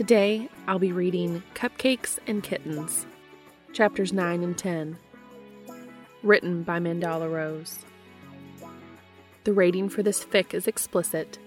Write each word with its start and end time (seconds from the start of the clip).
Today 0.00 0.48
I'll 0.66 0.78
be 0.78 0.92
reading 0.92 1.42
Cupcakes 1.54 2.18
and 2.26 2.42
Kittens, 2.42 3.04
chapters 3.74 4.14
9 4.14 4.42
and 4.42 4.56
10, 4.56 4.96
written 6.22 6.62
by 6.62 6.78
Mandala 6.78 7.30
Rose. 7.30 7.80
The 9.44 9.52
rating 9.52 9.90
for 9.90 10.02
this 10.02 10.24
fic 10.24 10.54
is 10.54 10.66
explicit. 10.66 11.38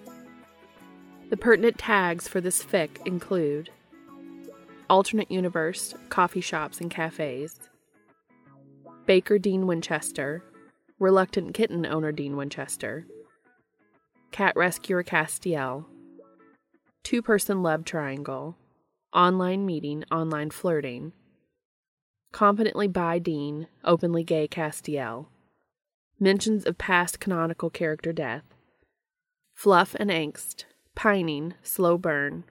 The 1.32 1.36
pertinent 1.36 1.80
tags 1.80 2.28
for 2.28 2.42
this 2.42 2.64
fic 2.64 3.04
include 3.08 3.72
alternate 4.88 5.32
universe, 5.32 5.96
coffee 6.10 6.40
shops, 6.40 6.80
and 6.80 6.92
cafes, 6.92 7.60
Baker 9.08 9.40
Dean 9.40 9.66
Winchester, 9.66 10.44
reluctant 11.00 11.56
kitten 11.56 11.88
owner 11.88 12.12
Dean 12.12 12.38
Winchester, 12.38 13.08
cat 14.30 14.56
rescuer 14.56 15.04
Castiel, 15.04 15.86
two 17.04 17.22
person 17.22 17.62
love 17.62 17.84
triangle, 17.84 18.56
online 19.14 19.66
meeting, 19.66 20.04
online 20.12 20.50
flirting, 20.50 21.12
confidently 22.32 22.88
bi 22.88 23.20
Dean, 23.20 23.68
openly 23.84 24.24
gay 24.24 24.48
Castiel, 24.48 25.28
mentions 26.20 26.66
of 26.66 26.78
past 26.78 27.20
canonical 27.20 27.70
character 27.70 28.14
death, 28.14 28.44
fluff 29.54 29.96
and 29.96 30.10
angst, 30.10 30.66
pining, 30.96 31.54
slow 31.62 31.98
burn, 31.98 32.46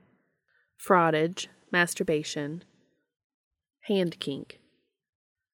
frottage, 0.78 1.46
masturbation, 1.70 2.62
hand 3.86 4.18
kink. 4.20 4.60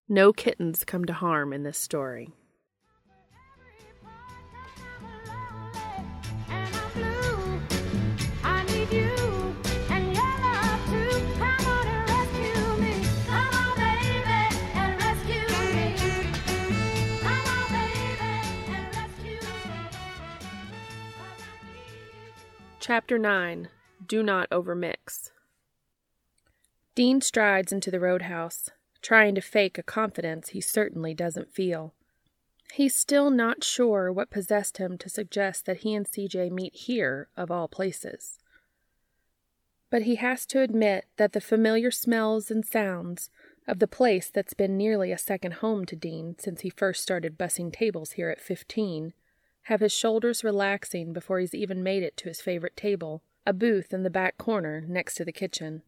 No 0.09 0.33
kittens 0.33 0.85
come 0.85 1.05
to 1.05 1.13
harm 1.13 1.53
in 1.53 1.63
this 1.63 1.79
story. 1.79 2.31
Chapter 22.89 23.19
9 23.19 23.69
Do 24.07 24.23
Not 24.23 24.49
Overmix. 24.49 25.31
Dean 26.95 27.21
strides 27.21 27.71
into 27.71 27.91
the 27.91 28.01
roadhouse, 28.01 28.71
trying 29.03 29.35
to 29.35 29.43
fake 29.43 29.77
a 29.77 29.83
confidence 29.83 30.49
he 30.49 30.63
certainly 30.63 31.13
doesn't 31.13 31.53
feel. 31.53 31.93
He's 32.73 32.97
still 32.97 33.29
not 33.29 33.63
sure 33.63 34.11
what 34.11 34.31
possessed 34.31 34.79
him 34.79 34.97
to 34.97 35.11
suggest 35.11 35.67
that 35.67 35.81
he 35.81 35.95
and 35.95 36.11
CJ 36.11 36.51
meet 36.51 36.75
here, 36.75 37.29
of 37.37 37.51
all 37.51 37.69
places. 37.69 38.39
But 39.91 40.05
he 40.05 40.15
has 40.15 40.47
to 40.47 40.63
admit 40.63 41.05
that 41.19 41.35
the 41.35 41.43
familiar 41.43 41.91
smells 41.91 42.51
and 42.51 42.65
sounds 42.65 43.29
of 43.67 43.81
the 43.81 43.87
place 43.87 44.31
that's 44.31 44.55
been 44.55 44.79
nearly 44.79 45.13
a 45.13 45.19
second 45.19 45.57
home 45.57 45.85
to 45.85 45.95
Dean 45.95 46.37
since 46.39 46.63
he 46.63 46.71
first 46.71 47.03
started 47.03 47.37
bussing 47.37 47.71
tables 47.71 48.13
here 48.13 48.31
at 48.31 48.41
fifteen 48.41 49.13
have 49.69 49.81
his 49.81 49.93
shoulders 49.93 50.43
relaxing 50.43 51.13
before 51.13 51.39
he's 51.39 51.55
even 51.55 51.83
made 51.83 52.03
it 52.03 52.17
to 52.17 52.27
his 52.27 52.41
favorite 52.41 52.75
table, 52.75 53.23
a 53.45 53.53
booth 53.53 53.93
in 53.93 54.03
the 54.03 54.09
back 54.09 54.39
corner 54.39 54.83
next 54.89 55.15
to 55.15 55.27
the 55.27 55.33
kitchen. 55.33 55.83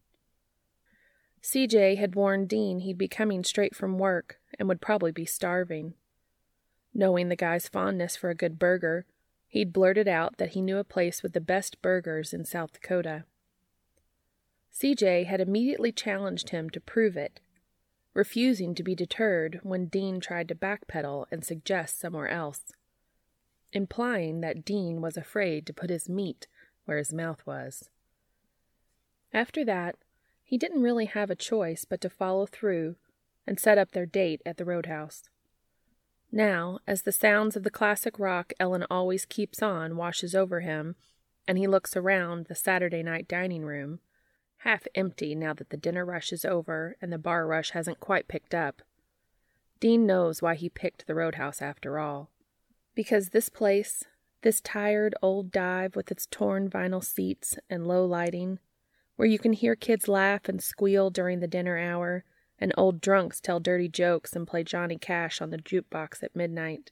CJ 1.41 1.97
had 1.97 2.13
warned 2.13 2.47
Dean 2.47 2.81
he'd 2.81 2.99
be 2.99 3.07
coming 3.07 3.43
straight 3.43 3.75
from 3.75 3.97
work 3.97 4.39
and 4.59 4.69
would 4.69 4.81
probably 4.81 5.11
be 5.11 5.25
starving. 5.25 5.95
Knowing 6.93 7.29
the 7.29 7.35
guy's 7.35 7.67
fondness 7.67 8.15
for 8.15 8.29
a 8.29 8.35
good 8.35 8.59
burger, 8.59 9.07
he'd 9.47 9.73
blurted 9.73 10.07
out 10.07 10.37
that 10.37 10.49
he 10.49 10.61
knew 10.61 10.77
a 10.77 10.83
place 10.83 11.23
with 11.23 11.33
the 11.33 11.41
best 11.41 11.81
burgers 11.81 12.33
in 12.33 12.45
South 12.45 12.73
Dakota. 12.73 13.23
CJ 14.71 15.25
had 15.25 15.41
immediately 15.41 15.91
challenged 15.91 16.49
him 16.49 16.69
to 16.69 16.79
prove 16.79 17.17
it, 17.17 17.39
refusing 18.13 18.75
to 18.75 18.83
be 18.83 18.93
deterred 18.93 19.59
when 19.63 19.87
Dean 19.87 20.19
tried 20.19 20.49
to 20.49 20.55
backpedal 20.55 21.25
and 21.31 21.43
suggest 21.43 21.99
somewhere 21.99 22.29
else, 22.29 22.73
implying 23.73 24.41
that 24.41 24.65
Dean 24.65 25.01
was 25.01 25.17
afraid 25.17 25.65
to 25.65 25.73
put 25.73 25.89
his 25.89 26.09
meat 26.09 26.47
where 26.85 26.97
his 26.97 27.13
mouth 27.13 27.45
was. 27.45 27.89
After 29.33 29.63
that, 29.65 29.95
he 30.43 30.57
didn't 30.57 30.81
really 30.81 31.05
have 31.05 31.29
a 31.29 31.35
choice 31.35 31.85
but 31.85 32.01
to 32.01 32.09
follow 32.09 32.45
through 32.45 32.95
and 33.47 33.59
set 33.59 33.77
up 33.77 33.91
their 33.91 34.05
date 34.05 34.41
at 34.45 34.57
the 34.57 34.65
roadhouse. 34.65 35.23
Now, 36.31 36.79
as 36.87 37.03
the 37.03 37.11
sounds 37.11 37.55
of 37.55 37.63
the 37.63 37.69
classic 37.69 38.19
rock 38.19 38.53
Ellen 38.59 38.85
always 38.89 39.25
keeps 39.25 39.61
on 39.61 39.97
washes 39.97 40.35
over 40.35 40.61
him, 40.61 40.95
and 41.47 41.57
he 41.57 41.67
looks 41.67 41.95
around 41.95 42.45
the 42.45 42.55
Saturday 42.55 43.03
night 43.03 43.27
dining 43.27 43.65
room, 43.65 43.99
half 44.57 44.87
empty 44.95 45.35
now 45.35 45.53
that 45.53 45.69
the 45.69 45.77
dinner 45.77 46.05
rush 46.05 46.31
is 46.31 46.45
over 46.45 46.95
and 47.01 47.11
the 47.11 47.17
bar 47.17 47.47
rush 47.47 47.71
hasn't 47.71 47.99
quite 47.99 48.27
picked 48.27 48.53
up, 48.53 48.81
Dean 49.79 50.05
knows 50.05 50.41
why 50.41 50.55
he 50.55 50.69
picked 50.69 51.07
the 51.07 51.15
roadhouse 51.15 51.61
after 51.61 51.97
all. 51.97 52.30
Because 53.01 53.29
this 53.29 53.49
place, 53.49 54.03
this 54.43 54.61
tired 54.61 55.15
old 55.23 55.51
dive 55.51 55.95
with 55.95 56.11
its 56.11 56.27
torn 56.27 56.69
vinyl 56.69 57.03
seats 57.03 57.57
and 57.67 57.87
low 57.87 58.05
lighting, 58.05 58.59
where 59.15 59.27
you 59.27 59.39
can 59.39 59.53
hear 59.53 59.75
kids 59.75 60.07
laugh 60.07 60.47
and 60.47 60.61
squeal 60.61 61.09
during 61.09 61.39
the 61.39 61.47
dinner 61.47 61.79
hour, 61.79 62.25
and 62.59 62.71
old 62.77 63.01
drunks 63.01 63.41
tell 63.41 63.59
dirty 63.59 63.87
jokes 63.87 64.35
and 64.35 64.45
play 64.45 64.63
Johnny 64.63 64.99
Cash 64.99 65.41
on 65.41 65.49
the 65.49 65.57
jukebox 65.57 66.21
at 66.21 66.35
midnight. 66.35 66.91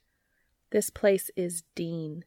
This 0.71 0.89
place 0.89 1.29
is 1.35 1.61
Dean. 1.75 2.25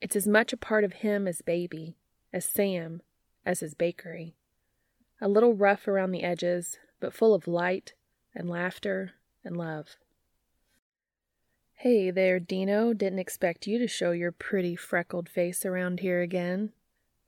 It's 0.00 0.16
as 0.16 0.26
much 0.26 0.52
a 0.52 0.56
part 0.56 0.82
of 0.82 0.94
him 0.94 1.28
as 1.28 1.42
Baby, 1.42 1.94
as 2.32 2.44
Sam, 2.44 3.02
as 3.46 3.60
his 3.60 3.74
bakery. 3.74 4.34
A 5.20 5.28
little 5.28 5.54
rough 5.54 5.86
around 5.86 6.10
the 6.10 6.24
edges, 6.24 6.80
but 6.98 7.14
full 7.14 7.34
of 7.34 7.46
light 7.46 7.94
and 8.34 8.50
laughter 8.50 9.12
and 9.44 9.56
love. 9.56 9.96
Hey 11.82 12.10
there, 12.10 12.40
Dino. 12.40 12.92
Didn't 12.92 13.20
expect 13.20 13.68
you 13.68 13.78
to 13.78 13.86
show 13.86 14.10
your 14.10 14.32
pretty 14.32 14.74
freckled 14.74 15.28
face 15.28 15.64
around 15.64 16.00
here 16.00 16.20
again 16.20 16.72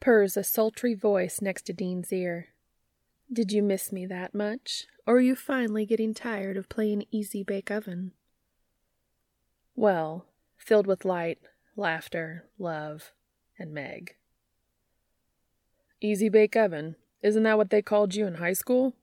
purrs 0.00 0.36
a 0.36 0.42
sultry 0.42 0.92
voice 0.92 1.40
next 1.40 1.66
to 1.66 1.72
Dean's 1.72 2.12
ear. 2.12 2.48
Did 3.32 3.52
you 3.52 3.62
miss 3.62 3.92
me 3.92 4.06
that 4.06 4.34
much, 4.34 4.86
or 5.06 5.18
are 5.18 5.20
you 5.20 5.36
finally 5.36 5.86
getting 5.86 6.14
tired 6.14 6.56
of 6.56 6.68
playing 6.68 7.04
Easy 7.12 7.44
Bake 7.44 7.70
Oven? 7.70 8.10
Well, 9.76 10.26
filled 10.56 10.88
with 10.88 11.04
light, 11.04 11.38
laughter, 11.76 12.46
love, 12.58 13.12
and 13.56 13.72
Meg. 13.72 14.16
Easy 16.00 16.28
Bake 16.28 16.56
Oven? 16.56 16.96
Isn't 17.22 17.44
that 17.44 17.56
what 17.56 17.70
they 17.70 17.82
called 17.82 18.16
you 18.16 18.26
in 18.26 18.34
high 18.34 18.54
school? 18.54 18.96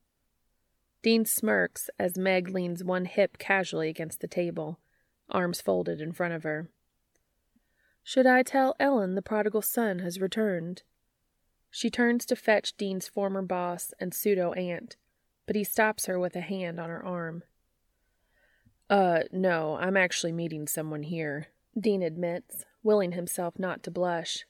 Dean 1.03 1.23
smirks 1.23 1.89
as 1.97 2.17
Meg 2.17 2.49
leans 2.49 2.83
one 2.83 3.05
hip 3.05 3.37
casually 3.37 3.87
against 3.87 4.19
the 4.19 4.27
table, 4.27 4.79
arms 5.29 5.61
folded 5.61 6.01
in 6.01 6.11
front 6.11 6.33
of 6.33 6.43
her. 6.43 6.69
Should 8.03 8.25
I 8.25 8.43
tell 8.43 8.75
Ellen 8.79 9.15
the 9.15 9.21
prodigal 9.21 9.61
son 9.61 9.99
has 9.99 10.21
returned? 10.21 10.83
She 11.69 11.89
turns 11.89 12.25
to 12.27 12.35
fetch 12.35 12.77
Dean's 12.77 13.07
former 13.07 13.41
boss 13.41 13.93
and 13.99 14.13
pseudo 14.13 14.53
aunt, 14.53 14.95
but 15.45 15.55
he 15.55 15.63
stops 15.63 16.05
her 16.05 16.17
with 16.17 16.35
a 16.35 16.41
hand 16.41 16.79
on 16.79 16.89
her 16.89 17.05
arm. 17.05 17.43
Uh, 18.89 19.23
no, 19.31 19.77
I'm 19.81 19.97
actually 19.97 20.31
meeting 20.31 20.67
someone 20.67 21.03
here, 21.03 21.47
Dean 21.77 22.01
admits, 22.01 22.63
willing 22.83 23.11
himself 23.11 23.59
not 23.59 23.83
to 23.83 23.91
blush. 23.91 24.45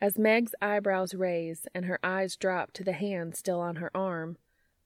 As 0.00 0.18
Meg's 0.18 0.54
eyebrows 0.62 1.14
raise 1.14 1.66
and 1.74 1.84
her 1.84 1.98
eyes 2.02 2.36
drop 2.36 2.72
to 2.72 2.82
the 2.82 2.94
hand 2.94 3.36
still 3.36 3.60
on 3.60 3.76
her 3.76 3.90
arm, 3.94 4.38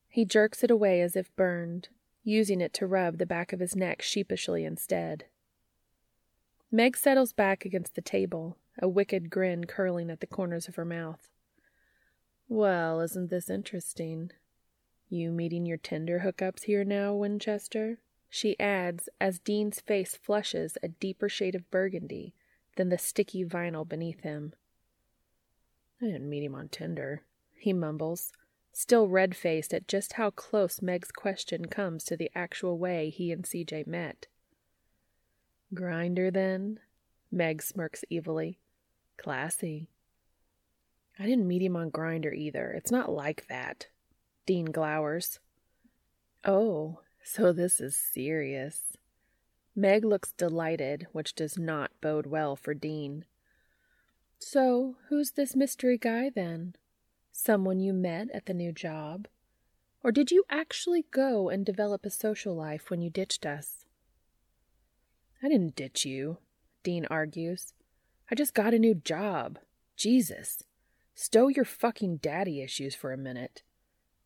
He 0.09 0.25
jerks 0.25 0.63
it 0.63 0.71
away 0.71 1.01
as 1.01 1.17
if 1.17 1.35
burned, 1.35 1.89
using 2.25 2.61
it 2.61 2.73
to 2.75 2.87
rub 2.87 3.19
the 3.19 3.27
back 3.27 3.53
of 3.53 3.61
his 3.61 3.77
neck 3.77 4.03
sheepishly 4.03 4.65
instead. 4.65 5.27
Meg 6.73 6.97
settles 6.97 7.33
back 7.33 7.65
against 7.65 7.95
the 7.95 8.03
table, 8.03 8.57
a 8.81 8.89
wicked 8.89 9.31
grin 9.31 9.65
curling 9.65 10.11
at 10.11 10.21
the 10.21 10.27
corners 10.27 10.67
of 10.67 10.75
her 10.75 10.85
mouth. 10.85 11.29
Well, 12.49 13.01
isn't 13.01 13.31
this 13.31 13.49
interesting? 13.49 14.33
You 15.09 15.31
meeting 15.31 15.67
your 15.67 15.77
Tinder 15.77 16.21
hookups 16.25 16.65
here 16.65 16.83
now, 16.83 17.15
Winchester? 17.15 17.99
She 18.29 18.59
adds 18.59 19.09
as 19.21 19.39
Dean's 19.39 19.81
face 19.81 20.17
flushes 20.17 20.77
a 20.83 20.89
deeper 20.89 21.29
shade 21.29 21.55
of 21.55 21.71
burgundy 21.71 22.35
than 22.77 22.89
the 22.89 22.99
sticky 22.99 23.45
vinyl 23.45 23.89
beneath 23.89 24.21
him. 24.23 24.55
I 26.03 26.07
didn't 26.07 26.29
meet 26.29 26.43
him 26.43 26.57
on 26.57 26.69
Tinder, 26.69 27.23
he 27.57 27.73
mumbles, 27.73 28.33
still 28.77 29.09
red 29.09 29.37
faced 29.37 29.73
at 29.73 29.89
just 29.89 30.15
how 30.15 30.31
close 30.31 30.83
Meg's 30.83 31.11
question 31.13 31.67
comes 31.67 32.05
to 32.05 32.17
the 32.17 32.31
actual 32.35 32.77
way 32.77 33.09
he 33.09 33.31
and 33.31 33.45
CJ 33.45 33.87
met. 33.87 34.27
Grindr, 35.73 36.33
then? 36.33 36.81
Meg 37.31 37.63
smirks 37.63 38.05
evilly. 38.11 38.59
Classy. 39.17 39.89
I 41.19 41.27
didn't 41.27 41.47
meet 41.47 41.63
him 41.63 41.77
on 41.77 41.91
Grindr 41.91 42.35
either. 42.35 42.73
It's 42.73 42.91
not 42.91 43.11
like 43.11 43.47
that. 43.49 43.87
Dean 44.47 44.67
glowers. 44.67 45.39
Oh, 46.45 47.01
so 47.23 47.53
this 47.53 47.81
is 47.81 47.97
serious. 47.97 48.97
Meg 49.77 50.05
looks 50.05 50.33
delighted, 50.33 51.07
which 51.13 51.35
does 51.35 51.59
not 51.59 51.93
bode 52.01 52.27
well 52.27 52.57
for 52.57 52.75
Dean. 52.75 53.25
So, 54.39 54.97
who's 55.09 55.33
this 55.33 55.57
mystery 55.57 55.97
guy 55.97 56.31
then? 56.35 56.75
Someone 57.37 57.81
you 57.81 57.93
met 57.93 58.29
at 58.33 58.47
the 58.47 58.55
new 58.55 58.71
job? 58.71 59.27
Or 60.05 60.13
did 60.13 60.31
you 60.31 60.45
actually 60.49 61.05
go 61.11 61.49
and 61.49 61.67
develop 61.67 62.07
a 62.07 62.11
social 62.11 62.55
life 62.55 62.91
when 62.91 63.03
you 63.03 63.11
ditched 63.11 63.45
us? 63.45 63.85
I 65.43 65.49
didn't 65.49 65.75
ditch 65.75 66.07
you, 66.07 66.39
Dean 66.85 67.07
argues. 67.11 67.75
I 68.31 68.37
just 68.37 68.55
got 68.55 68.73
a 68.73 68.79
new 68.79 68.95
job. 68.95 69.59
Jesus. 69.97 70.63
Stow 71.17 71.49
your 71.49 71.65
fucking 71.65 72.19
daddy 72.19 72.63
issues 72.63 72.95
for 72.95 73.13
a 73.13 73.19
minute. 73.19 73.65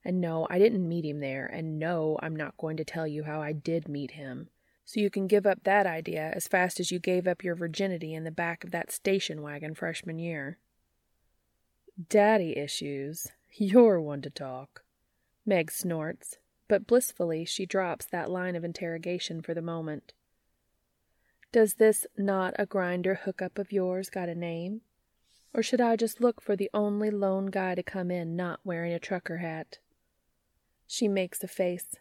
And 0.04 0.20
no, 0.20 0.46
I 0.50 0.58
didn't 0.58 0.86
meet 0.86 1.06
him 1.06 1.20
there, 1.20 1.46
and 1.46 1.78
no, 1.78 2.18
I'm 2.22 2.36
not 2.36 2.58
going 2.58 2.76
to 2.76 2.84
tell 2.84 3.06
you 3.06 3.24
how 3.24 3.40
I 3.40 3.52
did 3.52 3.88
meet 3.88 4.12
him. 4.12 4.50
So 4.84 5.00
you 5.00 5.08
can 5.08 5.26
give 5.26 5.46
up 5.46 5.64
that 5.64 5.86
idea 5.86 6.30
as 6.34 6.46
fast 6.46 6.78
as 6.78 6.90
you 6.90 6.98
gave 6.98 7.26
up 7.26 7.42
your 7.42 7.54
virginity 7.54 8.14
in 8.14 8.24
the 8.24 8.30
back 8.30 8.64
of 8.64 8.70
that 8.72 8.92
station 8.92 9.40
wagon 9.40 9.74
freshman 9.74 10.18
year. 10.18 10.58
Daddy 12.06 12.56
issues. 12.56 13.26
You're 13.56 14.00
one 14.00 14.22
to 14.22 14.30
talk. 14.30 14.84
Meg 15.44 15.72
snorts, 15.72 16.36
but 16.68 16.86
blissfully 16.86 17.44
she 17.44 17.66
drops 17.66 18.06
that 18.06 18.30
line 18.30 18.54
of 18.54 18.62
interrogation 18.62 19.42
for 19.42 19.52
the 19.52 19.62
moment. 19.62 20.12
Does 21.50 21.74
this 21.74 22.06
not 22.16 22.54
a 22.56 22.66
Grindr 22.66 23.20
hookup 23.22 23.58
of 23.58 23.72
yours 23.72 24.10
got 24.10 24.28
a 24.28 24.36
name? 24.36 24.82
Or 25.52 25.60
should 25.60 25.80
I 25.80 25.96
just 25.96 26.20
look 26.20 26.40
for 26.40 26.54
the 26.54 26.70
only 26.72 27.10
lone 27.10 27.46
guy 27.46 27.74
to 27.74 27.82
come 27.82 28.12
in 28.12 28.36
not 28.36 28.60
wearing 28.62 28.92
a 28.92 29.00
trucker 29.00 29.38
hat? 29.38 29.78
She 30.86 31.08
makes 31.08 31.42
a 31.42 31.48
face. 31.48 31.96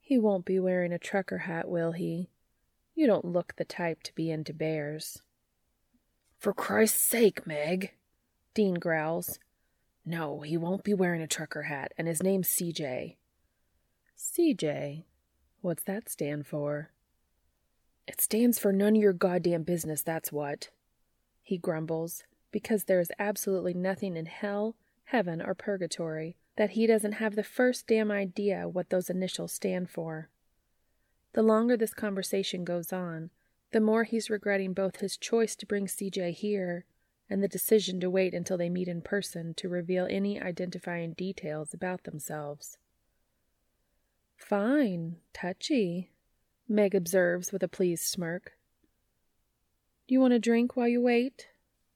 He 0.00 0.18
won't 0.18 0.44
be 0.44 0.60
wearing 0.60 0.92
a 0.92 1.00
trucker 1.00 1.38
hat, 1.38 1.68
will 1.68 1.92
he? 1.92 2.28
You 2.94 3.08
don't 3.08 3.24
look 3.24 3.56
the 3.56 3.64
type 3.64 4.04
to 4.04 4.14
be 4.14 4.30
into 4.30 4.52
bears. 4.52 5.20
For 6.38 6.52
Christ's 6.52 7.02
sake, 7.02 7.44
Meg, 7.44 7.94
Dean 8.54 8.74
growls. 8.74 9.40
No, 10.06 10.40
he 10.42 10.56
won't 10.56 10.84
be 10.84 10.94
wearing 10.94 11.20
a 11.20 11.26
trucker 11.26 11.62
hat, 11.62 11.92
and 11.98 12.06
his 12.06 12.22
name's 12.22 12.54
CJ. 12.60 13.16
CJ? 14.16 15.04
What's 15.60 15.82
that 15.84 16.08
stand 16.08 16.46
for? 16.46 16.90
It 18.06 18.20
stands 18.20 18.58
for 18.58 18.72
none 18.72 18.94
of 18.94 19.02
your 19.02 19.12
goddamn 19.12 19.64
business, 19.64 20.02
that's 20.02 20.30
what. 20.30 20.68
He 21.42 21.58
grumbles, 21.58 22.22
because 22.52 22.84
there 22.84 23.00
is 23.00 23.10
absolutely 23.18 23.74
nothing 23.74 24.16
in 24.16 24.26
hell, 24.26 24.76
heaven, 25.06 25.42
or 25.42 25.54
purgatory 25.54 26.36
that 26.56 26.70
he 26.70 26.86
doesn't 26.86 27.12
have 27.12 27.34
the 27.34 27.42
first 27.42 27.88
damn 27.88 28.12
idea 28.12 28.68
what 28.68 28.90
those 28.90 29.10
initials 29.10 29.52
stand 29.52 29.90
for. 29.90 30.30
The 31.32 31.42
longer 31.42 31.76
this 31.76 31.94
conversation 31.94 32.64
goes 32.64 32.92
on, 32.92 33.30
the 33.72 33.80
more 33.80 34.04
he's 34.04 34.30
regretting 34.30 34.72
both 34.72 35.00
his 35.00 35.16
choice 35.16 35.56
to 35.56 35.66
bring 35.66 35.86
CJ 35.86 36.34
here 36.34 36.84
and 37.28 37.42
the 37.42 37.48
decision 37.48 38.00
to 38.00 38.10
wait 38.10 38.34
until 38.34 38.58
they 38.58 38.68
meet 38.68 38.88
in 38.88 39.00
person 39.00 39.54
to 39.54 39.68
reveal 39.68 40.06
any 40.10 40.40
identifying 40.40 41.12
details 41.12 41.72
about 41.72 42.04
themselves. 42.04 42.78
Fine, 44.36 45.16
touchy, 45.32 46.10
Meg 46.68 46.94
observes 46.94 47.52
with 47.52 47.62
a 47.62 47.68
pleased 47.68 48.04
smirk. 48.04 48.52
You 50.06 50.20
want 50.20 50.34
a 50.34 50.38
drink 50.38 50.76
while 50.76 50.88
you 50.88 51.00
wait? 51.00 51.48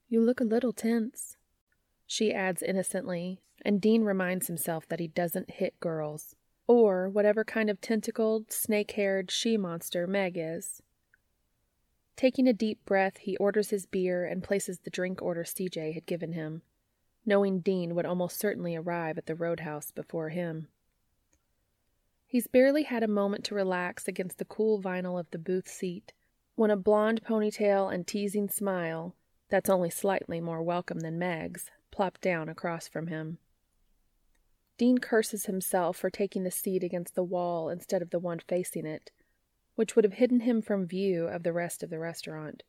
You 0.08 0.22
look 0.22 0.40
a 0.40 0.44
little 0.44 0.72
tense. 0.72 1.36
She 2.06 2.32
adds 2.32 2.62
innocently, 2.62 3.42
and 3.62 3.80
Dean 3.80 4.02
reminds 4.02 4.46
himself 4.46 4.88
that 4.88 5.00
he 5.00 5.08
doesn't 5.08 5.50
hit 5.50 5.78
girls, 5.80 6.34
or 6.66 7.08
whatever 7.08 7.44
kind 7.44 7.68
of 7.68 7.80
tentacled, 7.80 8.50
snake 8.50 8.92
haired 8.92 9.30
she 9.30 9.58
monster 9.58 10.06
Meg 10.06 10.38
is. 10.38 10.82
Taking 12.18 12.48
a 12.48 12.52
deep 12.52 12.84
breath, 12.84 13.18
he 13.18 13.36
orders 13.36 13.70
his 13.70 13.86
beer 13.86 14.24
and 14.24 14.42
places 14.42 14.80
the 14.80 14.90
drink 14.90 15.22
order 15.22 15.44
CJ 15.44 15.94
had 15.94 16.04
given 16.04 16.32
him, 16.32 16.62
knowing 17.24 17.60
Dean 17.60 17.94
would 17.94 18.04
almost 18.04 18.40
certainly 18.40 18.74
arrive 18.74 19.18
at 19.18 19.26
the 19.26 19.36
roadhouse 19.36 19.92
before 19.92 20.30
him. 20.30 20.66
He's 22.26 22.48
barely 22.48 22.82
had 22.82 23.04
a 23.04 23.08
moment 23.08 23.44
to 23.44 23.54
relax 23.54 24.08
against 24.08 24.38
the 24.38 24.44
cool 24.44 24.82
vinyl 24.82 25.16
of 25.16 25.30
the 25.30 25.38
booth 25.38 25.68
seat 25.68 26.12
when 26.56 26.72
a 26.72 26.76
blonde 26.76 27.22
ponytail 27.22 27.94
and 27.94 28.04
teasing 28.04 28.48
smile, 28.48 29.14
that's 29.48 29.70
only 29.70 29.88
slightly 29.88 30.40
more 30.40 30.60
welcome 30.60 30.98
than 30.98 31.20
Meg's, 31.20 31.70
plopped 31.92 32.20
down 32.20 32.48
across 32.48 32.88
from 32.88 33.06
him. 33.06 33.38
Dean 34.76 34.98
curses 34.98 35.46
himself 35.46 35.96
for 35.96 36.10
taking 36.10 36.42
the 36.42 36.50
seat 36.50 36.82
against 36.82 37.14
the 37.14 37.22
wall 37.22 37.68
instead 37.68 38.02
of 38.02 38.10
the 38.10 38.18
one 38.18 38.40
facing 38.40 38.86
it, 38.86 39.12
which 39.78 39.94
would 39.94 40.04
have 40.04 40.14
hidden 40.14 40.40
him 40.40 40.60
from 40.60 40.84
view 40.84 41.28
of 41.28 41.44
the 41.44 41.52
rest 41.52 41.84
of 41.84 41.88
the 41.88 42.00
restaurant. 42.00 42.64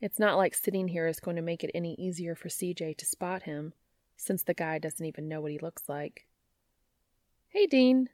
It's 0.00 0.18
not 0.18 0.36
like 0.36 0.52
sitting 0.52 0.88
here 0.88 1.06
is 1.06 1.20
going 1.20 1.36
to 1.36 1.42
make 1.42 1.62
it 1.62 1.70
any 1.76 1.94
easier 1.94 2.34
for 2.34 2.48
CJ 2.48 2.96
to 2.96 3.06
spot 3.06 3.44
him, 3.44 3.72
since 4.16 4.42
the 4.42 4.52
guy 4.52 4.80
doesn't 4.80 5.06
even 5.06 5.28
know 5.28 5.40
what 5.40 5.52
he 5.52 5.60
looks 5.60 5.88
like. 5.88 6.26
Hey, 7.50 7.68
Dean, 7.68 8.08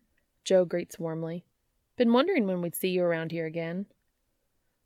Jo 0.44 0.66
greets 0.66 0.98
warmly. 0.98 1.46
Been 1.96 2.12
wondering 2.12 2.46
when 2.46 2.60
we'd 2.60 2.74
see 2.74 2.90
you 2.90 3.02
around 3.02 3.32
here 3.32 3.46
again. 3.46 3.86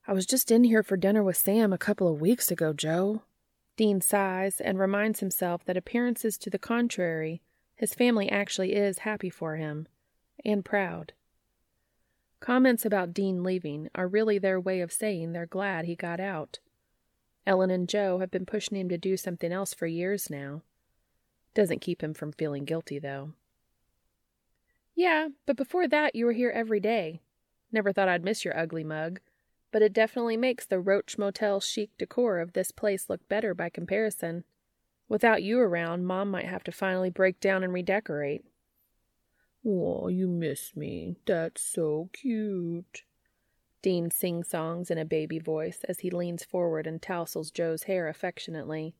I 0.07 0.13
was 0.13 0.25
just 0.25 0.53
in 0.53 0.63
here 0.63 0.85
for 0.85 0.97
dinner 0.97 1.25
with 1.25 1.37
Sam 1.37 1.73
a 1.73 1.79
couple 1.79 2.07
of 2.07 2.21
weeks 2.21 2.53
ago, 2.53 2.73
Jo. 2.73 3.23
Dean 3.77 4.01
sighs 4.01 4.61
and 4.61 4.79
reminds 4.79 5.19
himself 5.19 5.65
that 5.65 5.77
appearances 5.77 6.39
to 6.39 6.51
the 6.51 6.57
contrary, 6.57 7.43
his 7.75 7.95
family 7.95 8.31
actually 8.31 8.77
is 8.77 8.99
happy 8.99 9.29
for 9.29 9.57
him, 9.57 9.89
and 10.45 10.65
proud. 10.65 11.15
Comments 12.43 12.85
about 12.85 13.15
Dean 13.15 13.45
leaving 13.45 13.89
are 13.95 14.09
really 14.09 14.37
their 14.37 14.59
way 14.59 14.81
of 14.81 14.91
saying 14.91 15.31
they're 15.31 15.47
glad 15.47 15.85
he 15.85 15.95
got 15.95 16.19
out. 16.19 16.59
Ellen 17.47 17.71
and 17.71 17.89
Jo 17.89 18.19
have 18.19 18.33
been 18.33 18.45
pushing 18.45 18.77
him 18.77 18.89
to 18.89 18.99
do 18.99 19.17
something 19.17 19.53
else 19.53 19.73
for 19.73 19.87
years 19.87 20.29
now. 20.29 20.63
Doesn't 21.55 21.81
keep 21.81 22.03
him 22.03 22.15
from 22.15 22.33
feeling 22.33 22.65
guilty, 22.65 22.99
though. 22.99 23.35
Yeah, 24.97 25.29
but 25.47 25.57
before 25.57 25.87
that 25.87 26.17
you 26.17 26.25
were 26.25 26.33
here 26.33 26.51
every 26.51 26.81
day. 26.81 27.21
Never 27.71 27.93
thought 27.93 28.09
I'd 28.09 28.25
miss 28.25 28.45
your 28.45 28.59
ugly 28.59 28.83
mug, 28.83 29.21
but 29.71 29.81
it 29.81 29.93
definitely 29.93 30.37
makes 30.37 30.67
the 30.67 30.81
Roach 30.81 31.17
Motel 31.17 31.61
chic 31.61 31.91
decor 31.97 32.41
of 32.41 32.55
this 32.55 32.73
place 32.73 33.09
look 33.09 33.29
better 33.29 33.55
by 33.55 33.69
comparison. 33.69 34.43
Without 35.09 35.45
you 35.45 35.61
around, 35.61 36.07
Mom 36.07 36.29
might 36.29 36.47
have 36.47 36.65
to 36.65 36.73
finally 36.73 37.09
break 37.09 37.39
down 37.39 37.63
and 37.63 37.73
redecorate. 37.73 38.45
Oh, 39.65 40.09
you 40.09 40.27
miss 40.27 40.75
me. 40.77 41.17
That's 41.27 41.63
so 41.63 42.11
cute. 42.13 43.03
Dean 43.83 44.11
sing 44.11 44.45
songs 44.45 44.91
in 44.91 44.99
a 44.99 45.05
baby 45.05 45.39
voice 45.39 45.85
as 45.89 46.01
he 46.01 46.11
leans 46.11 46.45
forward 46.45 46.87
and 46.87 47.01
tousles 47.01 47.51
Jo's 47.51 47.85
hair 47.85 48.09
affectionately, 48.09 48.95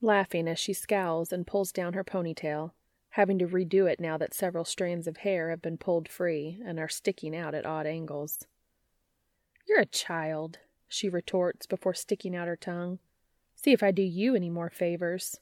laughing 0.00 0.48
as 0.48 0.58
she 0.58 0.72
scowls 0.72 1.32
and 1.32 1.46
pulls 1.46 1.72
down 1.72 1.92
her 1.92 2.04
ponytail 2.04 2.72
having 3.14 3.38
to 3.38 3.46
redo 3.46 3.88
it 3.88 4.00
now 4.00 4.18
that 4.18 4.34
several 4.34 4.64
strands 4.64 5.06
of 5.06 5.18
hair 5.18 5.50
have 5.50 5.62
been 5.62 5.78
pulled 5.78 6.08
free 6.08 6.60
and 6.66 6.80
are 6.80 6.88
sticking 6.88 7.34
out 7.34 7.54
at 7.54 7.64
odd 7.64 7.86
angles. 7.86 8.40
You're 9.68 9.82
a 9.82 9.86
child, 9.86 10.58
she 10.88 11.08
retorts 11.08 11.64
before 11.64 11.94
sticking 11.94 12.34
out 12.34 12.48
her 12.48 12.56
tongue. 12.56 12.98
See 13.54 13.70
if 13.70 13.84
I 13.84 13.92
do 13.92 14.02
you 14.02 14.34
any 14.34 14.50
more 14.50 14.68
favors. 14.68 15.38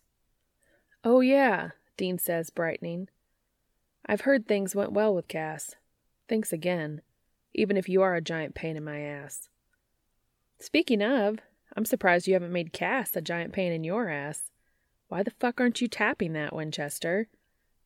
Oh, 1.02 1.20
yeah, 1.20 1.70
Dean 1.96 2.18
says, 2.18 2.50
brightening. 2.50 3.08
I've 4.06 4.22
heard 4.22 4.46
things 4.46 4.74
went 4.74 4.92
well 4.92 5.14
with 5.14 5.28
Cass. 5.28 5.76
Thanks 6.28 6.52
again, 6.52 7.02
even 7.54 7.76
if 7.76 7.88
you 7.88 8.02
are 8.02 8.14
a 8.14 8.20
giant 8.20 8.54
pain 8.54 8.76
in 8.76 8.84
my 8.84 9.00
ass. 9.00 9.48
Speaking 10.58 11.02
of, 11.02 11.38
I'm 11.76 11.84
surprised 11.84 12.26
you 12.26 12.34
haven't 12.34 12.52
made 12.52 12.72
Cass 12.72 13.14
a 13.16 13.20
giant 13.20 13.52
pain 13.52 13.72
in 13.72 13.84
your 13.84 14.08
ass. 14.08 14.50
Why 15.08 15.22
the 15.22 15.30
fuck 15.30 15.60
aren't 15.60 15.80
you 15.80 15.88
tapping 15.88 16.32
that, 16.32 16.54
Winchester? 16.54 17.28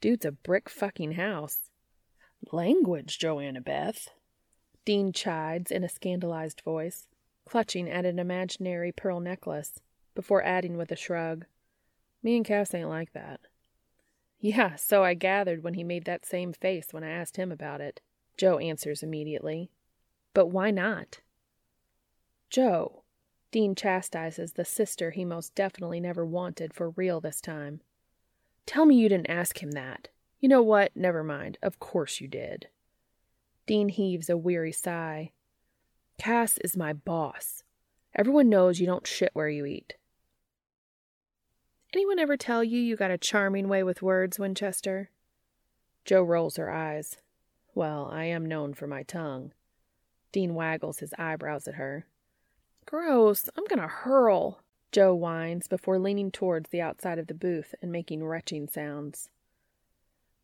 Dude's 0.00 0.24
a 0.24 0.32
brick 0.32 0.68
fucking 0.68 1.12
house. 1.12 1.70
Language, 2.52 3.18
Joanna 3.18 3.60
Beth. 3.60 4.08
Dean 4.84 5.12
chides 5.12 5.70
in 5.70 5.82
a 5.82 5.88
scandalized 5.88 6.60
voice, 6.60 7.08
clutching 7.44 7.90
at 7.90 8.04
an 8.04 8.18
imaginary 8.18 8.92
pearl 8.92 9.20
necklace, 9.20 9.80
before 10.14 10.44
adding 10.44 10.76
with 10.76 10.92
a 10.92 10.96
shrug, 10.96 11.46
Me 12.22 12.36
and 12.36 12.44
Cass 12.44 12.74
ain't 12.74 12.88
like 12.88 13.12
that. 13.12 13.40
Yeah, 14.38 14.76
so 14.76 15.02
I 15.02 15.14
gathered 15.14 15.62
when 15.62 15.74
he 15.74 15.84
made 15.84 16.04
that 16.04 16.26
same 16.26 16.52
face 16.52 16.88
when 16.92 17.02
I 17.02 17.10
asked 17.10 17.36
him 17.36 17.50
about 17.50 17.80
it. 17.80 18.00
Jo 18.36 18.58
answers 18.58 19.02
immediately. 19.02 19.70
But 20.34 20.48
why 20.48 20.70
not? 20.70 21.20
Jo. 22.50 23.02
Dean 23.50 23.74
chastises 23.74 24.52
the 24.52 24.64
sister 24.64 25.10
he 25.10 25.24
most 25.24 25.54
definitely 25.54 26.00
never 26.00 26.26
wanted 26.26 26.74
for 26.74 26.90
real 26.90 27.20
this 27.20 27.40
time. 27.40 27.80
Tell 28.66 28.84
me 28.84 28.96
you 28.96 29.08
didn't 29.08 29.30
ask 29.30 29.62
him 29.62 29.70
that. 29.72 30.08
You 30.40 30.48
know 30.48 30.62
what? 30.62 30.94
Never 30.94 31.24
mind. 31.24 31.56
Of 31.62 31.78
course 31.78 32.20
you 32.20 32.28
did. 32.28 32.68
Dean 33.66 33.88
heaves 33.88 34.28
a 34.28 34.36
weary 34.36 34.72
sigh. 34.72 35.32
Cass 36.18 36.58
is 36.58 36.76
my 36.76 36.92
boss. 36.92 37.62
Everyone 38.14 38.48
knows 38.48 38.80
you 38.80 38.86
don't 38.86 39.06
shit 39.06 39.30
where 39.32 39.48
you 39.48 39.64
eat. 39.64 39.94
Anyone 41.96 42.18
ever 42.18 42.36
tell 42.36 42.62
you 42.62 42.78
you 42.78 42.94
got 42.94 43.10
a 43.10 43.16
charming 43.16 43.70
way 43.70 43.82
with 43.82 44.02
words, 44.02 44.38
Winchester? 44.38 45.08
Jo 46.04 46.22
rolls 46.22 46.56
her 46.56 46.70
eyes. 46.70 47.16
Well, 47.74 48.10
I 48.12 48.24
am 48.24 48.44
known 48.44 48.74
for 48.74 48.86
my 48.86 49.02
tongue. 49.02 49.52
Dean 50.30 50.54
waggles 50.54 50.98
his 50.98 51.14
eyebrows 51.18 51.66
at 51.66 51.76
her. 51.76 52.04
Gross, 52.84 53.48
I'm 53.56 53.64
gonna 53.64 53.88
hurl, 53.88 54.60
Jo 54.92 55.14
whines 55.14 55.68
before 55.68 55.98
leaning 55.98 56.30
towards 56.30 56.68
the 56.68 56.82
outside 56.82 57.18
of 57.18 57.28
the 57.28 57.34
booth 57.34 57.74
and 57.80 57.90
making 57.90 58.22
retching 58.22 58.68
sounds. 58.68 59.30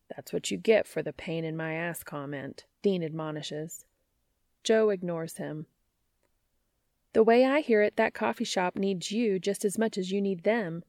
That's 0.09 0.33
what 0.33 0.51
you 0.51 0.57
get 0.57 0.87
for 0.87 1.03
the 1.03 1.13
pain 1.13 1.45
in 1.45 1.55
my 1.55 1.75
ass 1.75 2.03
comment, 2.03 2.65
Dean 2.81 3.03
admonishes. 3.03 3.85
Jo 4.65 4.89
ignores 4.89 5.37
him. 5.37 5.67
The 7.13 7.23
way 7.23 7.45
I 7.45 7.61
hear 7.61 7.83
it, 7.83 7.97
that 7.97 8.15
coffee 8.15 8.43
shop 8.45 8.75
needs 8.75 9.13
you 9.13 9.39
just 9.39 9.67
as 9.67 9.77
much 9.77 9.99
as 9.99 10.11
you 10.11 10.23
need 10.23 10.45
them. 10.45 10.83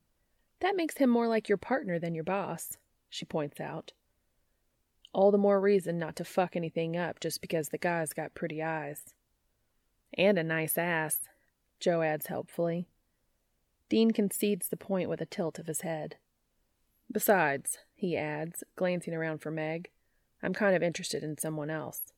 That 0.63 0.77
makes 0.77 0.95
him 0.95 1.09
more 1.09 1.27
like 1.27 1.49
your 1.49 1.57
partner 1.57 1.99
than 1.99 2.15
your 2.15 2.23
boss, 2.23 2.77
she 3.09 3.25
points 3.25 3.59
out. 3.59 3.91
All 5.11 5.29
the 5.29 5.37
more 5.37 5.59
reason 5.59 5.99
not 5.99 6.15
to 6.15 6.23
fuck 6.23 6.55
anything 6.55 6.95
up 6.95 7.19
just 7.19 7.41
because 7.41 7.67
the 7.67 7.77
guy's 7.77 8.13
got 8.13 8.33
pretty 8.33 8.63
eyes. 8.63 9.13
And 10.17 10.39
a 10.39 10.43
nice 10.43 10.77
ass, 10.77 11.27
Jo 11.81 12.01
adds 12.01 12.27
helpfully. 12.27 12.87
Dean 13.89 14.11
concedes 14.11 14.69
the 14.69 14.77
point 14.77 15.09
with 15.09 15.19
a 15.19 15.25
tilt 15.25 15.59
of 15.59 15.67
his 15.67 15.81
head. 15.81 16.15
Besides, 17.11 17.79
he 17.93 18.15
adds, 18.15 18.63
glancing 18.77 19.13
around 19.13 19.39
for 19.39 19.51
Meg, 19.51 19.89
I'm 20.41 20.53
kind 20.53 20.77
of 20.77 20.81
interested 20.81 21.23
in 21.23 21.37
someone 21.37 21.71
else. 21.71 22.13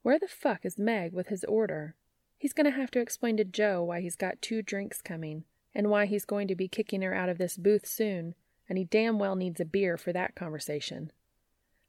Where 0.00 0.18
the 0.18 0.28
fuck 0.28 0.64
is 0.64 0.78
Meg 0.78 1.12
with 1.12 1.26
his 1.26 1.44
order? 1.44 1.94
He's 2.38 2.54
going 2.54 2.72
to 2.72 2.78
have 2.78 2.90
to 2.92 3.00
explain 3.00 3.36
to 3.36 3.44
Jo 3.44 3.82
why 3.82 4.00
he's 4.00 4.16
got 4.16 4.40
two 4.40 4.62
drinks 4.62 5.02
coming 5.02 5.44
and 5.74 5.90
why 5.90 6.06
he's 6.06 6.24
going 6.24 6.48
to 6.48 6.54
be 6.54 6.68
kicking 6.68 7.02
her 7.02 7.14
out 7.14 7.28
of 7.28 7.38
this 7.38 7.56
booth 7.56 7.86
soon, 7.86 8.34
and 8.68 8.78
he 8.78 8.84
damn 8.84 9.18
well 9.18 9.36
needs 9.36 9.60
a 9.60 9.64
beer 9.64 9.96
for 9.96 10.12
that 10.12 10.34
conversation. 10.34 11.10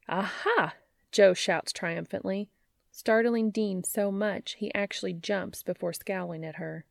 Aha! 0.08 0.74
Jo 1.12 1.34
shouts 1.34 1.72
triumphantly, 1.72 2.48
startling 2.90 3.50
Dean 3.50 3.84
so 3.84 4.10
much 4.10 4.56
he 4.58 4.74
actually 4.74 5.12
jumps 5.12 5.62
before 5.62 5.92
scowling 5.92 6.44
at 6.44 6.56
her. 6.56 6.84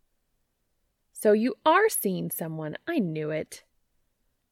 So 1.11 1.33
you 1.33 1.55
are 1.65 1.89
seeing 1.89 2.29
someone. 2.29 2.77
I 2.87 2.99
knew 2.99 3.31
it. 3.31 3.63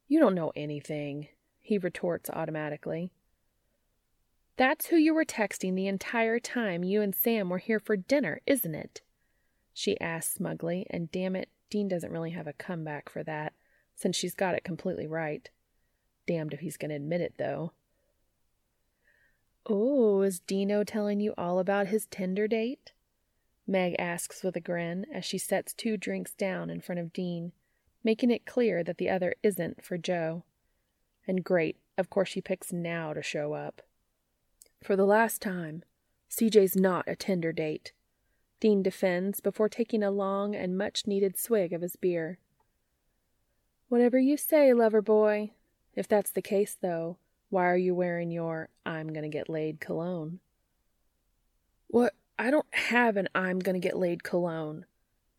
You 0.08 0.18
don't 0.20 0.34
know 0.34 0.52
anything, 0.54 1.28
he 1.60 1.78
retorts 1.78 2.30
automatically. 2.30 3.10
That's 4.56 4.86
who 4.86 4.96
you 4.96 5.14
were 5.14 5.24
texting 5.24 5.74
the 5.74 5.88
entire 5.88 6.38
time 6.38 6.84
you 6.84 7.02
and 7.02 7.14
Sam 7.14 7.48
were 7.48 7.58
here 7.58 7.80
for 7.80 7.96
dinner, 7.96 8.40
isn't 8.46 8.74
it? 8.74 9.00
She 9.72 10.00
asks 10.00 10.34
smugly, 10.34 10.86
and 10.90 11.10
damn 11.10 11.34
it, 11.34 11.48
Dean 11.70 11.88
doesn't 11.88 12.12
really 12.12 12.30
have 12.30 12.46
a 12.46 12.52
comeback 12.52 13.08
for 13.08 13.22
that, 13.24 13.52
since 13.94 14.16
she's 14.16 14.34
got 14.34 14.54
it 14.54 14.64
completely 14.64 15.06
right. 15.06 15.50
Damned 16.26 16.52
if 16.54 16.60
he's 16.60 16.76
going 16.76 16.90
to 16.90 16.96
admit 16.96 17.20
it, 17.20 17.34
though. 17.38 17.72
Oh, 19.66 20.22
is 20.22 20.40
Dino 20.40 20.84
telling 20.84 21.20
you 21.20 21.32
all 21.38 21.58
about 21.58 21.86
his 21.86 22.06
Tinder 22.06 22.46
date? 22.46 22.92
Meg 23.66 23.96
asks 23.98 24.42
with 24.42 24.56
a 24.56 24.60
grin 24.60 25.06
as 25.12 25.24
she 25.24 25.38
sets 25.38 25.72
two 25.72 25.96
drinks 25.96 26.32
down 26.34 26.68
in 26.68 26.82
front 26.82 27.00
of 27.00 27.12
Dean, 27.12 27.52
making 28.02 28.30
it 28.30 28.44
clear 28.44 28.84
that 28.84 28.98
the 28.98 29.08
other 29.08 29.34
isn't 29.42 29.82
for 29.82 29.96
Jo. 29.96 30.44
And 31.26 31.42
great, 31.42 31.78
of 31.96 32.10
course 32.10 32.28
she 32.28 32.42
picks 32.42 32.72
now 32.72 33.14
to 33.14 33.22
show 33.22 33.54
up. 33.54 33.80
For 34.82 34.96
the 34.96 35.06
last 35.06 35.40
time, 35.40 35.82
CJ's 36.30 36.76
not 36.76 37.08
a 37.08 37.16
Tinder 37.16 37.52
date. 37.52 37.92
Dean 38.64 38.82
defends 38.82 39.40
before 39.40 39.68
taking 39.68 40.02
a 40.02 40.10
long 40.10 40.56
and 40.56 40.78
much 40.78 41.06
needed 41.06 41.36
swig 41.36 41.74
of 41.74 41.82
his 41.82 41.96
beer. 41.96 42.38
Whatever 43.90 44.18
you 44.18 44.38
say, 44.38 44.72
lover 44.72 45.02
boy. 45.02 45.50
If 45.94 46.08
that's 46.08 46.30
the 46.30 46.40
case, 46.40 46.74
though, 46.80 47.18
why 47.50 47.66
are 47.66 47.76
you 47.76 47.94
wearing 47.94 48.30
your 48.30 48.70
I'm 48.86 49.12
gonna 49.12 49.28
get 49.28 49.50
laid 49.50 49.80
cologne? 49.80 50.40
What? 51.88 52.14
I 52.38 52.50
don't 52.50 52.74
have 52.74 53.18
an 53.18 53.28
I'm 53.34 53.58
gonna 53.58 53.78
get 53.78 53.98
laid 53.98 54.24
cologne. 54.24 54.86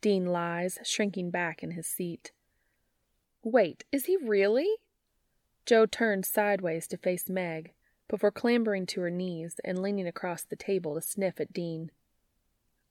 Dean 0.00 0.26
lies, 0.26 0.78
shrinking 0.84 1.32
back 1.32 1.64
in 1.64 1.72
his 1.72 1.88
seat. 1.88 2.30
Wait, 3.42 3.84
is 3.90 4.04
he 4.04 4.16
really? 4.16 4.76
Jo 5.64 5.84
turned 5.84 6.24
sideways 6.24 6.86
to 6.86 6.96
face 6.96 7.28
Meg 7.28 7.72
before 8.06 8.30
clambering 8.30 8.86
to 8.86 9.00
her 9.00 9.10
knees 9.10 9.58
and 9.64 9.82
leaning 9.82 10.06
across 10.06 10.44
the 10.44 10.54
table 10.54 10.94
to 10.94 11.00
sniff 11.00 11.40
at 11.40 11.52
Dean. 11.52 11.90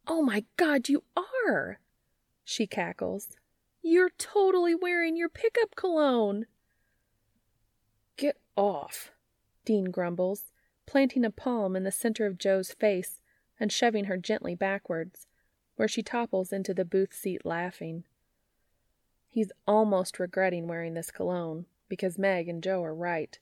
Oh 0.07 0.21
my 0.21 0.45
god, 0.57 0.87
you 0.87 1.03
are! 1.15 1.79
She 2.43 2.67
cackles. 2.67 3.37
You're 3.81 4.11
totally 4.17 4.75
wearing 4.75 5.15
your 5.15 5.29
pickup 5.29 5.75
cologne. 5.75 6.45
Get 8.17 8.37
off, 8.55 9.11
Dean 9.65 9.85
grumbles, 9.85 10.51
planting 10.85 11.25
a 11.25 11.31
palm 11.31 11.75
in 11.75 11.83
the 11.83 11.91
center 11.91 12.25
of 12.25 12.37
Jo's 12.37 12.71
face 12.71 13.21
and 13.59 13.71
shoving 13.71 14.05
her 14.05 14.17
gently 14.17 14.55
backwards, 14.55 15.27
where 15.75 15.87
she 15.87 16.03
topples 16.03 16.53
into 16.53 16.73
the 16.73 16.85
booth 16.85 17.13
seat 17.13 17.45
laughing. 17.45 18.03
He's 19.27 19.51
almost 19.67 20.19
regretting 20.19 20.67
wearing 20.67 20.93
this 20.93 21.11
cologne, 21.11 21.65
because 21.89 22.17
Meg 22.17 22.47
and 22.47 22.63
Jo 22.63 22.83
are 22.83 22.95
right. 22.95 23.37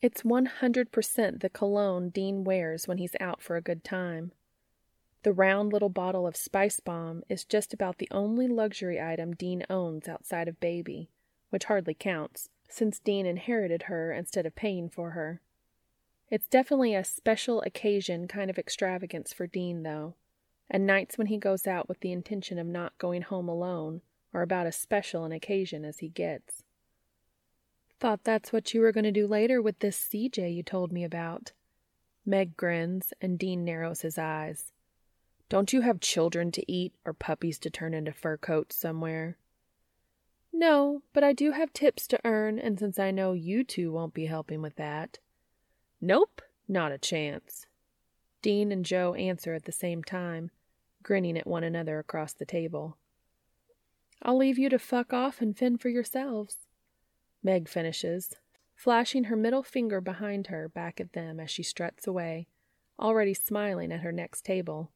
It's 0.00 0.22
100% 0.22 1.40
the 1.40 1.50
cologne 1.50 2.08
Dean 2.08 2.44
wears 2.44 2.88
when 2.88 2.98
he's 2.98 3.14
out 3.20 3.40
for 3.40 3.56
a 3.56 3.62
good 3.62 3.84
time. 3.84 4.32
The 5.22 5.32
round 5.32 5.72
little 5.72 5.88
bottle 5.88 6.26
of 6.26 6.36
Spice 6.36 6.80
Bomb 6.80 7.22
is 7.28 7.44
just 7.44 7.72
about 7.72 7.98
the 7.98 8.08
only 8.10 8.48
luxury 8.48 9.00
item 9.00 9.34
Dean 9.34 9.64
owns 9.70 10.08
outside 10.08 10.48
of 10.48 10.58
Baby, 10.58 11.10
which 11.50 11.64
hardly 11.64 11.94
counts, 11.94 12.48
since 12.68 12.98
Dean 12.98 13.24
inherited 13.24 13.84
her 13.84 14.12
instead 14.12 14.46
of 14.46 14.56
paying 14.56 14.88
for 14.88 15.10
her. 15.10 15.40
It's 16.28 16.48
definitely 16.48 16.94
a 16.94 17.04
special 17.04 17.60
occasion 17.60 18.26
kind 18.26 18.50
of 18.50 18.58
extravagance 18.58 19.32
for 19.32 19.46
Dean, 19.46 19.84
though, 19.84 20.14
and 20.68 20.86
nights 20.86 21.18
when 21.18 21.28
he 21.28 21.36
goes 21.36 21.66
out 21.66 21.88
with 21.88 22.00
the 22.00 22.10
intention 22.10 22.58
of 22.58 22.66
not 22.66 22.98
going 22.98 23.22
home 23.22 23.48
alone 23.48 24.00
are 24.34 24.42
about 24.42 24.66
as 24.66 24.74
special 24.74 25.24
an 25.24 25.32
occasion 25.32 25.84
as 25.84 25.98
he 25.98 26.08
gets. 26.08 26.64
Thought 28.00 28.24
that's 28.24 28.52
what 28.52 28.74
you 28.74 28.80
were 28.80 28.92
going 28.92 29.04
to 29.04 29.12
do 29.12 29.28
later 29.28 29.62
with 29.62 29.78
this 29.78 29.96
CJ 29.96 30.52
you 30.52 30.62
told 30.64 30.90
me 30.90 31.04
about. 31.04 31.52
Meg 32.26 32.56
grins, 32.56 33.12
and 33.20 33.38
Dean 33.38 33.64
narrows 33.64 34.00
his 34.00 34.18
eyes. 34.18 34.72
Don't 35.52 35.74
you 35.74 35.82
have 35.82 36.00
children 36.00 36.50
to 36.52 36.64
eat 36.72 36.94
or 37.04 37.12
puppies 37.12 37.58
to 37.58 37.68
turn 37.68 37.92
into 37.92 38.10
fur 38.10 38.38
coats 38.38 38.74
somewhere? 38.74 39.36
No, 40.50 41.02
but 41.12 41.22
I 41.22 41.34
do 41.34 41.50
have 41.50 41.74
tips 41.74 42.06
to 42.06 42.20
earn, 42.24 42.58
and 42.58 42.78
since 42.78 42.98
I 42.98 43.10
know 43.10 43.34
you 43.34 43.62
two 43.62 43.92
won't 43.92 44.14
be 44.14 44.24
helping 44.24 44.62
with 44.62 44.76
that. 44.76 45.18
Nope, 46.00 46.40
not 46.66 46.90
a 46.90 46.96
chance. 46.96 47.66
Dean 48.40 48.72
and 48.72 48.82
Jo 48.82 49.12
answer 49.12 49.52
at 49.52 49.64
the 49.64 49.72
same 49.72 50.02
time, 50.02 50.50
grinning 51.02 51.36
at 51.36 51.46
one 51.46 51.64
another 51.64 51.98
across 51.98 52.32
the 52.32 52.46
table. 52.46 52.96
I'll 54.22 54.38
leave 54.38 54.58
you 54.58 54.70
to 54.70 54.78
fuck 54.78 55.12
off 55.12 55.42
and 55.42 55.54
fend 55.54 55.82
for 55.82 55.90
yourselves. 55.90 56.66
Meg 57.42 57.68
finishes, 57.68 58.36
flashing 58.74 59.24
her 59.24 59.36
middle 59.36 59.62
finger 59.62 60.00
behind 60.00 60.46
her 60.46 60.70
back 60.70 60.98
at 60.98 61.12
them 61.12 61.38
as 61.38 61.50
she 61.50 61.62
struts 61.62 62.06
away, 62.06 62.46
already 62.98 63.34
smiling 63.34 63.92
at 63.92 64.00
her 64.00 64.12
next 64.12 64.46
table. 64.46 64.90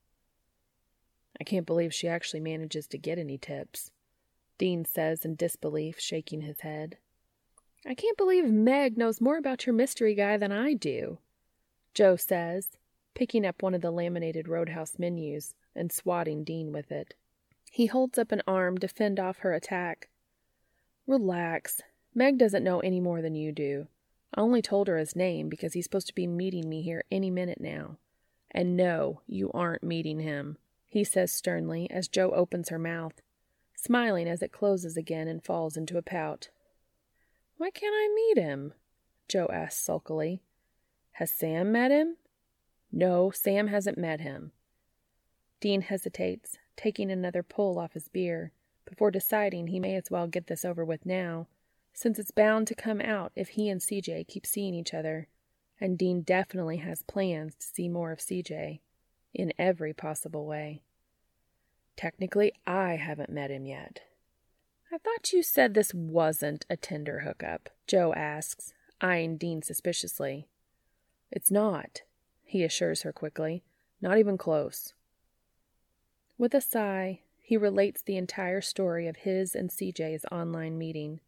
I 1.40 1.44
can't 1.44 1.66
believe 1.66 1.92
she 1.92 2.08
actually 2.08 2.40
manages 2.40 2.86
to 2.88 2.98
get 2.98 3.18
any 3.18 3.38
tips, 3.38 3.90
Dean 4.58 4.84
says 4.84 5.24
in 5.24 5.34
disbelief, 5.36 6.00
shaking 6.00 6.40
his 6.40 6.60
head. 6.60 6.98
I 7.86 7.94
can't 7.94 8.16
believe 8.16 8.50
Meg 8.50 8.96
knows 8.96 9.20
more 9.20 9.36
about 9.36 9.66
your 9.66 9.74
mystery 9.74 10.14
guy 10.14 10.36
than 10.36 10.50
I 10.50 10.74
do, 10.74 11.18
Jo 11.94 12.16
says, 12.16 12.78
picking 13.14 13.46
up 13.46 13.62
one 13.62 13.74
of 13.74 13.80
the 13.80 13.90
laminated 13.90 14.48
roadhouse 14.48 14.98
menus 14.98 15.54
and 15.74 15.92
swatting 15.92 16.42
Dean 16.42 16.72
with 16.72 16.90
it. 16.90 17.14
He 17.70 17.86
holds 17.86 18.18
up 18.18 18.32
an 18.32 18.42
arm 18.46 18.78
to 18.78 18.88
fend 18.88 19.20
off 19.20 19.38
her 19.38 19.52
attack. 19.52 20.08
Relax. 21.06 21.82
Meg 22.14 22.38
doesn't 22.38 22.64
know 22.64 22.80
any 22.80 23.00
more 23.00 23.20
than 23.20 23.34
you 23.34 23.52
do. 23.52 23.86
I 24.34 24.40
only 24.40 24.62
told 24.62 24.88
her 24.88 24.98
his 24.98 25.14
name 25.14 25.48
because 25.48 25.74
he's 25.74 25.84
supposed 25.84 26.06
to 26.08 26.14
be 26.14 26.26
meeting 26.26 26.68
me 26.68 26.82
here 26.82 27.04
any 27.10 27.30
minute 27.30 27.60
now. 27.60 27.98
And 28.50 28.76
no, 28.76 29.20
you 29.26 29.50
aren't 29.52 29.82
meeting 29.82 30.20
him, 30.20 30.56
he 30.96 31.04
says 31.04 31.30
sternly 31.30 31.90
as 31.90 32.08
Jo 32.08 32.30
opens 32.30 32.70
her 32.70 32.78
mouth, 32.78 33.20
smiling 33.74 34.26
as 34.26 34.40
it 34.40 34.50
closes 34.50 34.96
again 34.96 35.28
and 35.28 35.44
falls 35.44 35.76
into 35.76 35.98
a 35.98 36.02
pout. 36.02 36.48
Why 37.58 37.68
can't 37.68 37.92
I 37.94 38.14
meet 38.14 38.42
him? 38.42 38.72
Jo 39.28 39.46
asks 39.52 39.78
sulkily. 39.78 40.40
Has 41.12 41.30
Sam 41.30 41.70
met 41.70 41.90
him? 41.90 42.16
No, 42.90 43.30
Sam 43.30 43.66
hasn't 43.66 43.98
met 43.98 44.22
him. 44.22 44.52
Dean 45.60 45.82
hesitates, 45.82 46.56
taking 46.78 47.10
another 47.10 47.42
pull 47.42 47.78
off 47.78 47.92
his 47.92 48.08
beer, 48.08 48.52
before 48.86 49.10
deciding 49.10 49.66
he 49.66 49.78
may 49.78 49.96
as 49.96 50.10
well 50.10 50.26
get 50.26 50.46
this 50.46 50.64
over 50.64 50.82
with 50.82 51.04
now, 51.04 51.46
since 51.92 52.18
it's 52.18 52.30
bound 52.30 52.66
to 52.68 52.74
come 52.74 53.02
out 53.02 53.32
if 53.36 53.50
he 53.50 53.68
and 53.68 53.82
CJ 53.82 54.28
keep 54.28 54.46
seeing 54.46 54.72
each 54.72 54.94
other, 54.94 55.28
and 55.78 55.98
Dean 55.98 56.22
definitely 56.22 56.78
has 56.78 57.02
plans 57.02 57.54
to 57.56 57.66
see 57.66 57.86
more 57.86 58.12
of 58.12 58.20
CJ, 58.20 58.80
in 59.34 59.52
every 59.58 59.92
possible 59.92 60.46
way. 60.46 60.80
Technically, 61.96 62.52
I 62.66 62.96
haven't 62.96 63.30
met 63.30 63.50
him 63.50 63.66
yet. 63.66 64.02
I 64.92 64.98
thought 64.98 65.32
you 65.32 65.42
said 65.42 65.74
this 65.74 65.94
wasn't 65.94 66.66
a 66.70 66.76
Tinder 66.76 67.20
hookup, 67.20 67.70
Jo 67.86 68.12
asks, 68.14 68.74
eyeing 69.00 69.36
Dean 69.36 69.62
suspiciously. 69.62 70.48
It's 71.30 71.50
not, 71.50 72.02
he 72.44 72.62
assures 72.62 73.02
her 73.02 73.12
quickly. 73.12 73.64
Not 74.00 74.18
even 74.18 74.38
close. 74.38 74.92
With 76.38 76.54
a 76.54 76.60
sigh, 76.60 77.20
he 77.40 77.56
relates 77.56 78.02
the 78.02 78.16
entire 78.16 78.60
story 78.60 79.06
of 79.08 79.16
his 79.16 79.54
and 79.54 79.70
CJ's 79.70 80.26
online 80.30 80.76
meeting, 80.76 81.20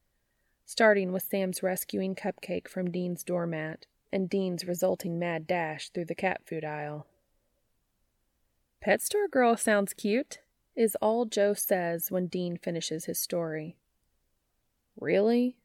starting 0.66 1.12
with 1.12 1.22
Sam's 1.22 1.62
rescuing 1.62 2.14
Cupcake 2.14 2.68
from 2.68 2.90
Dean's 2.90 3.24
doormat 3.24 3.86
and 4.12 4.28
Dean's 4.28 4.66
resulting 4.66 5.18
mad 5.18 5.46
dash 5.46 5.88
through 5.88 6.04
the 6.06 6.14
cat 6.14 6.42
food 6.44 6.64
aisle. 6.64 7.06
Pet 8.80 9.00
store 9.00 9.28
girl 9.28 9.56
sounds 9.56 9.92
cute, 9.92 10.40
is 10.78 10.96
all 11.02 11.24
Jo 11.24 11.54
says 11.54 12.08
when 12.08 12.28
Dean 12.28 12.56
finishes 12.56 13.06
his 13.06 13.18
story. 13.18 13.76
Really? 14.98 15.56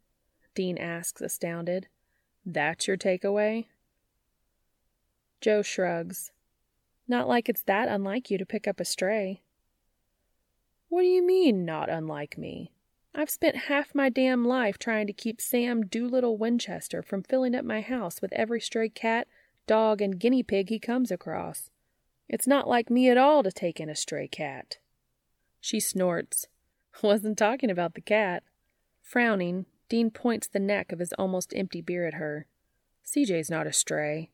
Dean 0.56 0.76
asks, 0.76 1.22
astounded. 1.22 1.88
That's 2.44 2.88
your 2.88 2.98
takeaway? 2.98 3.68
Jo 5.40 5.62
shrugs. 5.62 6.32
Not 7.08 7.28
like 7.28 7.48
it's 7.48 7.62
that 7.64 7.90
unlike 7.90 8.32
you 8.32 8.40
to 8.40 8.46
pick 8.46 8.68
up 8.68 8.80
a 8.80 8.86
stray. 8.86 9.44
What 10.90 11.02
do 11.02 11.08
you 11.08 11.24
mean, 11.24 11.64
not 11.64 11.90
unlike 11.90 12.36
me? 12.36 12.72
I've 13.14 13.30
spent 13.30 13.68
half 13.68 13.94
my 13.94 14.10
damn 14.10 14.44
life 14.44 14.80
trying 14.80 15.06
to 15.06 15.14
keep 15.14 15.40
Sam 15.40 15.86
Doolittle 15.86 16.38
Winchester 16.38 17.04
from 17.04 17.22
filling 17.22 17.54
up 17.54 17.64
my 17.64 17.82
house 17.82 18.20
with 18.20 18.34
every 18.34 18.60
stray 18.60 18.90
cat, 18.90 19.28
dog, 19.68 20.02
and 20.02 20.20
guinea 20.20 20.42
pig 20.42 20.70
he 20.70 20.80
comes 20.80 21.12
across. 21.12 21.70
It's 22.28 22.48
not 22.48 22.68
like 22.68 22.90
me 22.90 23.10
at 23.10 23.18
all 23.18 23.44
to 23.44 23.52
take 23.52 23.80
in 23.80 23.90
a 23.90 23.96
stray 23.96 24.28
cat. 24.28 24.78
She 25.64 25.80
snorts. 25.80 26.48
Wasn't 27.02 27.38
talking 27.38 27.72
about 27.72 27.94
the 27.94 28.02
cat. 28.02 28.44
Frowning, 29.02 29.66
Dean 29.88 30.12
points 30.12 30.46
the 30.46 30.60
neck 30.60 30.92
of 30.92 31.00
his 31.00 31.14
almost 31.14 31.54
empty 31.56 31.80
beer 31.80 32.06
at 32.06 32.16
her. 32.16 32.48
CJ's 33.06 33.50
not 33.50 33.66
a 33.66 33.72
stray. 33.72 34.30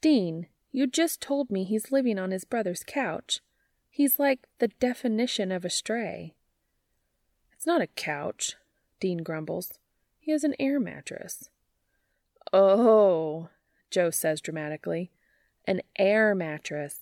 Dean, 0.00 0.46
you 0.70 0.86
just 0.86 1.20
told 1.20 1.50
me 1.50 1.64
he's 1.64 1.92
living 1.92 2.18
on 2.18 2.30
his 2.30 2.46
brother's 2.46 2.82
couch. 2.82 3.40
He's 3.90 4.18
like 4.18 4.46
the 4.58 4.68
definition 4.68 5.52
of 5.52 5.66
a 5.66 5.70
stray. 5.70 6.34
It's 7.52 7.66
not 7.66 7.82
a 7.82 7.86
couch, 7.88 8.56
Dean 9.00 9.18
grumbles. 9.18 9.74
He 10.18 10.32
has 10.32 10.44
an 10.44 10.54
air 10.58 10.80
mattress. 10.80 11.50
Oh, 12.54 13.50
Jo 13.90 14.08
says 14.08 14.40
dramatically. 14.40 15.10
An 15.66 15.82
air 15.98 16.34
mattress. 16.34 17.00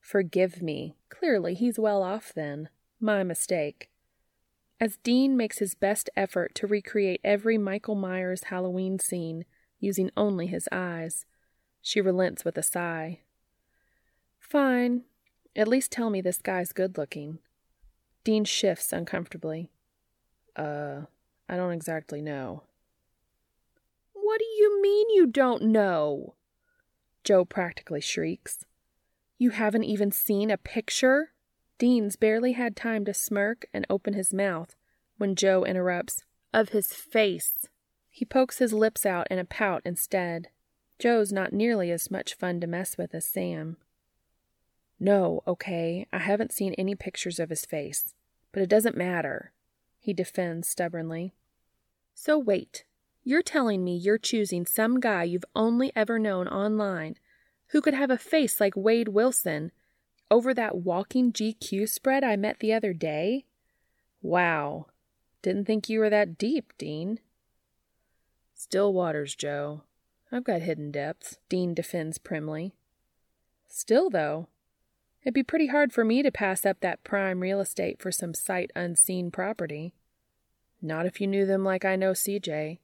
Forgive 0.00 0.62
me. 0.62 0.96
Clearly 1.10 1.52
he's 1.52 1.78
well 1.78 2.02
off 2.02 2.32
then. 2.34 2.70
My 3.00 3.22
mistake. 3.22 3.88
As 4.78 4.98
Dean 4.98 5.34
makes 5.34 5.58
his 5.58 5.74
best 5.74 6.10
effort 6.16 6.54
to 6.56 6.66
recreate 6.66 7.20
every 7.24 7.56
Michael 7.56 7.94
Myers 7.94 8.44
Halloween 8.44 8.98
scene 8.98 9.46
using 9.78 10.10
only 10.18 10.46
his 10.46 10.68
eyes, 10.70 11.24
she 11.80 12.02
relents 12.02 12.44
with 12.44 12.58
a 12.58 12.62
sigh. 12.62 13.20
Fine, 14.38 15.04
at 15.56 15.68
least 15.68 15.90
tell 15.90 16.10
me 16.10 16.20
this 16.20 16.42
guy's 16.42 16.72
good 16.72 16.98
looking. 16.98 17.38
Dean 18.22 18.44
shifts 18.44 18.92
uncomfortably. 18.92 19.70
Uh, 20.54 21.02
I 21.48 21.56
don't 21.56 21.72
exactly 21.72 22.20
know. 22.20 22.64
What 24.12 24.38
do 24.38 24.44
you 24.44 24.82
mean 24.82 25.06
you 25.10 25.26
don't 25.26 25.62
know? 25.62 26.34
Jo 27.24 27.46
practically 27.46 28.02
shrieks. 28.02 28.64
You 29.38 29.50
haven't 29.50 29.84
even 29.84 30.12
seen 30.12 30.50
a 30.50 30.58
picture? 30.58 31.30
Dean's 31.80 32.16
barely 32.16 32.52
had 32.52 32.76
time 32.76 33.06
to 33.06 33.14
smirk 33.14 33.64
and 33.72 33.86
open 33.88 34.12
his 34.12 34.34
mouth 34.34 34.76
when 35.16 35.34
Jo 35.34 35.64
interrupts. 35.64 36.24
Of 36.52 36.68
his 36.68 36.92
face. 36.92 37.68
He 38.10 38.26
pokes 38.26 38.58
his 38.58 38.74
lips 38.74 39.06
out 39.06 39.26
in 39.30 39.38
a 39.38 39.46
pout 39.46 39.80
instead. 39.86 40.48
Jo's 40.98 41.32
not 41.32 41.54
nearly 41.54 41.90
as 41.90 42.10
much 42.10 42.34
fun 42.34 42.60
to 42.60 42.66
mess 42.66 42.98
with 42.98 43.14
as 43.14 43.24
Sam. 43.24 43.78
No, 44.98 45.42
okay, 45.46 46.06
I 46.12 46.18
haven't 46.18 46.52
seen 46.52 46.74
any 46.74 46.94
pictures 46.94 47.40
of 47.40 47.48
his 47.48 47.64
face, 47.64 48.14
but 48.52 48.62
it 48.62 48.68
doesn't 48.68 48.96
matter, 48.96 49.52
he 49.98 50.12
defends 50.12 50.68
stubbornly. 50.68 51.32
So 52.14 52.38
wait, 52.38 52.84
you're 53.24 53.40
telling 53.40 53.82
me 53.82 53.96
you're 53.96 54.18
choosing 54.18 54.66
some 54.66 55.00
guy 55.00 55.22
you've 55.22 55.46
only 55.56 55.92
ever 55.96 56.18
known 56.18 56.46
online 56.46 57.16
who 57.68 57.80
could 57.80 57.94
have 57.94 58.10
a 58.10 58.18
face 58.18 58.60
like 58.60 58.74
Wade 58.76 59.08
Wilson 59.08 59.72
over 60.30 60.54
that 60.54 60.76
walking 60.76 61.32
GQ 61.32 61.88
spread 61.88 62.24
I 62.24 62.36
met 62.36 62.60
the 62.60 62.72
other 62.72 62.92
day? 62.92 63.44
Wow. 64.22 64.86
Didn't 65.42 65.64
think 65.64 65.88
you 65.88 66.00
were 66.00 66.10
that 66.10 66.38
deep, 66.38 66.72
Dean. 66.78 67.20
Still 68.54 68.92
waters, 68.92 69.34
Jo. 69.34 69.82
I've 70.30 70.44
got 70.44 70.62
hidden 70.62 70.90
depths, 70.90 71.38
Dean 71.48 71.74
defends 71.74 72.18
primly. 72.18 72.74
Still, 73.66 74.10
though, 74.10 74.48
It'd 75.22 75.34
be 75.34 75.42
pretty 75.42 75.66
hard 75.66 75.92
for 75.92 76.04
me 76.04 76.22
to 76.22 76.30
pass 76.30 76.64
up 76.64 76.80
that 76.80 77.04
prime 77.04 77.40
real 77.40 77.60
estate 77.60 78.00
for 78.00 78.10
some 78.10 78.32
sight 78.32 78.70
unseen 78.74 79.30
property. 79.30 79.92
Not 80.80 81.04
if 81.04 81.20
you 81.20 81.26
knew 81.26 81.44
them 81.44 81.62
like 81.62 81.84
I 81.84 81.94
know 81.94 82.12
CJ, 82.12 82.78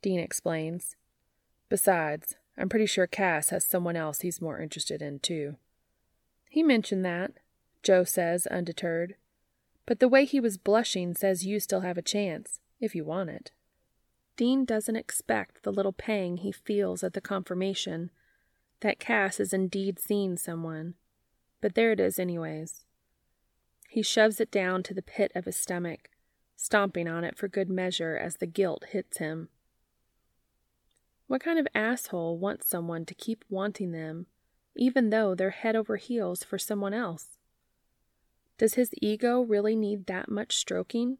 Dean 0.00 0.18
explains. 0.18 0.96
Besides, 1.68 2.36
I'm 2.56 2.70
pretty 2.70 2.86
sure 2.86 3.06
Cass 3.06 3.50
has 3.50 3.64
someone 3.64 3.96
else 3.96 4.20
he's 4.20 4.40
more 4.40 4.58
interested 4.58 5.02
in, 5.02 5.18
too. 5.18 5.56
He 6.54 6.62
mentioned 6.62 7.04
that, 7.04 7.32
Jo 7.82 8.04
says, 8.04 8.46
undeterred. 8.46 9.16
But 9.86 9.98
the 9.98 10.08
way 10.08 10.24
he 10.24 10.38
was 10.38 10.56
blushing 10.56 11.14
says 11.14 11.44
you 11.44 11.58
still 11.58 11.80
have 11.80 11.98
a 11.98 12.02
chance, 12.02 12.60
if 12.78 12.94
you 12.94 13.04
want 13.04 13.30
it. 13.30 13.50
Dean 14.36 14.64
doesn't 14.64 14.94
expect 14.94 15.64
the 15.64 15.72
little 15.72 15.92
pang 15.92 16.36
he 16.36 16.52
feels 16.52 17.02
at 17.02 17.12
the 17.12 17.20
confirmation 17.20 18.10
that 18.80 19.00
Cass 19.00 19.38
has 19.38 19.52
indeed 19.52 19.98
seen 19.98 20.36
someone 20.36 20.94
but 21.64 21.74
there 21.74 21.90
it 21.92 21.98
is, 21.98 22.18
anyways. 22.18 22.84
He 23.88 24.02
shoves 24.02 24.38
it 24.38 24.50
down 24.50 24.82
to 24.82 24.92
the 24.92 25.00
pit 25.00 25.32
of 25.34 25.46
his 25.46 25.56
stomach, 25.56 26.10
stomping 26.56 27.08
on 27.08 27.24
it 27.24 27.38
for 27.38 27.48
good 27.48 27.70
measure 27.70 28.16
as 28.16 28.36
the 28.36 28.46
guilt 28.46 28.84
hits 28.90 29.16
him. 29.16 29.48
What 31.26 31.42
kind 31.42 31.58
of 31.58 31.66
asshole 31.74 32.36
wants 32.38 32.68
someone 32.68 33.06
to 33.06 33.14
keep 33.14 33.46
wanting 33.48 33.92
them, 33.92 34.26
even 34.76 35.10
though 35.10 35.34
they're 35.34 35.50
head 35.50 35.76
over 35.76 35.96
heels 35.96 36.42
for 36.42 36.58
someone 36.58 36.94
else? 36.94 37.38
Does 38.58 38.74
his 38.74 38.94
ego 39.00 39.40
really 39.40 39.74
need 39.74 40.06
that 40.06 40.30
much 40.30 40.56
stroking? 40.56 41.18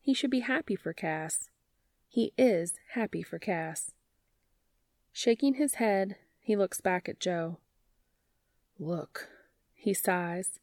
He 0.00 0.14
should 0.14 0.30
be 0.30 0.40
happy 0.40 0.76
for 0.76 0.92
Cass. 0.92 1.50
He 2.08 2.32
is 2.36 2.74
happy 2.94 3.22
for 3.22 3.38
Cass. 3.38 3.92
Shaking 5.12 5.54
his 5.54 5.74
head, 5.74 6.16
he 6.40 6.56
looks 6.56 6.80
back 6.80 7.08
at 7.08 7.20
Jo. 7.20 7.58
Look, 8.78 9.28
he 9.74 9.94
sighs. 9.94 10.58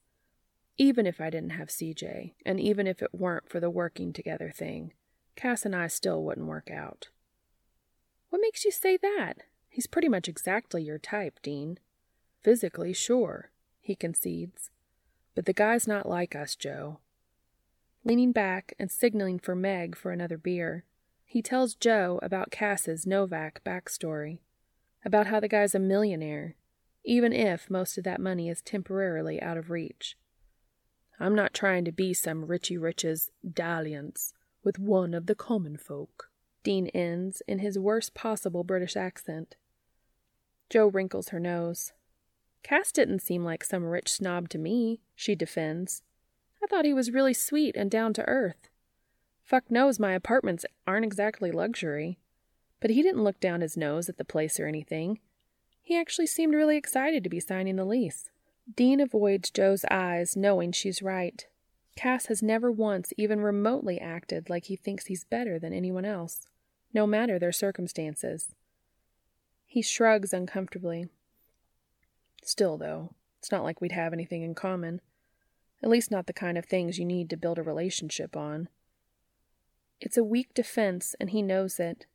Even 0.78 1.06
if 1.06 1.22
I 1.22 1.30
didn't 1.30 1.52
have 1.52 1.70
CJ, 1.70 2.34
and 2.46 2.60
even 2.60 2.86
if 2.86 3.02
it 3.02 3.14
weren't 3.14 3.50
for 3.50 3.60
the 3.60 3.70
working 3.70 4.14
together 4.14 4.52
thing, 4.52 4.94
Cass 5.36 5.66
and 5.66 5.76
I 5.76 5.88
still 5.88 6.24
wouldn't 6.24 6.48
work 6.48 6.70
out. 6.70 7.10
What 8.30 8.42
makes 8.42 8.66
you 8.66 8.72
say 8.72 8.98
that? 8.98 9.44
He's 9.70 9.88
pretty 9.88 10.10
much 10.10 10.28
exactly 10.28 10.84
your 10.84 11.00
type, 11.00 11.40
Dean. 11.42 11.80
Physically, 12.44 12.94
sure, 12.94 13.52
he 13.82 13.96
concedes. 13.96 14.70
But 15.36 15.46
the 15.46 15.54
guy's 15.54 15.88
not 15.88 16.10
like 16.10 16.36
us, 16.36 16.56
Jo. 16.56 17.00
Leaning 18.04 18.32
back 18.32 18.74
and 18.80 18.92
signaling 18.92 19.40
for 19.40 19.56
Meg 19.56 19.96
for 19.96 20.12
another 20.12 20.38
beer, 20.38 20.86
he 21.26 21.42
tells 21.42 21.76
Jo 21.76 22.20
about 22.24 22.52
Cass's 22.52 23.06
Novak 23.06 23.62
backstory, 23.66 24.40
about 25.04 25.28
how 25.28 25.40
the 25.40 25.50
guy's 25.50 25.76
a 25.76 25.80
millionaire 25.80 26.56
even 27.08 27.32
if 27.32 27.70
most 27.70 27.98
of 27.98 28.04
that 28.04 28.20
money 28.20 28.50
is 28.50 28.62
temporarily 28.62 29.42
out 29.42 29.58
of 29.58 29.72
reach. 29.72 30.18
I'm 31.20 31.34
not 31.34 31.54
trying 31.54 31.86
to 31.86 31.92
be 31.94 32.14
some 32.14 32.46
Richie 32.46 32.78
Rich's 32.78 33.32
dalliance 33.50 34.34
with 34.62 34.78
one 34.78 35.14
of 35.14 35.26
the 35.26 35.34
common 35.34 35.78
folk. 35.78 36.30
Dean 36.64 36.88
ends 36.88 37.42
in 37.48 37.60
his 37.60 37.80
worst 37.80 38.14
possible 38.14 38.66
British 38.66 38.98
accent. 38.98 39.56
Jo 40.70 40.88
wrinkles 40.88 41.30
her 41.30 41.40
nose. 41.40 41.94
Cass 42.68 42.92
didn't 42.92 43.22
seem 43.22 43.46
like 43.46 43.64
some 43.64 43.86
rich 43.86 44.12
snob 44.12 44.50
to 44.50 44.58
me, 44.58 45.00
she 45.16 45.36
defends. 45.36 46.04
I 46.62 46.68
thought 46.68 46.84
he 46.84 46.94
was 46.94 47.12
really 47.12 47.34
sweet 47.34 47.78
and 47.78 47.90
down 47.90 48.12
to 48.16 48.28
earth. 48.28 48.68
Fuck 49.42 49.72
knows 49.72 50.00
my 50.00 50.12
apartments 50.12 50.66
aren't 50.86 51.06
exactly 51.06 51.50
luxury. 51.50 52.20
But 52.82 52.90
he 52.90 53.02
didn't 53.02 53.24
look 53.24 53.40
down 53.40 53.62
his 53.62 53.78
nose 53.78 54.10
at 54.10 54.18
the 54.18 54.26
place 54.26 54.60
or 54.60 54.68
anything. 54.68 55.20
He 55.82 55.98
actually 55.98 56.28
seemed 56.28 56.54
really 56.54 56.76
excited 56.76 57.24
to 57.24 57.30
be 57.30 57.40
signing 57.40 57.78
the 57.78 57.86
lease. 57.86 58.30
Dean 58.76 59.00
avoids 59.00 59.50
Jo's 59.50 59.86
eyes, 59.90 60.36
knowing 60.36 60.74
she's 60.74 61.02
right. 61.02 61.48
Cass 61.96 62.26
has 62.26 62.44
never 62.44 62.70
once 62.70 63.14
even 63.16 63.40
remotely 63.40 63.98
acted 63.98 64.50
like 64.50 64.66
he 64.66 64.76
thinks 64.76 65.06
he's 65.06 65.24
better 65.24 65.58
than 65.58 65.72
anyone 65.72 66.04
else, 66.04 66.48
no 66.94 67.08
matter 67.08 67.40
their 67.40 67.54
circumstances. 67.54 68.54
He 69.66 69.82
shrugs 69.82 70.34
uncomfortably. 70.34 71.08
Still, 72.44 72.78
though, 72.78 73.14
it's 73.40 73.52
not 73.52 73.64
like 73.64 73.82
we'd 73.82 73.92
have 73.92 74.14
anything 74.14 74.44
in 74.44 74.56
common. 74.56 75.02
At 75.84 75.90
least, 75.90 76.12
not 76.12 76.28
the 76.28 76.34
kind 76.34 76.58
of 76.58 76.66
things 76.66 76.98
you 76.98 77.06
need 77.06 77.30
to 77.30 77.38
build 77.38 77.58
a 77.58 77.64
relationship 77.64 78.36
on. 78.36 78.70
It's 80.00 80.18
a 80.18 80.24
weak 80.24 80.54
defense, 80.54 81.16
and 81.20 81.30
he 81.30 81.42
knows 81.42 81.80
it. 81.80 82.06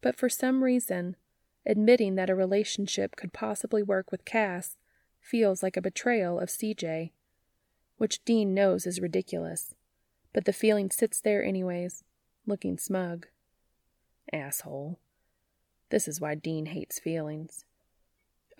But 0.00 0.16
for 0.16 0.28
some 0.28 0.62
reason, 0.62 1.16
admitting 1.64 2.14
that 2.14 2.30
a 2.30 2.34
relationship 2.34 3.16
could 3.16 3.32
possibly 3.32 3.82
work 3.82 4.10
with 4.10 4.24
Cass 4.24 4.76
feels 5.20 5.62
like 5.62 5.76
a 5.76 5.82
betrayal 5.82 6.38
of 6.38 6.48
CJ, 6.48 7.10
which 7.96 8.24
Dean 8.24 8.54
knows 8.54 8.86
is 8.86 9.00
ridiculous. 9.00 9.74
But 10.32 10.44
the 10.44 10.52
feeling 10.52 10.90
sits 10.90 11.20
there 11.20 11.44
anyways, 11.44 12.04
looking 12.46 12.78
smug. 12.78 13.26
Asshole. 14.32 14.98
This 15.90 16.06
is 16.08 16.20
why 16.20 16.34
Dean 16.34 16.66
hates 16.66 16.98
feelings. 16.98 17.64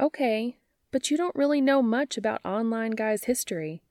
Okay, 0.01 0.59
but 0.91 1.11
you 1.11 1.17
don't 1.17 1.35
really 1.35 1.61
know 1.61 1.83
much 1.83 2.17
about 2.17 2.45
Online 2.45 2.93
Guy's 2.93 3.25
history. 3.25 3.83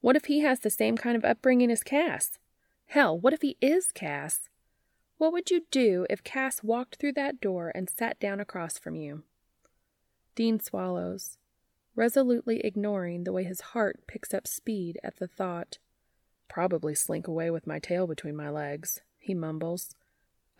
What 0.00 0.16
if 0.16 0.24
he 0.24 0.40
has 0.40 0.60
the 0.60 0.70
same 0.70 0.96
kind 0.96 1.16
of 1.16 1.24
upbringing 1.24 1.70
as 1.70 1.82
Cass? 1.82 2.38
Hell, 2.86 3.18
what 3.18 3.32
if 3.32 3.42
he 3.42 3.56
is 3.60 3.92
Cass? 3.92 4.48
What 5.18 5.32
would 5.32 5.50
you 5.50 5.62
do 5.70 6.06
if 6.10 6.24
Cass 6.24 6.62
walked 6.62 6.96
through 6.96 7.12
that 7.12 7.40
door 7.40 7.70
and 7.74 7.88
sat 7.88 8.18
down 8.18 8.40
across 8.40 8.78
from 8.78 8.96
you? 8.96 9.22
Dean 10.34 10.58
swallows, 10.58 11.38
resolutely 11.94 12.60
ignoring 12.60 13.24
the 13.24 13.32
way 13.32 13.44
his 13.44 13.60
heart 13.60 14.00
picks 14.06 14.34
up 14.34 14.46
speed 14.46 14.98
at 15.04 15.16
the 15.16 15.28
thought. 15.28 15.78
Probably 16.48 16.94
slink 16.94 17.28
away 17.28 17.50
with 17.50 17.66
my 17.66 17.78
tail 17.78 18.06
between 18.06 18.34
my 18.34 18.50
legs, 18.50 19.00
he 19.18 19.34
mumbles 19.34 19.94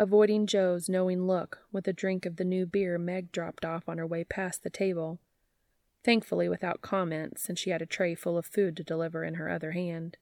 avoiding 0.02 0.46
Jo's 0.46 0.88
knowing 0.88 1.28
look 1.28 1.60
with 1.70 1.86
a 1.86 1.92
drink 1.92 2.26
of 2.26 2.34
the 2.34 2.44
new 2.44 2.66
beer 2.66 2.98
Meg 2.98 3.30
dropped 3.30 3.64
off 3.64 3.88
on 3.88 3.98
her 3.98 4.06
way 4.06 4.24
past 4.24 4.62
the 4.62 4.70
table, 4.70 5.20
thankfully 6.04 6.48
without 6.48 6.82
comment 6.82 7.38
since 7.38 7.58
she 7.58 7.70
had 7.70 7.82
a 7.82 7.86
tray 7.86 8.14
full 8.14 8.36
of 8.36 8.46
food 8.46 8.76
to 8.76 8.84
deliver 8.84 9.24
in 9.24 9.34
her 9.34 9.48
other 9.48 9.72
hand. 9.72 10.16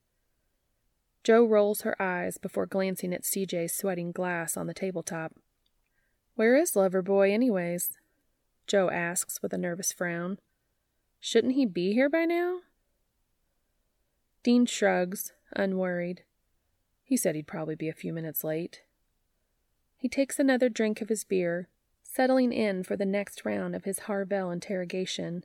Jo 1.22 1.44
rolls 1.44 1.82
her 1.82 2.00
eyes 2.00 2.38
before 2.38 2.66
glancing 2.66 3.12
at 3.12 3.22
CJ's 3.22 3.72
sweating 3.72 4.12
glass 4.12 4.56
on 4.56 4.66
the 4.66 4.74
tabletop. 4.74 5.34
Where 6.34 6.56
is 6.56 6.72
Loverboy, 6.72 7.32
anyways? 7.32 7.98
Jo 8.66 8.88
asks 8.90 9.42
with 9.42 9.52
a 9.52 9.58
nervous 9.58 9.92
frown. 9.92 10.38
Shouldn't 11.18 11.54
he 11.54 11.66
be 11.66 11.92
here 11.92 12.08
by 12.08 12.24
now? 12.24 12.60
Dean 14.42 14.64
shrugs, 14.64 15.32
unworried. 15.54 16.22
He 17.04 17.16
said 17.16 17.34
he'd 17.34 17.46
probably 17.46 17.74
be 17.74 17.88
a 17.88 17.92
few 17.92 18.12
minutes 18.12 18.42
late. 18.42 18.82
He 19.98 20.08
takes 20.08 20.38
another 20.38 20.70
drink 20.70 21.02
of 21.02 21.10
his 21.10 21.24
beer, 21.24 21.68
settling 22.02 22.52
in 22.52 22.84
for 22.84 22.96
the 22.96 23.04
next 23.04 23.44
round 23.44 23.76
of 23.76 23.84
his 23.84 24.00
Harvelle 24.00 24.50
interrogation, 24.50 25.44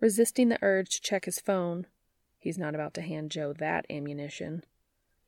resisting 0.00 0.48
the 0.48 0.58
urge 0.62 0.90
to 0.90 1.00
check 1.00 1.24
his 1.24 1.40
phone. 1.40 1.86
He's 2.38 2.58
not 2.58 2.74
about 2.74 2.94
to 2.94 3.02
hand 3.02 3.30
Jo 3.30 3.52
that 3.54 3.86
ammunition, 3.90 4.64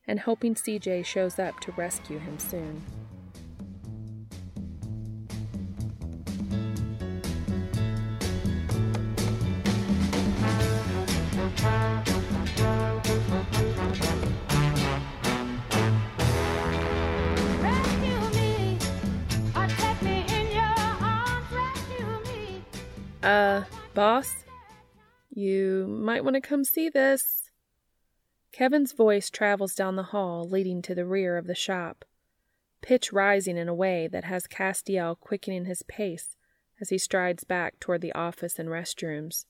and 0.06 0.20
hoping 0.20 0.54
CJ 0.54 1.04
shows 1.04 1.38
up 1.38 1.59
to 1.61 1.72
rescue 1.72 2.18
him 2.18 2.38
soon. 2.38 2.83
Uh, 23.22 23.64
boss? 23.92 24.39
You 25.30 25.86
might 25.86 26.24
want 26.24 26.34
to 26.34 26.40
come 26.40 26.64
see 26.64 26.88
this. 26.88 27.50
Kevin's 28.52 28.92
voice 28.92 29.30
travels 29.30 29.74
down 29.76 29.94
the 29.94 30.02
hall 30.04 30.48
leading 30.48 30.82
to 30.82 30.94
the 30.94 31.06
rear 31.06 31.36
of 31.36 31.46
the 31.46 31.54
shop, 31.54 32.04
pitch 32.82 33.12
rising 33.12 33.56
in 33.56 33.68
a 33.68 33.74
way 33.74 34.08
that 34.08 34.24
has 34.24 34.48
Castiel 34.48 35.18
quickening 35.18 35.66
his 35.66 35.84
pace 35.84 36.36
as 36.80 36.88
he 36.88 36.98
strides 36.98 37.44
back 37.44 37.78
toward 37.78 38.00
the 38.00 38.12
office 38.12 38.58
and 38.58 38.68
restrooms, 38.68 39.44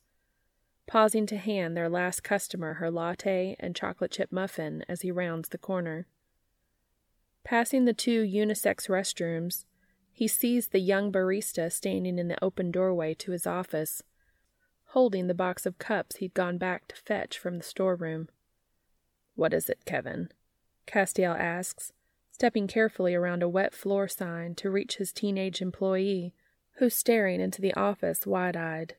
pausing 0.87 1.25
to 1.27 1.39
hand 1.39 1.77
their 1.77 1.89
last 1.89 2.23
customer 2.23 2.75
her 2.75 2.91
latte 2.91 3.57
and 3.59 3.75
chocolate 3.75 4.11
chip 4.11 4.31
muffin 4.31 4.85
as 4.89 5.01
he 5.01 5.11
rounds 5.11 5.49
the 5.49 5.59
corner. 5.59 6.07
Passing 7.43 7.87
the 7.87 7.95
two 7.95 8.23
unisex 8.23 8.89
restrooms, 8.89 9.65
he 10.13 10.29
sees 10.29 10.69
the 10.69 10.81
young 10.81 11.11
barista 11.11 11.73
standing 11.73 12.19
in 12.19 12.29
the 12.29 12.45
open 12.45 12.71
doorway 12.71 13.15
to 13.15 13.33
his 13.33 13.47
office, 13.47 14.03
holding 14.91 15.27
the 15.27 15.35
box 15.35 15.67
of 15.67 15.79
cups 15.79 16.17
he'd 16.17 16.35
gone 16.35 16.59
back 16.59 16.89
to 16.89 16.97
fetch 16.97 17.39
from 17.39 17.59
the 17.59 17.65
storeroom. 17.65 18.29
What 19.35 19.53
is 19.53 19.69
it, 19.69 19.85
Kevin? 19.85 20.31
Castiel 20.87 21.37
asks, 21.39 21.93
stepping 22.31 22.67
carefully 22.67 23.15
around 23.15 23.43
a 23.43 23.49
wet 23.49 23.75
floor 23.75 24.09
sign 24.09 24.55
to 24.57 24.71
reach 24.71 24.97
his 24.97 25.13
teenage 25.13 25.61
employee, 25.61 26.35
who's 26.79 26.95
staring 26.95 27.41
into 27.41 27.61
the 27.61 27.75
office 27.75 28.27
wide 28.27 28.57
eyed. 28.57 28.97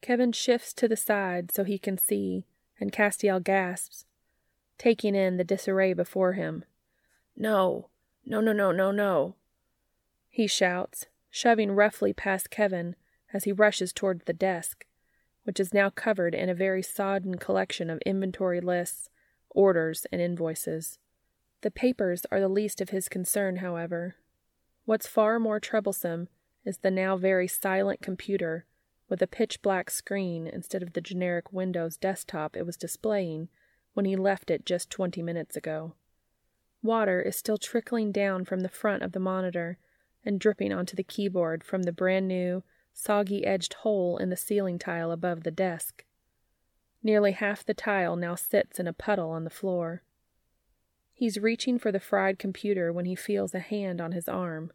Kevin 0.00 0.32
shifts 0.32 0.72
to 0.74 0.88
the 0.88 0.96
side 0.96 1.50
so 1.50 1.64
he 1.64 1.78
can 1.78 1.98
see, 1.98 2.46
and 2.78 2.92
Castiel 2.92 3.40
gasps, 3.40 4.04
taking 4.78 5.14
in 5.14 5.36
the 5.36 5.44
disarray 5.44 5.92
before 5.92 6.34
him. 6.34 6.64
No, 7.36 7.88
no, 8.24 8.40
no, 8.40 8.52
no, 8.52 8.70
no, 8.70 8.90
no 8.90 9.34
he 10.38 10.46
shouts, 10.46 11.06
shoving 11.30 11.72
roughly 11.72 12.12
past 12.12 12.48
Kevin 12.48 12.94
as 13.32 13.44
he 13.44 13.52
rushes 13.52 13.92
toward 13.92 14.22
the 14.24 14.32
desk, 14.32 14.86
which 15.44 15.60
is 15.60 15.74
now 15.74 15.90
covered 15.90 16.34
in 16.34 16.48
a 16.48 16.54
very 16.54 16.82
sodden 16.82 17.36
collection 17.36 17.90
of 17.90 18.00
inventory 18.06 18.60
lists, 18.60 19.08
orders, 19.50 20.06
and 20.12 20.20
invoices. 20.20 20.98
The 21.62 21.70
papers 21.70 22.24
are 22.30 22.40
the 22.40 22.48
least 22.48 22.80
of 22.80 22.90
his 22.90 23.08
concern, 23.08 23.56
however. 23.56 24.16
What's 24.84 25.06
far 25.06 25.38
more 25.38 25.60
troublesome 25.60 26.28
is 26.64 26.78
the 26.78 26.90
now 26.90 27.16
very 27.16 27.48
silent 27.48 28.00
computer 28.00 28.66
with 29.08 29.22
a 29.22 29.26
pitch 29.26 29.62
black 29.62 29.90
screen 29.90 30.46
instead 30.46 30.82
of 30.82 30.92
the 30.92 31.00
generic 31.00 31.52
Windows 31.52 31.96
desktop 31.96 32.56
it 32.56 32.66
was 32.66 32.76
displaying 32.76 33.48
when 33.94 34.04
he 34.04 34.16
left 34.16 34.50
it 34.50 34.66
just 34.66 34.90
twenty 34.90 35.22
minutes 35.22 35.56
ago. 35.56 35.94
Water 36.82 37.20
is 37.20 37.36
still 37.36 37.58
trickling 37.58 38.12
down 38.12 38.44
from 38.44 38.60
the 38.60 38.68
front 38.68 39.02
of 39.02 39.12
the 39.12 39.18
monitor 39.18 39.78
and 40.24 40.38
dripping 40.38 40.72
onto 40.72 40.94
the 40.94 41.02
keyboard 41.02 41.64
from 41.64 41.82
the 41.82 41.92
brand 41.92 42.28
new, 42.28 42.62
soggy 42.98 43.46
edged 43.46 43.74
hole 43.74 44.18
in 44.18 44.28
the 44.28 44.36
ceiling 44.36 44.76
tile 44.76 45.12
above 45.12 45.44
the 45.44 45.52
desk. 45.52 46.04
Nearly 47.00 47.30
half 47.30 47.64
the 47.64 47.72
tile 47.72 48.16
now 48.16 48.34
sits 48.34 48.80
in 48.80 48.88
a 48.88 48.92
puddle 48.92 49.30
on 49.30 49.44
the 49.44 49.50
floor. 49.50 50.02
He's 51.14 51.38
reaching 51.38 51.78
for 51.78 51.92
the 51.92 52.00
fried 52.00 52.40
computer 52.40 52.92
when 52.92 53.04
he 53.04 53.14
feels 53.14 53.54
a 53.54 53.60
hand 53.60 54.00
on 54.00 54.12
his 54.12 54.28
arm. 54.28 54.72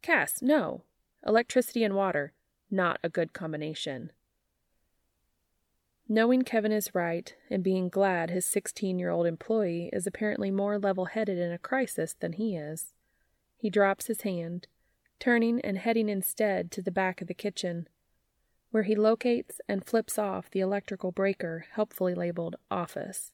Cass, 0.00 0.40
no. 0.40 0.84
Electricity 1.26 1.84
and 1.84 1.94
water. 1.94 2.32
Not 2.70 2.98
a 3.02 3.10
good 3.10 3.34
combination. 3.34 4.10
Knowing 6.08 6.42
Kevin 6.42 6.72
is 6.72 6.94
right 6.94 7.34
and 7.50 7.62
being 7.62 7.90
glad 7.90 8.30
his 8.30 8.46
16 8.46 8.98
year 8.98 9.10
old 9.10 9.26
employee 9.26 9.90
is 9.92 10.06
apparently 10.06 10.50
more 10.50 10.78
level 10.78 11.04
headed 11.04 11.36
in 11.36 11.52
a 11.52 11.58
crisis 11.58 12.16
than 12.18 12.32
he 12.32 12.56
is, 12.56 12.94
he 13.58 13.68
drops 13.68 14.06
his 14.06 14.22
hand, 14.22 14.66
turning 15.18 15.60
and 15.62 15.78
heading 15.78 16.08
instead 16.08 16.70
to 16.70 16.82
the 16.82 16.90
back 16.90 17.20
of 17.20 17.28
the 17.28 17.34
kitchen, 17.34 17.88
where 18.70 18.82
he 18.82 18.94
locates 18.94 19.60
and 19.68 19.84
flips 19.84 20.18
off 20.18 20.50
the 20.50 20.60
electrical 20.60 21.12
breaker 21.12 21.66
helpfully 21.72 22.14
labeled 22.14 22.56
Office. 22.70 23.32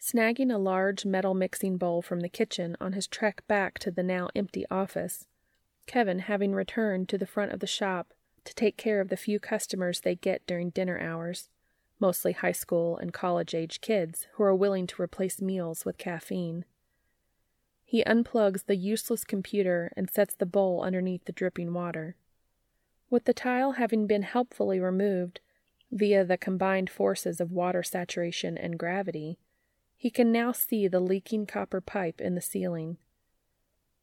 Snagging 0.00 0.52
a 0.52 0.58
large 0.58 1.04
metal 1.04 1.34
mixing 1.34 1.76
bowl 1.76 2.00
from 2.00 2.20
the 2.20 2.28
kitchen 2.28 2.76
on 2.80 2.94
his 2.94 3.06
trek 3.06 3.42
back 3.46 3.78
to 3.80 3.90
the 3.90 4.02
now 4.02 4.30
empty 4.34 4.64
office, 4.70 5.26
Kevin 5.86 6.20
having 6.20 6.54
returned 6.54 7.08
to 7.08 7.18
the 7.18 7.26
front 7.26 7.52
of 7.52 7.60
the 7.60 7.66
shop 7.66 8.14
to 8.44 8.54
take 8.54 8.78
care 8.78 9.00
of 9.00 9.08
the 9.08 9.16
few 9.16 9.38
customers 9.38 10.00
they 10.00 10.14
get 10.14 10.46
during 10.46 10.70
dinner 10.70 10.98
hours, 10.98 11.50
mostly 11.98 12.32
high 12.32 12.52
school 12.52 12.96
and 12.96 13.12
college 13.12 13.54
age 13.54 13.82
kids 13.82 14.26
who 14.34 14.42
are 14.42 14.54
willing 14.54 14.86
to 14.86 15.02
replace 15.02 15.42
meals 15.42 15.84
with 15.84 15.98
caffeine. 15.98 16.64
He 17.90 18.04
unplugs 18.04 18.66
the 18.66 18.76
useless 18.76 19.24
computer 19.24 19.92
and 19.96 20.08
sets 20.08 20.36
the 20.36 20.46
bowl 20.46 20.80
underneath 20.80 21.24
the 21.24 21.32
dripping 21.32 21.74
water. 21.74 22.14
With 23.10 23.24
the 23.24 23.34
tile 23.34 23.72
having 23.72 24.06
been 24.06 24.22
helpfully 24.22 24.78
removed 24.78 25.40
via 25.90 26.24
the 26.24 26.36
combined 26.36 26.88
forces 26.88 27.40
of 27.40 27.50
water 27.50 27.82
saturation 27.82 28.56
and 28.56 28.78
gravity, 28.78 29.40
he 29.96 30.08
can 30.08 30.30
now 30.30 30.52
see 30.52 30.86
the 30.86 31.00
leaking 31.00 31.46
copper 31.46 31.80
pipe 31.80 32.20
in 32.20 32.36
the 32.36 32.40
ceiling. 32.40 32.98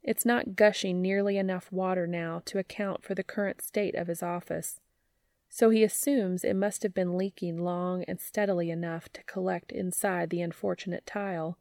It's 0.04 0.26
not 0.26 0.58
gushing 0.58 1.02
nearly 1.02 1.38
enough 1.38 1.72
water 1.72 2.06
now 2.06 2.42
to 2.44 2.60
account 2.60 3.06
for 3.06 3.16
the 3.16 3.24
current 3.24 3.62
state 3.62 3.96
of 3.96 4.08
his 4.08 4.22
office, 4.22 4.82
so 5.48 5.70
he 5.70 5.86
assumes 5.86 6.44
it 6.44 6.58
must 6.58 6.84
have 6.84 6.94
been 6.94 7.18
leaking 7.18 7.64
long 7.64 8.04
and 8.04 8.20
steadily 8.20 8.70
enough 8.70 9.08
to 9.14 9.24
collect 9.24 9.72
inside 9.72 10.30
the 10.30 10.42
unfortunate 10.42 11.06
tile 11.06 11.58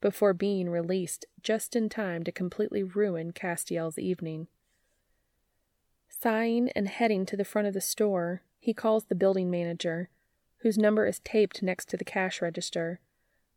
before 0.00 0.32
being 0.32 0.70
released 0.70 1.26
just 1.42 1.76
in 1.76 1.88
time 1.88 2.22
to 2.24 2.32
completely 2.32 2.82
ruin 2.82 3.32
Castiel's 3.32 3.98
evening. 3.98 4.48
Sighing 6.08 6.70
and 6.70 6.88
heading 6.88 7.24
to 7.26 7.36
the 7.36 7.44
front 7.44 7.68
of 7.68 7.74
the 7.74 7.80
store, 7.80 8.42
he 8.58 8.74
calls 8.74 9.04
the 9.04 9.14
building 9.14 9.50
manager, 9.50 10.08
whose 10.58 10.76
number 10.76 11.06
is 11.06 11.20
taped 11.20 11.62
next 11.62 11.88
to 11.88 11.96
the 11.96 12.04
cash 12.04 12.42
register, 12.42 13.00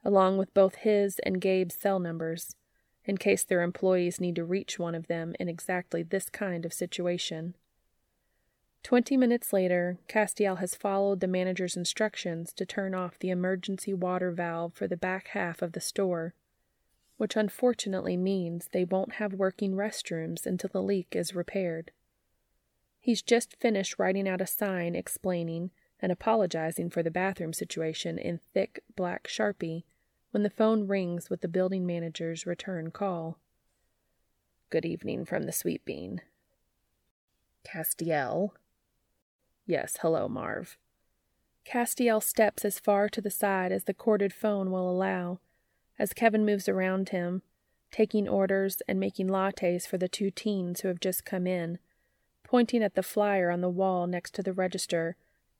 along 0.05 0.37
with 0.37 0.53
both 0.53 0.75
his 0.75 1.19
and 1.19 1.41
Gabe's 1.41 1.75
cell 1.75 1.99
numbers, 1.99 2.55
in 3.05 3.17
case 3.17 3.43
their 3.43 3.61
employees 3.61 4.21
need 4.21 4.35
to 4.35 4.45
reach 4.45 4.79
one 4.79 4.95
of 4.95 5.07
them 5.07 5.35
in 5.39 5.49
exactly 5.49 6.03
this 6.03 6.29
kind 6.29 6.65
of 6.65 6.73
situation. 6.73 7.55
Twenty 8.83 9.15
minutes 9.15 9.53
later, 9.53 9.97
Castiel 10.09 10.57
has 10.57 10.75
followed 10.75 11.21
the 11.21 11.27
manager's 11.27 11.77
instructions 11.77 12.51
to 12.53 12.65
turn 12.65 12.93
off 12.93 13.17
the 13.17 13.29
emergency 13.29 13.93
water 13.93 14.29
valve 14.29 14.73
for 14.73 14.87
the 14.87 14.97
back 14.97 15.29
half 15.29 15.61
of 15.61 15.71
the 15.71 15.79
store, 15.79 16.33
which 17.15 17.37
unfortunately 17.37 18.17
means 18.17 18.67
they 18.67 18.83
won't 18.83 19.13
have 19.13 19.33
working 19.33 19.73
restrooms 19.73 20.45
until 20.45 20.69
the 20.73 20.81
leak 20.81 21.15
is 21.15 21.33
repaired. 21.33 21.91
He's 22.99 23.21
just 23.21 23.55
finished 23.59 23.95
writing 23.97 24.27
out 24.27 24.41
a 24.41 24.47
sign 24.47 24.95
explaining 24.95 25.71
and 26.01 26.11
apologizing 26.11 26.89
for 26.89 27.01
the 27.01 27.09
bathroom 27.09 27.53
situation 27.53 28.17
in 28.17 28.41
thick 28.53 28.83
black 28.97 29.27
sharpie 29.27 29.83
when 30.31 30.43
the 30.43 30.49
phone 30.49 30.87
rings 30.87 31.29
with 31.29 31.39
the 31.39 31.47
building 31.47 31.85
manager's 31.85 32.45
return 32.45 32.91
call. 32.91 33.39
Good 34.69 34.83
evening 34.83 35.23
from 35.23 35.43
the 35.43 35.53
Sweet 35.53 35.85
Bean. 35.85 36.21
Castiel. 37.63 38.51
Yes, 39.65 39.97
hello, 40.01 40.27
Marv. 40.27 40.77
Castiel 41.65 42.21
steps 42.21 42.65
as 42.65 42.79
far 42.79 43.07
to 43.09 43.21
the 43.21 43.31
side 43.31 43.71
as 43.71 43.85
the 43.85 43.93
corded 43.93 44.33
phone 44.33 44.71
will 44.71 44.89
allow, 44.89 45.39
as 45.97 46.13
Kevin 46.13 46.45
moves 46.45 46.67
around 46.67 47.09
him, 47.09 47.41
taking 47.91 48.27
orders 48.27 48.81
and 48.87 48.99
making 48.99 49.27
lattes 49.27 49.87
for 49.87 49.97
the 49.97 50.09
two 50.09 50.29
teens 50.31 50.81
who 50.81 50.87
have 50.89 50.99
just 50.99 51.23
come 51.25 51.47
in 51.47 51.79
pointing 52.53 52.83
at 52.83 52.93
the 52.93 53.01
flyer 53.01 53.49
on 53.49 53.61
the 53.61 53.67
wall 53.67 54.05
next 54.05 54.35
to 54.35 54.43
the 54.43 54.53
register 54.53 55.15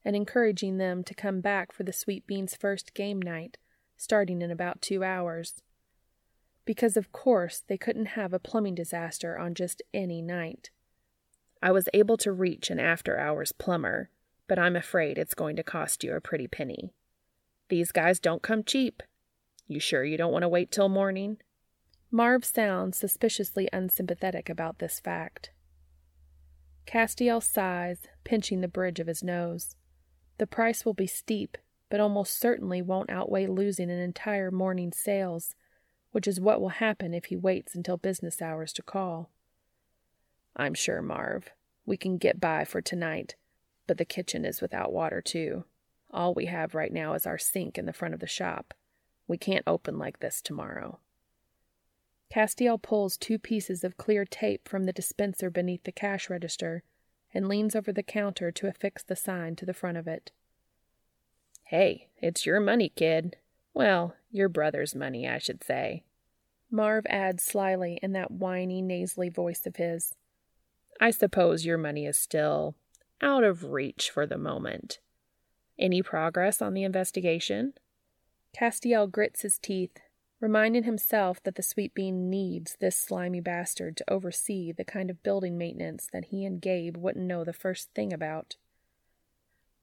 and 0.06 0.16
encouraging 0.16 0.78
them 0.78 1.04
to 1.04 1.16
come 1.16 1.42
back 1.42 1.72
for 1.72 1.82
the 1.82 1.92
Sweet 1.92 2.28
Beans' 2.28 2.56
first 2.56 2.94
game 2.94 3.20
night, 3.20 3.58
starting 3.98 4.44
in 4.44 4.52
about 4.52 4.80
two 4.80 5.04
hours. 5.04 5.64
Because, 6.66 6.96
of 6.96 7.12
course, 7.12 7.64
they 7.68 7.80
couldn't 7.80 8.14
have 8.14 8.32
a 8.32 8.38
plumbing 8.38 8.76
disaster 8.76 9.40
on 9.40 9.56
just 9.56 9.82
any 9.92 10.22
night. 10.22 10.70
I 11.64 11.72
was 11.72 11.88
able 11.94 12.18
to 12.18 12.34
reach 12.34 12.70
an 12.70 12.78
after 12.78 13.18
hours 13.18 13.54
plumber, 13.54 14.10
but 14.50 14.60
I'm 14.60 14.76
afraid 14.76 15.18
it's 15.18 15.34
going 15.34 15.56
to 15.56 15.64
cost 15.64 16.04
you 16.04 16.14
a 16.14 16.20
pretty 16.20 16.46
penny. 16.46 16.94
These 17.70 17.94
guys 17.94 18.20
don't 18.20 18.44
come 18.44 18.66
cheap. 18.66 19.02
You 19.66 19.80
sure 19.80 20.04
you 20.04 20.18
don't 20.18 20.34
want 20.34 20.42
to 20.44 20.50
wait 20.50 20.74
till 20.74 20.90
morning? 20.90 21.38
Marv 22.12 22.44
sounds 22.44 22.98
suspiciously 22.98 23.70
unsympathetic 23.72 24.50
about 24.50 24.80
this 24.80 25.00
fact. 25.00 25.52
Castiel 26.86 27.42
sighs, 27.42 28.00
pinching 28.26 28.60
the 28.60 28.68
bridge 28.68 29.00
of 29.00 29.08
his 29.08 29.24
nose. 29.24 29.78
The 30.40 30.48
price 30.48 30.84
will 30.84 30.94
be 30.94 31.08
steep, 31.08 31.58
but 31.90 32.02
almost 32.02 32.38
certainly 32.38 32.82
won't 32.82 33.10
outweigh 33.10 33.48
losing 33.48 33.90
an 33.90 34.00
entire 34.00 34.52
morning's 34.52 34.98
sales, 34.98 35.56
which 36.12 36.28
is 36.28 36.42
what 36.42 36.60
will 36.60 36.70
happen 36.84 37.14
if 37.14 37.26
he 37.26 37.38
waits 37.38 37.74
until 37.74 37.96
business 37.96 38.42
hours 38.42 38.74
to 38.74 38.82
call. 38.82 39.30
I'm 40.56 40.74
sure, 40.74 41.02
Marv. 41.02 41.50
We 41.86 41.98
can 41.98 42.18
get 42.18 42.40
by 42.40 42.64
for 42.66 42.82
tonight, 42.82 43.36
but 43.88 43.98
the 43.98 44.06
kitchen 44.06 44.46
is 44.46 44.62
without 44.62 44.94
water, 44.94 45.22
too. 45.22 45.66
All 46.12 46.34
we 46.34 46.46
have 46.46 46.76
right 46.76 46.94
now 46.94 47.14
is 47.14 47.26
our 47.26 47.38
sink 47.38 47.78
in 47.78 47.86
the 47.86 47.94
front 47.94 48.14
of 48.14 48.20
the 48.20 48.28
shop. 48.28 48.74
We 49.28 49.38
can't 49.38 49.64
open 49.68 49.98
like 49.98 50.20
this 50.20 50.42
tomorrow. 50.42 51.00
Castiel 52.34 52.82
pulls 52.82 53.18
two 53.18 53.38
pieces 53.38 53.84
of 53.84 53.98
clear 53.98 54.26
tape 54.26 54.68
from 54.68 54.86
the 54.86 54.94
dispenser 54.94 55.50
beneath 55.50 55.84
the 55.84 55.92
cash 55.92 56.30
register 56.30 56.84
and 57.34 57.48
leans 57.48 57.76
over 57.76 57.92
the 57.92 58.04
counter 58.04 58.52
to 58.52 58.68
affix 58.68 59.04
the 59.04 59.16
sign 59.16 59.56
to 59.56 59.66
the 59.66 59.74
front 59.74 59.98
of 59.98 60.08
it. 60.08 60.32
Hey, 61.66 62.10
it's 62.18 62.46
your 62.46 62.60
money, 62.60 62.92
kid. 62.96 63.38
Well, 63.74 64.16
your 64.32 64.50
brother's 64.50 64.94
money, 64.94 65.28
I 65.28 65.40
should 65.40 65.64
say. 65.64 66.04
Marv 66.70 67.06
adds 67.08 67.44
slyly 67.44 68.00
in 68.02 68.14
that 68.14 68.32
whiny, 68.32 68.82
nasally 68.82 69.30
voice 69.30 69.66
of 69.66 69.76
his. 69.76 70.16
I 71.00 71.12
suppose 71.12 71.66
your 71.66 71.78
money 71.78 72.06
is 72.06 72.18
still 72.18 72.76
out 73.22 73.44
of 73.44 73.72
reach 73.72 74.10
for 74.10 74.26
the 74.26 74.38
moment. 74.38 75.00
Any 75.78 76.02
progress 76.02 76.62
on 76.62 76.74
the 76.74 76.84
investigation? 76.84 77.74
Castiel 78.54 79.08
grits 79.08 79.42
his 79.42 79.58
teeth 79.58 80.00
reminding 80.44 80.84
himself 80.84 81.42
that 81.44 81.56
the 81.56 81.64
sweet 81.64 81.94
bean 81.94 82.30
needs 82.30 82.76
this 82.82 82.98
slimy 82.98 83.40
bastard 83.40 83.96
to 83.96 84.12
oversee 84.12 84.74
the 84.74 84.84
kind 84.84 85.10
of 85.10 85.24
building 85.24 85.58
maintenance 85.58 86.10
that 86.12 86.26
he 86.26 86.44
and 86.44 86.62
Gabe 86.62 86.98
wouldn't 86.98 87.26
know 87.26 87.46
the 87.46 87.54
first 87.54 87.94
thing 87.94 88.12
about. 88.12 88.58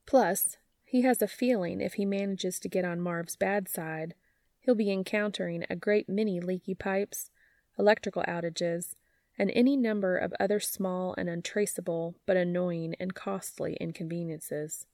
Plus, 0.04 0.58
he 0.84 1.00
has 1.00 1.22
a 1.22 1.26
feeling 1.26 1.80
if 1.80 1.94
he 1.94 2.04
manages 2.04 2.60
to 2.60 2.68
get 2.68 2.84
on 2.84 3.00
Marv's 3.00 3.36
bad 3.36 3.70
side, 3.70 4.12
he'll 4.60 4.74
be 4.74 4.92
encountering 4.92 5.64
a 5.70 5.76
great 5.76 6.10
many 6.10 6.40
leaky 6.40 6.74
pipes, 6.74 7.30
electrical 7.78 8.22
outages, 8.28 8.96
and 9.40 9.50
any 9.54 9.74
number 9.74 10.18
of 10.18 10.34
other 10.38 10.60
small 10.60 11.14
and 11.16 11.26
untraceable 11.26 12.14
but 12.26 12.36
annoying 12.36 12.94
and 13.00 13.14
costly 13.14 13.74
inconveniences. 13.80 14.86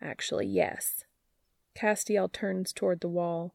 Actually, 0.00 0.46
yes. 0.46 1.02
Castiel 1.74 2.32
turns 2.32 2.72
toward 2.72 3.00
the 3.00 3.08
wall 3.08 3.52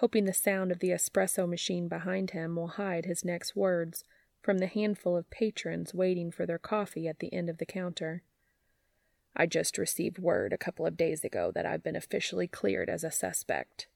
hoping 0.00 0.26
the 0.26 0.34
sound 0.34 0.70
of 0.70 0.80
the 0.80 0.90
espresso 0.90 1.48
machine 1.48 1.88
behind 1.88 2.32
him 2.32 2.56
will 2.56 2.68
hide 2.68 3.06
his 3.06 3.24
next 3.24 3.56
words 3.56 4.04
from 4.42 4.58
the 4.58 4.66
handful 4.66 5.16
of 5.16 5.30
patrons 5.30 5.94
waiting 5.94 6.30
for 6.30 6.44
their 6.44 6.58
coffee 6.58 7.08
at 7.08 7.18
the 7.18 7.32
end 7.32 7.48
of 7.48 7.56
the 7.56 7.66
counter. 7.66 8.22
I 9.34 9.46
just 9.46 9.78
received 9.78 10.18
word 10.18 10.52
a 10.52 10.58
couple 10.58 10.86
of 10.86 10.96
days 10.96 11.24
ago 11.24 11.50
that 11.54 11.64
I've 11.64 11.82
been 11.82 11.96
officially 11.96 12.46
cleared 12.46 12.90
as 12.90 13.02
a 13.02 13.10
suspect. 13.10 13.86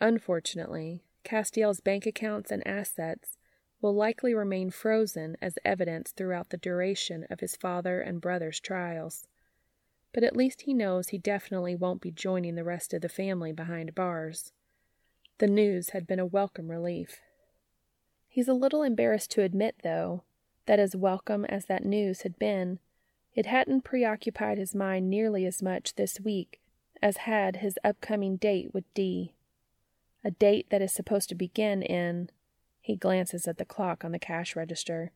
Unfortunately, 0.00 1.02
Castiel's 1.22 1.80
bank 1.80 2.06
accounts 2.06 2.50
and 2.50 2.66
assets 2.66 3.35
will 3.80 3.94
likely 3.94 4.34
remain 4.34 4.70
frozen 4.70 5.36
as 5.40 5.58
evidence 5.64 6.12
throughout 6.12 6.50
the 6.50 6.56
duration 6.56 7.26
of 7.30 7.40
his 7.40 7.56
father 7.56 8.00
and 8.00 8.20
brother's 8.20 8.60
trials. 8.60 9.26
But 10.12 10.24
at 10.24 10.36
least 10.36 10.62
he 10.62 10.74
knows 10.74 11.08
he 11.08 11.18
definitely 11.18 11.76
won't 11.76 12.00
be 12.00 12.10
joining 12.10 12.54
the 12.54 12.64
rest 12.64 12.94
of 12.94 13.02
the 13.02 13.08
family 13.08 13.52
behind 13.52 13.94
bars. 13.94 14.52
The 15.38 15.46
news 15.46 15.90
had 15.90 16.06
been 16.06 16.18
a 16.18 16.26
welcome 16.26 16.70
relief. 16.70 17.20
He's 18.28 18.48
a 18.48 18.54
little 18.54 18.82
embarrassed 18.82 19.30
to 19.32 19.42
admit, 19.42 19.76
though, 19.82 20.22
that 20.66 20.78
as 20.78 20.96
welcome 20.96 21.44
as 21.44 21.66
that 21.66 21.84
news 21.84 22.22
had 22.22 22.38
been, 22.38 22.78
it 23.34 23.46
hadn't 23.46 23.84
preoccupied 23.84 24.56
his 24.56 24.74
mind 24.74 25.10
nearly 25.10 25.44
as 25.44 25.62
much 25.62 25.94
this 25.94 26.18
week 26.20 26.60
as 27.02 27.18
had 27.18 27.56
his 27.56 27.78
upcoming 27.84 28.36
date 28.36 28.72
with 28.72 28.84
Dee. 28.94 29.34
A 30.24 30.30
date 30.30 30.66
that 30.70 30.82
is 30.82 30.92
supposed 30.92 31.28
to 31.28 31.34
begin 31.34 31.82
in, 31.82 32.30
he 32.86 32.94
glances 32.94 33.48
at 33.48 33.58
the 33.58 33.64
clock 33.64 34.04
on 34.04 34.12
the 34.12 34.18
cash 34.18 34.54
register, 34.54 35.10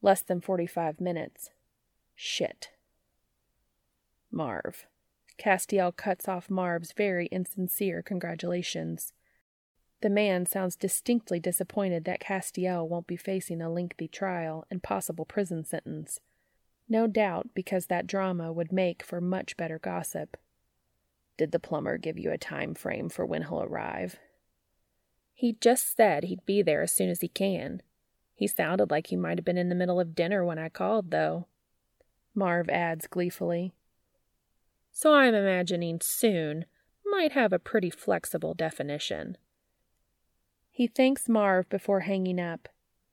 less 0.00 0.22
than 0.22 0.40
forty 0.40 0.66
five 0.66 1.02
minutes. 1.02 1.50
Shit. 2.14 2.70
Marv. 4.32 4.86
Castiel 5.36 5.94
cuts 5.94 6.28
off 6.28 6.48
Marv's 6.48 6.94
very 6.96 7.26
insincere 7.26 8.00
congratulations. 8.00 9.12
The 10.00 10.08
man 10.08 10.46
sounds 10.46 10.76
distinctly 10.76 11.38
disappointed 11.38 12.06
that 12.06 12.22
Castiel 12.22 12.88
won't 12.88 13.06
be 13.06 13.18
facing 13.18 13.60
a 13.60 13.70
lengthy 13.70 14.08
trial 14.08 14.64
and 14.70 14.82
possible 14.82 15.26
prison 15.26 15.62
sentence. 15.62 16.20
No 16.88 17.06
doubt 17.06 17.50
because 17.54 17.88
that 17.88 18.06
drama 18.06 18.50
would 18.50 18.72
make 18.72 19.02
for 19.02 19.20
much 19.20 19.58
better 19.58 19.78
gossip. 19.78 20.38
Did 21.36 21.52
the 21.52 21.58
plumber 21.58 21.98
give 21.98 22.18
you 22.18 22.30
a 22.30 22.38
time 22.38 22.74
frame 22.74 23.10
for 23.10 23.26
when 23.26 23.42
he'll 23.42 23.62
arrive? 23.62 24.16
He 25.34 25.56
just 25.60 25.96
said 25.96 26.24
he'd 26.24 26.46
be 26.46 26.62
there 26.62 26.82
as 26.82 26.92
soon 26.92 27.10
as 27.10 27.20
he 27.20 27.28
can. 27.28 27.82
He 28.34 28.46
sounded 28.46 28.90
like 28.90 29.08
he 29.08 29.16
might 29.16 29.38
have 29.38 29.44
been 29.44 29.58
in 29.58 29.68
the 29.68 29.74
middle 29.74 30.00
of 30.00 30.14
dinner 30.14 30.44
when 30.44 30.58
I 30.58 30.68
called, 30.68 31.10
though. 31.10 31.46
Marv 32.34 32.68
adds 32.68 33.06
gleefully. 33.06 33.72
So 34.90 35.14
I'm 35.14 35.34
imagining 35.34 36.00
soon 36.00 36.66
might 37.04 37.32
have 37.32 37.52
a 37.52 37.58
pretty 37.58 37.90
flexible 37.90 38.54
definition. 38.54 39.36
He 40.70 40.86
thanks 40.86 41.28
Marv 41.28 41.68
before 41.68 42.00
hanging 42.00 42.40
up, 42.40 42.68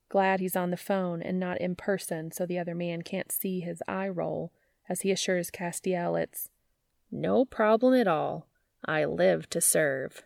glad 0.10 0.40
he's 0.40 0.56
on 0.56 0.72
the 0.72 0.78
phone 0.78 1.22
and 1.22 1.40
not 1.40 1.60
in 1.62 1.76
person 1.76 2.32
so 2.32 2.46
the 2.46 2.58
other 2.58 2.74
man 2.74 3.02
can't 3.02 3.32
see 3.32 3.60
his 3.60 3.84
eye 3.88 4.10
roll 4.10 4.52
as 4.90 5.02
he 5.02 5.12
assures 5.12 5.52
Castiel 5.52 6.22
it's 6.22 6.50
no 7.12 7.46
problem 7.46 7.94
at 7.94 8.08
all. 8.08 8.48
I 8.86 9.06
live 9.06 9.50
to 9.52 9.62
serve. 9.62 10.24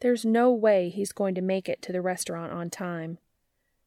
There's 0.00 0.24
no 0.24 0.52
way 0.52 0.88
he's 0.88 1.12
going 1.12 1.34
to 1.36 1.42
make 1.42 1.68
it 1.68 1.80
to 1.82 1.92
the 1.92 2.02
restaurant 2.02 2.52
on 2.52 2.70
time. 2.70 3.18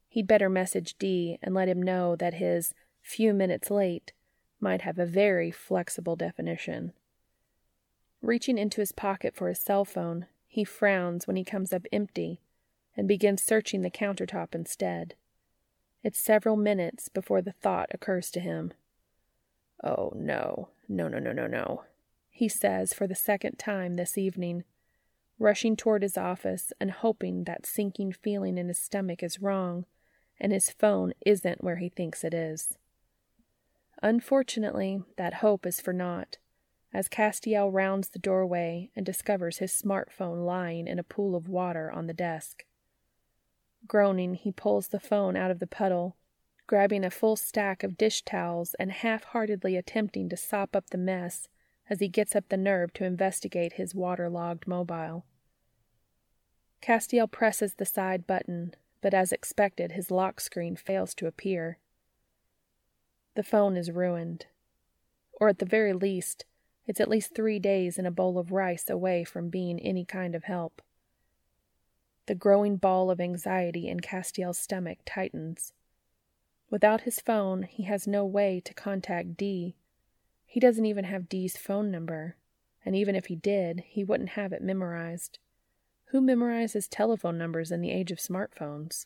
He'd 0.08 0.28
better 0.28 0.50
message 0.50 0.96
Dee 0.98 1.38
and 1.42 1.54
let 1.54 1.70
him 1.70 1.82
know 1.82 2.16
that 2.16 2.36
his 2.36 2.74
few 3.02 3.34
minutes 3.34 3.70
late 3.70 4.12
might 4.60 4.82
have 4.82 4.98
a 4.98 5.06
very 5.06 5.52
flexible 5.52 6.16
definition. 6.16 6.94
Reaching 8.22 8.58
into 8.58 8.82
his 8.82 8.92
pocket 8.92 9.36
for 9.36 9.48
his 9.48 9.60
cell 9.60 9.86
phone, 9.86 10.26
he 10.48 10.64
frowns 10.64 11.28
when 11.28 11.36
he 11.36 11.44
comes 11.44 11.72
up 11.72 11.86
empty 11.92 12.42
and 12.98 13.08
begins 13.08 13.44
searching 13.44 13.82
the 13.82 13.92
countertop 13.92 14.54
instead. 14.54 15.14
It's 16.04 16.20
several 16.20 16.58
minutes 16.58 17.08
before 17.08 17.42
the 17.42 17.52
thought 17.52 17.90
occurs 17.94 18.32
to 18.32 18.40
him. 18.40 18.74
Oh, 19.84 20.12
no, 20.16 20.70
no, 20.90 21.08
no, 21.08 21.20
no, 21.20 21.32
no, 21.32 21.48
no, 21.48 21.84
he 22.30 22.48
says 22.48 22.94
for 22.94 23.06
the 23.06 23.16
second 23.16 23.60
time 23.60 23.96
this 23.96 24.18
evening, 24.18 24.64
rushing 25.40 25.76
toward 25.76 26.04
his 26.04 26.18
office 26.18 26.72
and 26.80 26.92
hoping 26.92 27.46
that 27.46 27.66
sinking 27.66 28.12
feeling 28.12 28.58
in 28.58 28.68
his 28.68 28.78
stomach 28.78 29.24
is 29.24 29.42
wrong 29.42 29.86
and 30.40 30.52
his 30.52 30.70
phone 30.70 31.14
isn't 31.26 31.64
where 31.64 31.78
he 31.78 31.90
thinks 31.90 32.24
it 32.24 32.34
is. 32.34 32.78
Unfortunately, 34.02 35.02
that 35.18 35.36
hope 35.36 35.66
is 35.66 35.82
for 35.82 35.92
naught, 35.92 36.38
as 36.94 37.10
Castiel 37.10 37.72
rounds 37.72 38.10
the 38.10 38.20
doorway 38.20 38.90
and 38.96 39.06
discovers 39.06 39.58
his 39.58 39.72
smartphone 39.72 40.46
lying 40.46 40.88
in 40.88 40.98
a 40.98 41.04
pool 41.04 41.36
of 41.36 41.50
water 41.50 41.92
on 41.92 42.08
the 42.08 42.14
desk. 42.14 42.66
Groaning, 43.88 44.36
he 44.36 44.52
pulls 44.52 44.88
the 44.88 45.00
phone 45.00 45.36
out 45.36 45.52
of 45.52 45.60
the 45.60 45.68
puddle, 45.68 46.16
grabbing 46.68 47.04
a 47.04 47.12
full 47.12 47.36
stack 47.36 47.84
of 47.84 47.98
dish 47.98 48.22
towels 48.24 48.76
and 48.80 48.92
half 48.92 49.26
heartedly 49.26 49.76
attempting 49.76 50.30
to 50.30 50.38
sop 50.38 50.76
up 50.76 50.90
the 50.90 50.98
mess 50.98 51.50
as 51.90 52.00
he 52.00 52.08
gets 52.08 52.36
up 52.36 52.48
the 52.50 52.58
nerve 52.58 52.94
to 52.94 53.04
investigate 53.04 53.74
his 53.74 53.96
waterlogged 53.96 54.68
mobile. 54.68 55.26
Castiel 56.82 57.30
presses 57.30 57.74
the 57.74 57.86
side 57.86 58.28
button, 58.28 58.74
but 59.02 59.14
as 59.14 59.32
expected, 59.32 59.94
his 59.94 60.12
lock 60.12 60.40
screen 60.40 60.76
fails 60.76 61.14
to 61.16 61.28
appear. 61.28 61.80
The 63.36 63.44
phone 63.44 63.76
is 63.76 63.92
ruined. 63.92 64.46
Or 65.40 65.50
at 65.50 65.60
the 65.60 65.66
very 65.66 65.94
least, 65.94 66.46
it's 66.86 67.00
at 67.00 67.10
least 67.10 67.34
three 67.34 67.60
days 67.60 67.98
in 67.98 68.06
a 68.06 68.12
bowl 68.12 68.38
of 68.38 68.52
rice 68.52 68.90
away 68.90 69.24
from 69.24 69.50
being 69.50 69.80
any 69.80 70.06
kind 70.06 70.36
of 70.36 70.46
help. 70.46 70.82
The 72.26 72.36
growing 72.36 72.78
ball 72.78 73.10
of 73.10 73.20
anxiety 73.20 73.88
in 73.88 74.02
Castiel's 74.02 74.58
stomach 74.58 75.00
tightens. 75.06 75.74
Without 76.70 77.02
his 77.02 77.20
phone, 77.20 77.64
he 77.64 77.84
has 77.84 78.08
no 78.08 78.26
way 78.26 78.62
to 78.64 78.74
contact 78.74 79.38
Dee. 79.38 79.76
He 80.50 80.60
doesn't 80.60 80.88
even 80.88 81.06
have 81.06 81.30
Dee's 81.30 81.58
phone 81.58 81.92
number, 81.92 82.36
and 82.84 82.96
even 82.96 83.16
if 83.16 83.28
he 83.28 83.36
did, 83.36 83.84
he 83.86 84.04
wouldn't 84.04 84.30
have 84.30 84.52
it 84.52 84.64
memorized. 84.64 85.38
Who 86.06 86.22
memorizes 86.22 86.88
telephone 86.90 87.38
numbers 87.38 87.72
in 87.72 87.82
the 87.82 87.92
age 87.92 88.12
of 88.12 88.18
smartphones? 88.18 89.06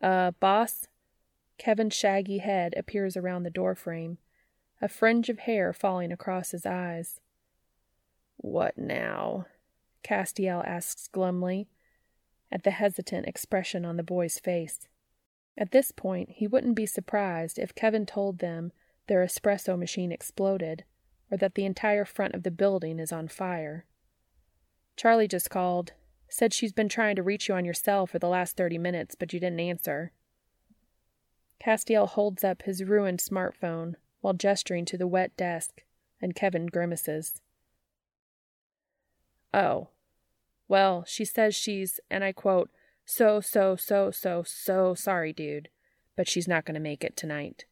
Uh, 0.00 0.30
boss? 0.40 0.88
Kevin's 1.58 1.94
shaggy 1.94 2.38
head 2.38 2.72
appears 2.74 3.18
around 3.18 3.42
the 3.42 3.50
doorframe, 3.50 4.16
a 4.80 4.88
fringe 4.88 5.28
of 5.28 5.40
hair 5.40 5.74
falling 5.74 6.10
across 6.10 6.52
his 6.52 6.64
eyes. 6.64 7.20
What 8.38 8.78
now? 8.78 9.44
Castiel 10.02 10.64
asks 10.66 11.06
glumly, 11.06 11.68
at 12.50 12.62
the 12.62 12.70
hesitant 12.70 13.26
expression 13.26 13.84
on 13.84 13.98
the 13.98 14.02
boy's 14.02 14.38
face. 14.38 14.88
At 15.58 15.72
this 15.72 15.92
point, 15.92 16.30
he 16.30 16.46
wouldn't 16.46 16.76
be 16.76 16.86
surprised 16.86 17.58
if 17.58 17.74
Kevin 17.74 18.06
told 18.06 18.38
them 18.38 18.72
their 19.06 19.24
espresso 19.24 19.78
machine 19.78 20.12
exploded 20.12 20.84
or 21.30 21.36
that 21.38 21.54
the 21.54 21.64
entire 21.64 22.04
front 22.04 22.34
of 22.34 22.42
the 22.42 22.50
building 22.50 22.98
is 22.98 23.12
on 23.12 23.28
fire. 23.28 23.84
Charlie 24.96 25.28
just 25.28 25.50
called, 25.50 25.92
said 26.28 26.52
she's 26.52 26.72
been 26.72 26.88
trying 26.88 27.16
to 27.16 27.22
reach 27.22 27.48
you 27.48 27.54
on 27.54 27.64
your 27.64 27.74
cell 27.74 28.06
for 28.06 28.18
the 28.18 28.28
last 28.28 28.56
30 28.56 28.78
minutes, 28.78 29.14
but 29.14 29.32
you 29.32 29.40
didn't 29.40 29.60
answer. 29.60 30.12
Castiel 31.60 32.08
holds 32.08 32.44
up 32.44 32.62
his 32.62 32.84
ruined 32.84 33.20
smartphone 33.20 33.94
while 34.20 34.34
gesturing 34.34 34.84
to 34.86 34.96
the 34.96 35.06
wet 35.06 35.36
desk, 35.36 35.82
and 36.20 36.34
Kevin 36.34 36.66
grimaces. 36.66 37.40
Oh. 39.52 39.88
Well, 40.68 41.04
she 41.06 41.24
says 41.24 41.54
she's, 41.54 42.00
and 42.10 42.24
I 42.24 42.32
quote, 42.32 42.70
so, 43.04 43.40
so, 43.40 43.76
so, 43.76 44.10
so, 44.10 44.42
so 44.44 44.94
sorry, 44.94 45.32
dude, 45.32 45.68
but 46.16 46.28
she's 46.28 46.48
not 46.48 46.64
going 46.64 46.74
to 46.74 46.80
make 46.80 47.04
it 47.04 47.16
tonight. 47.16 47.66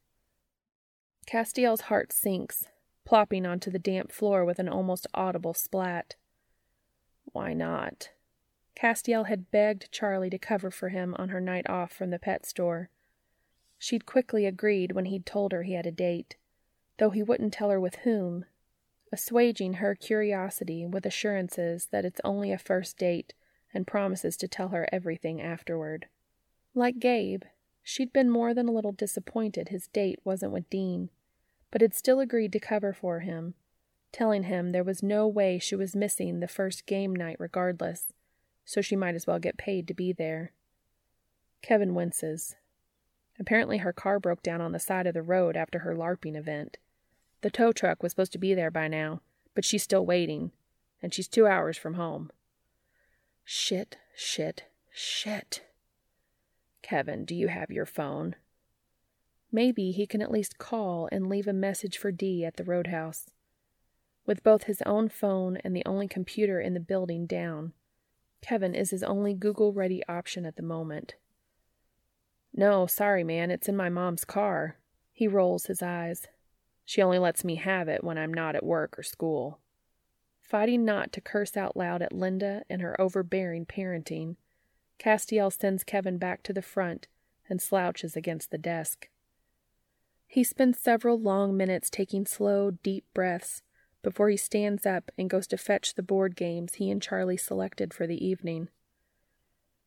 Castiel's 1.25 1.83
heart 1.83 2.13
sinks, 2.13 2.69
plopping 3.05 3.47
onto 3.47 3.71
the 3.71 3.79
damp 3.79 4.13
floor 4.13 4.45
with 4.45 4.59
an 4.59 4.69
almost 4.69 5.07
audible 5.15 5.55
splat. 5.55 6.17
Why 7.33 7.53
not? 7.53 8.11
Castiel 8.75 9.25
had 9.25 9.51
begged 9.51 9.91
Charlie 9.93 10.31
to 10.31 10.39
cover 10.39 10.71
for 10.71 10.89
him 10.89 11.15
on 11.19 11.29
her 11.29 11.41
night 11.41 11.69
off 11.69 11.93
from 11.93 12.11
the 12.11 12.19
pet 12.19 12.45
store. 12.45 12.91
She'd 13.79 14.07
quickly 14.07 14.47
agreed 14.47 14.93
when 14.93 15.07
he'd 15.07 15.27
told 15.27 15.53
her 15.53 15.63
he 15.63 15.75
had 15.75 15.87
a 15.87 15.93
date, 15.93 16.37
though 16.99 17.11
he 17.11 17.23
wouldn't 17.23 17.53
tell 17.53 17.71
her 17.71 17.81
with 17.81 17.97
whom, 17.97 18.47
assuaging 19.13 19.75
her 19.75 19.95
curiosity 19.95 20.87
with 20.87 21.07
assurances 21.07 21.87
that 21.93 22.05
it's 22.05 22.21
only 22.25 22.51
a 22.51 22.59
first 22.59 22.99
date 22.99 23.35
and 23.73 23.87
promises 23.87 24.37
to 24.39 24.49
tell 24.49 24.69
her 24.69 24.89
everything 24.93 25.41
afterward. 25.41 26.07
Like 26.75 26.99
Gabe, 26.99 27.43
she'd 27.85 28.13
been 28.13 28.31
more 28.31 28.53
than 28.53 28.67
a 28.67 28.73
little 28.73 28.91
disappointed 28.91 29.69
his 29.69 29.87
date 29.89 30.19
wasn't 30.25 30.51
with 30.51 30.69
Dean, 30.71 31.11
but 31.71 31.83
had 31.83 31.95
still 31.95 32.19
agreed 32.19 32.53
to 32.53 32.59
cover 32.59 32.93
for 32.93 33.21
him, 33.21 33.55
telling 34.11 34.45
him 34.45 34.71
there 34.71 34.83
was 34.83 35.03
no 35.03 35.29
way 35.29 35.59
she 35.59 35.77
was 35.77 35.95
missing 35.95 36.41
the 36.41 36.49
first 36.49 36.87
game 36.87 37.15
night 37.15 37.37
regardless, 37.39 38.13
so 38.65 38.81
she 38.81 38.97
might 38.97 39.15
as 39.15 39.27
well 39.27 39.39
get 39.39 39.59
paid 39.59 39.87
to 39.87 39.95
be 39.95 40.13
there. 40.13 40.53
Kevin 41.63 41.95
winces. 41.95 42.57
Apparently, 43.39 43.79
her 43.79 43.93
car 43.93 44.19
broke 44.19 44.43
down 44.43 44.61
on 44.61 44.73
the 44.73 44.79
side 44.79 45.07
of 45.07 45.15
the 45.15 45.23
road 45.23 45.57
after 45.57 45.81
her 45.81 45.95
LARPing 45.95 46.37
event. 46.37 46.79
The 47.41 47.51
tow 47.51 47.73
truck 47.73 48.03
was 48.03 48.13
supposed 48.13 48.33
to 48.33 48.39
be 48.39 48.55
there 48.55 48.71
by 48.71 48.89
now, 48.89 49.21
but 49.55 49.65
she's 49.65 49.83
still 49.83 50.07
waiting, 50.07 50.53
and 51.03 51.13
she's 51.13 51.29
two 51.29 51.47
hours 51.47 51.77
from 51.77 51.95
home. 51.95 52.31
Shit, 53.45 53.99
shit, 54.17 54.65
shit. 54.91 55.63
Kevin, 56.85 57.25
do 57.25 57.35
you 57.35 57.49
have 57.49 57.71
your 57.71 57.87
phone? 57.87 58.37
Maybe 59.51 59.91
he 59.91 60.07
can 60.07 60.21
at 60.21 60.31
least 60.31 60.59
call 60.59 61.09
and 61.11 61.31
leave 61.31 61.49
a 61.49 61.55
message 61.55 61.97
for 61.97 62.13
Dee 62.13 62.45
at 62.45 62.59
the 62.59 62.63
roadhouse. 62.63 63.31
With 64.27 64.43
both 64.43 64.65
his 64.65 64.83
own 64.85 65.09
phone 65.09 65.57
and 65.65 65.75
the 65.75 65.87
only 65.87 66.07
computer 66.07 66.61
in 66.61 66.75
the 66.75 66.81
building 66.81 67.25
down, 67.25 67.73
Kevin 68.43 68.75
is 68.75 68.91
his 68.91 69.03
only 69.03 69.33
Google 69.33 69.73
ready 69.73 70.03
option 70.11 70.45
at 70.45 70.57
the 70.57 70.63
moment. 70.63 71.15
No, 72.53 72.87
sorry, 72.87 73.25
man, 73.25 73.51
it's 73.51 73.67
in 73.67 73.77
my 73.79 73.89
mom's 73.89 74.27
car. 74.27 74.77
He 75.11 75.27
rolls 75.27 75.65
his 75.65 75.83
eyes. 75.83 76.29
She 76.85 77.01
only 77.01 77.19
lets 77.19 77.45
me 77.45 77.55
have 77.55 77.89
it 77.89 78.05
when 78.05 78.19
I'm 78.19 78.35
not 78.35 78.57
at 78.57 78.63
work 78.63 78.99
or 78.99 79.03
school. 79.03 79.59
Fighting 80.43 80.85
not 80.85 81.15
to 81.15 81.23
curse 81.23 81.57
out 81.57 81.79
loud 81.79 82.03
at 82.03 82.13
Linda 82.13 82.63
and 82.69 82.83
her 82.83 83.01
overbearing 83.01 83.65
parenting, 83.65 84.37
Castiel 85.05 85.53
sends 85.53 85.85
Kevin 85.85 86.17
back 86.17 86.43
to 86.45 86.55
the 86.55 86.63
front 86.63 87.09
and 87.51 87.61
slouches 87.61 88.17
against 88.17 88.51
the 88.51 88.57
desk. 88.57 89.11
He 90.27 90.43
spends 90.43 90.79
several 90.79 91.21
long 91.21 91.55
minutes 91.59 91.91
taking 91.91 92.25
slow, 92.25 92.71
deep 92.71 93.05
breaths 93.13 93.61
before 94.03 94.31
he 94.31 94.39
stands 94.39 94.87
up 94.87 95.11
and 95.19 95.29
goes 95.29 95.47
to 95.49 95.59
fetch 95.59 95.95
the 95.95 96.03
board 96.03 96.37
games 96.37 96.75
he 96.75 96.91
and 96.91 97.03
Charlie 97.03 97.37
selected 97.37 97.93
for 97.93 98.07
the 98.07 98.25
evening. 98.25 98.71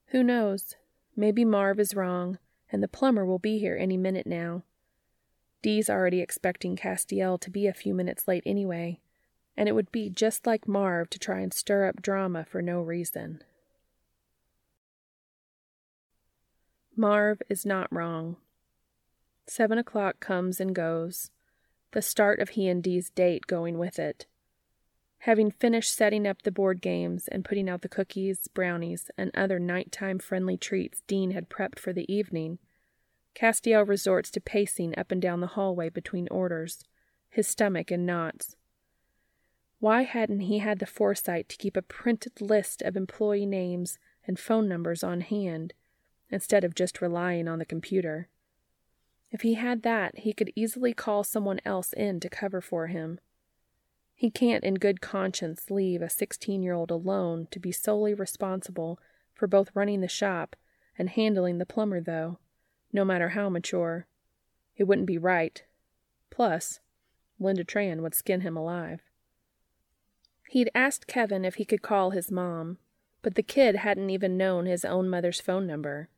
Who 0.09 0.21
knows? 0.21 0.75
Maybe 1.15 1.43
Marv 1.43 1.79
is 1.79 1.95
wrong, 1.95 2.37
and 2.71 2.83
the 2.83 2.87
plumber 2.87 3.25
will 3.25 3.39
be 3.39 3.57
here 3.57 3.75
any 3.75 3.97
minute 3.97 4.27
now. 4.27 4.61
Dee's 5.63 5.89
already 5.89 6.21
expecting 6.21 6.75
Castiel 6.75 7.39
to 7.39 7.49
be 7.49 7.65
a 7.65 7.73
few 7.73 7.95
minutes 7.95 8.27
late 8.27 8.43
anyway, 8.45 8.99
and 9.57 9.67
it 9.67 9.73
would 9.73 9.91
be 9.91 10.11
just 10.11 10.45
like 10.45 10.67
Marv 10.67 11.09
to 11.09 11.17
try 11.17 11.39
and 11.39 11.51
stir 11.51 11.87
up 11.87 12.03
drama 12.03 12.45
for 12.45 12.61
no 12.61 12.81
reason. 12.81 13.41
Marv 16.97 17.41
is 17.47 17.65
not 17.65 17.93
wrong. 17.93 18.37
Seven 19.45 19.77
o'clock 19.77 20.19
comes 20.19 20.59
and 20.59 20.73
goes 20.73 21.29
the 21.91 22.01
start 22.01 22.39
of 22.39 22.49
he 22.49 22.67
and 22.67 22.83
Dee's 22.83 23.09
date 23.11 23.47
going 23.47 23.77
with 23.77 23.97
it. 23.97 24.25
Having 25.19 25.51
finished 25.51 25.95
setting 25.95 26.27
up 26.27 26.41
the 26.41 26.51
board 26.51 26.81
games 26.81 27.27
and 27.27 27.45
putting 27.45 27.69
out 27.69 27.81
the 27.81 27.89
cookies, 27.89 28.47
brownies, 28.53 29.09
and 29.17 29.31
other 29.33 29.57
nighttime 29.57 30.19
friendly 30.19 30.57
treats 30.57 31.01
Dean 31.07 31.31
had 31.31 31.49
prepped 31.49 31.79
for 31.79 31.93
the 31.93 32.11
evening, 32.11 32.59
Castiel 33.33 33.87
resorts 33.87 34.29
to 34.31 34.41
pacing 34.41 34.97
up 34.97 35.11
and 35.11 35.21
down 35.21 35.39
the 35.39 35.47
hallway 35.47 35.89
between 35.89 36.27
orders, 36.29 36.83
his 37.29 37.47
stomach 37.47 37.91
in 37.91 38.05
knots. 38.05 38.55
Why 39.79 40.03
hadn't 40.03 40.41
he 40.41 40.57
had 40.59 40.79
the 40.79 40.85
foresight 40.85 41.47
to 41.49 41.57
keep 41.57 41.77
a 41.77 41.81
printed 41.81 42.41
list 42.41 42.81
of 42.81 42.97
employee 42.97 43.45
names 43.45 43.99
and 44.25 44.39
phone 44.39 44.67
numbers 44.67 45.03
on 45.03 45.21
hand 45.21 45.73
instead 46.29 46.63
of 46.63 46.75
just 46.75 47.01
relying 47.01 47.47
on 47.47 47.59
the 47.59 47.65
computer. 47.65 48.27
If 49.31 49.41
he 49.41 49.55
had 49.55 49.83
that, 49.83 50.19
he 50.19 50.33
could 50.33 50.51
easily 50.55 50.93
call 50.93 51.23
someone 51.23 51.59
else 51.65 51.93
in 51.93 52.19
to 52.21 52.29
cover 52.29 52.61
for 52.61 52.87
him. 52.87 53.19
He 54.15 54.31
can't, 54.31 54.63
in 54.63 54.75
good 54.75 55.01
conscience, 55.01 55.69
leave 55.69 56.01
a 56.01 56.09
16 56.09 56.63
year 56.63 56.73
old 56.73 56.89
alone 56.89 57.47
to 57.51 57.59
be 57.59 57.71
solely 57.71 58.13
responsible 58.13 58.99
for 59.33 59.47
both 59.47 59.75
running 59.75 60.01
the 60.01 60.07
shop 60.07 60.55
and 60.97 61.09
handling 61.09 61.57
the 61.57 61.65
plumber, 61.65 62.01
though, 62.01 62.39
no 62.91 63.05
matter 63.05 63.29
how 63.29 63.49
mature. 63.49 64.07
It 64.75 64.85
wouldn't 64.85 65.07
be 65.07 65.17
right. 65.17 65.63
Plus, 66.29 66.79
Linda 67.39 67.63
Tran 67.63 68.01
would 68.01 68.15
skin 68.15 68.41
him 68.41 68.57
alive. 68.57 69.01
He'd 70.49 70.71
asked 70.73 71.07
Kevin 71.07 71.45
if 71.45 71.55
he 71.55 71.65
could 71.65 71.81
call 71.81 72.11
his 72.11 72.31
mom, 72.31 72.77
but 73.21 73.35
the 73.35 73.43
kid 73.43 73.75
hadn't 73.75 74.09
even 74.09 74.37
known 74.37 74.65
his 74.65 74.85
own 74.85 75.09
mother's 75.09 75.41
phone 75.41 75.67
number. 75.67 76.09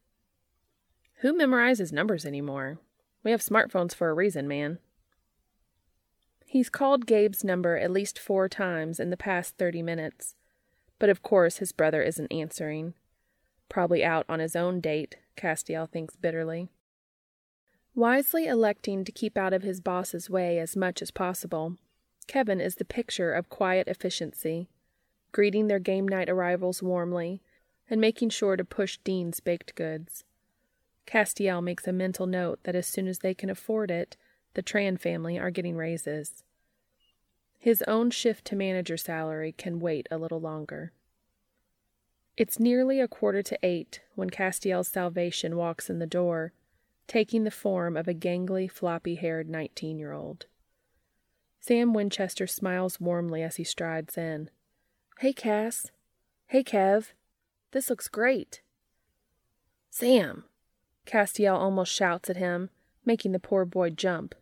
Who 1.19 1.33
memorizes 1.33 1.91
numbers 1.91 2.25
anymore? 2.25 2.79
We 3.23 3.31
have 3.31 3.41
smartphones 3.41 3.93
for 3.93 4.09
a 4.09 4.13
reason, 4.13 4.47
man. 4.47 4.79
He's 6.45 6.69
called 6.69 7.05
Gabe's 7.05 7.43
number 7.43 7.77
at 7.77 7.91
least 7.91 8.17
four 8.17 8.47
times 8.47 9.01
in 9.01 9.09
the 9.09 9.17
past 9.17 9.57
30 9.57 9.83
minutes, 9.83 10.35
but 10.97 11.09
of 11.09 11.21
course 11.21 11.57
his 11.57 11.73
brother 11.73 12.01
isn't 12.01 12.31
answering. 12.31 12.93
Probably 13.67 14.01
out 14.01 14.25
on 14.29 14.39
his 14.39 14.55
own 14.55 14.79
date, 14.79 15.17
Castiel 15.35 15.89
thinks 15.89 16.15
bitterly. 16.15 16.69
Wisely 17.93 18.47
electing 18.47 19.03
to 19.03 19.11
keep 19.11 19.37
out 19.37 19.51
of 19.51 19.61
his 19.61 19.81
boss's 19.81 20.29
way 20.29 20.57
as 20.57 20.77
much 20.77 21.01
as 21.01 21.11
possible, 21.11 21.75
Kevin 22.27 22.61
is 22.61 22.75
the 22.75 22.85
picture 22.85 23.33
of 23.33 23.49
quiet 23.49 23.89
efficiency, 23.89 24.69
greeting 25.33 25.67
their 25.67 25.79
game 25.79 26.07
night 26.07 26.29
arrivals 26.29 26.81
warmly 26.81 27.41
and 27.89 27.99
making 27.99 28.29
sure 28.29 28.55
to 28.55 28.63
push 28.63 28.97
Dean's 29.03 29.41
baked 29.41 29.75
goods. 29.75 30.23
Castiel 31.09 31.63
makes 31.63 31.87
a 31.87 31.91
mental 31.91 32.27
note 32.27 32.59
that 32.63 32.75
as 32.75 32.85
soon 32.85 33.07
as 33.07 33.19
they 33.19 33.33
can 33.33 33.49
afford 33.49 33.89
it, 33.89 34.15
the 34.53 34.61
Tran 34.61 34.99
family 34.99 35.39
are 35.39 35.49
getting 35.49 35.75
raises. 35.75 36.43
His 37.57 37.81
own 37.87 38.11
shift 38.11 38.45
to 38.45 38.55
manager 38.55 38.95
salary 38.95 39.51
can 39.51 39.79
wait 39.79 40.07
a 40.11 40.17
little 40.17 40.39
longer. 40.39 40.91
It's 42.37 42.59
nearly 42.59 43.01
a 43.01 43.07
quarter 43.07 43.41
to 43.41 43.59
eight 43.63 44.01
when 44.15 44.29
Castiel's 44.29 44.87
salvation 44.87 45.57
walks 45.57 45.89
in 45.89 45.97
the 45.97 46.05
door, 46.05 46.53
taking 47.07 47.43
the 47.43 47.51
form 47.51 47.97
of 47.97 48.07
a 48.07 48.13
gangly, 48.13 48.69
floppy 48.69 49.15
haired 49.15 49.49
19 49.49 49.97
year 49.97 50.13
old. 50.13 50.45
Sam 51.59 51.91
Winchester 51.91 52.47
smiles 52.47 53.01
warmly 53.01 53.41
as 53.41 53.55
he 53.55 53.63
strides 53.63 54.15
in. 54.15 54.49
Hey, 55.19 55.33
Cass. 55.33 55.87
Hey, 56.47 56.63
Kev. 56.63 57.13
This 57.71 57.89
looks 57.89 58.07
great. 58.07 58.61
Sam, 59.89 60.45
Castiel 61.05 61.55
almost 61.55 61.93
shouts 61.93 62.29
at 62.29 62.37
him, 62.37 62.69
making 63.05 63.31
the 63.31 63.39
poor 63.39 63.65
boy 63.65 63.89
jump. 63.89 64.35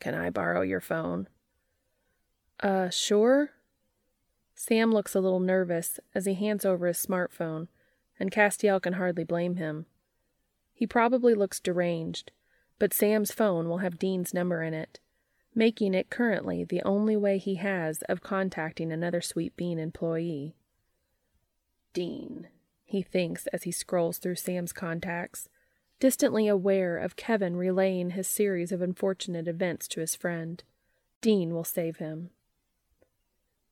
Can 0.00 0.14
I 0.14 0.30
borrow 0.30 0.62
your 0.62 0.80
phone? 0.80 1.28
Uh, 2.60 2.88
sure. 2.90 3.50
Sam 4.54 4.90
looks 4.90 5.14
a 5.14 5.20
little 5.20 5.40
nervous 5.40 6.00
as 6.14 6.24
he 6.24 6.34
hands 6.34 6.64
over 6.64 6.86
his 6.86 7.04
smartphone, 7.04 7.68
and 8.18 8.30
Castiel 8.30 8.80
can 8.80 8.94
hardly 8.94 9.24
blame 9.24 9.56
him. 9.56 9.86
He 10.72 10.86
probably 10.86 11.34
looks 11.34 11.60
deranged, 11.60 12.32
but 12.78 12.94
Sam's 12.94 13.32
phone 13.32 13.68
will 13.68 13.78
have 13.78 13.98
Dean's 13.98 14.32
number 14.32 14.62
in 14.62 14.74
it, 14.74 15.00
making 15.54 15.94
it 15.94 16.10
currently 16.10 16.64
the 16.64 16.82
only 16.82 17.16
way 17.16 17.38
he 17.38 17.56
has 17.56 18.02
of 18.08 18.22
contacting 18.22 18.92
another 18.92 19.20
Sweet 19.20 19.56
Bean 19.56 19.78
employee. 19.78 20.56
Dean, 21.92 22.48
he 22.84 23.02
thinks 23.02 23.46
as 23.48 23.64
he 23.64 23.72
scrolls 23.72 24.18
through 24.18 24.36
Sam's 24.36 24.72
contacts, 24.72 25.48
distantly 25.98 26.46
aware 26.46 26.98
of 26.98 27.16
Kevin 27.16 27.56
relaying 27.56 28.10
his 28.10 28.26
series 28.26 28.72
of 28.72 28.82
unfortunate 28.82 29.48
events 29.48 29.88
to 29.88 30.00
his 30.00 30.14
friend. 30.14 30.62
Dean 31.20 31.54
will 31.54 31.64
save 31.64 31.96
him. 31.96 32.30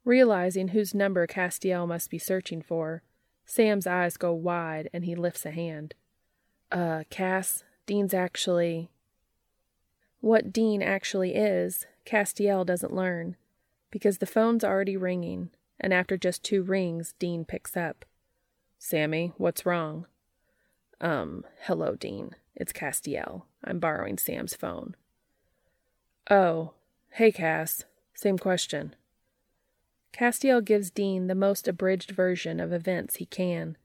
Realizing 0.04 0.68
whose 0.68 0.94
number 0.94 1.26
Castiel 1.26 1.86
must 1.86 2.10
be 2.10 2.18
searching 2.18 2.62
for, 2.62 3.02
Sam's 3.46 3.86
eyes 3.86 4.16
go 4.16 4.32
wide 4.32 4.88
and 4.92 5.04
he 5.04 5.14
lifts 5.14 5.46
a 5.46 5.50
hand. 5.50 5.94
Uh, 6.70 7.04
Cass, 7.10 7.64
Dean's 7.86 8.14
actually. 8.14 8.90
What 10.20 10.52
Dean 10.52 10.82
actually 10.82 11.34
is, 11.34 11.86
Castiel 12.06 12.64
doesn't 12.64 12.94
learn, 12.94 13.36
because 13.90 14.18
the 14.18 14.26
phone's 14.26 14.64
already 14.64 14.96
ringing, 14.96 15.50
and 15.78 15.92
after 15.92 16.16
just 16.16 16.42
two 16.42 16.62
rings, 16.62 17.14
Dean 17.18 17.44
picks 17.44 17.76
up. 17.76 18.04
Sammy, 18.78 19.32
what's 19.36 19.66
wrong? 19.66 20.06
Um, 21.00 21.44
hello, 21.62 21.94
Dean. 21.94 22.30
It's 22.54 22.72
Castiel. 22.72 23.42
I'm 23.62 23.78
borrowing 23.78 24.18
Sam's 24.18 24.54
phone. 24.54 24.94
Oh, 26.30 26.72
hey, 27.10 27.32
Cass. 27.32 27.84
Same 28.14 28.38
question. 28.38 28.94
Castiel 30.12 30.64
gives 30.64 30.90
Dean 30.90 31.26
the 31.26 31.34
most 31.34 31.66
abridged 31.66 32.12
version 32.12 32.60
of 32.60 32.72
events 32.72 33.16
he 33.16 33.26
can, 33.26 33.76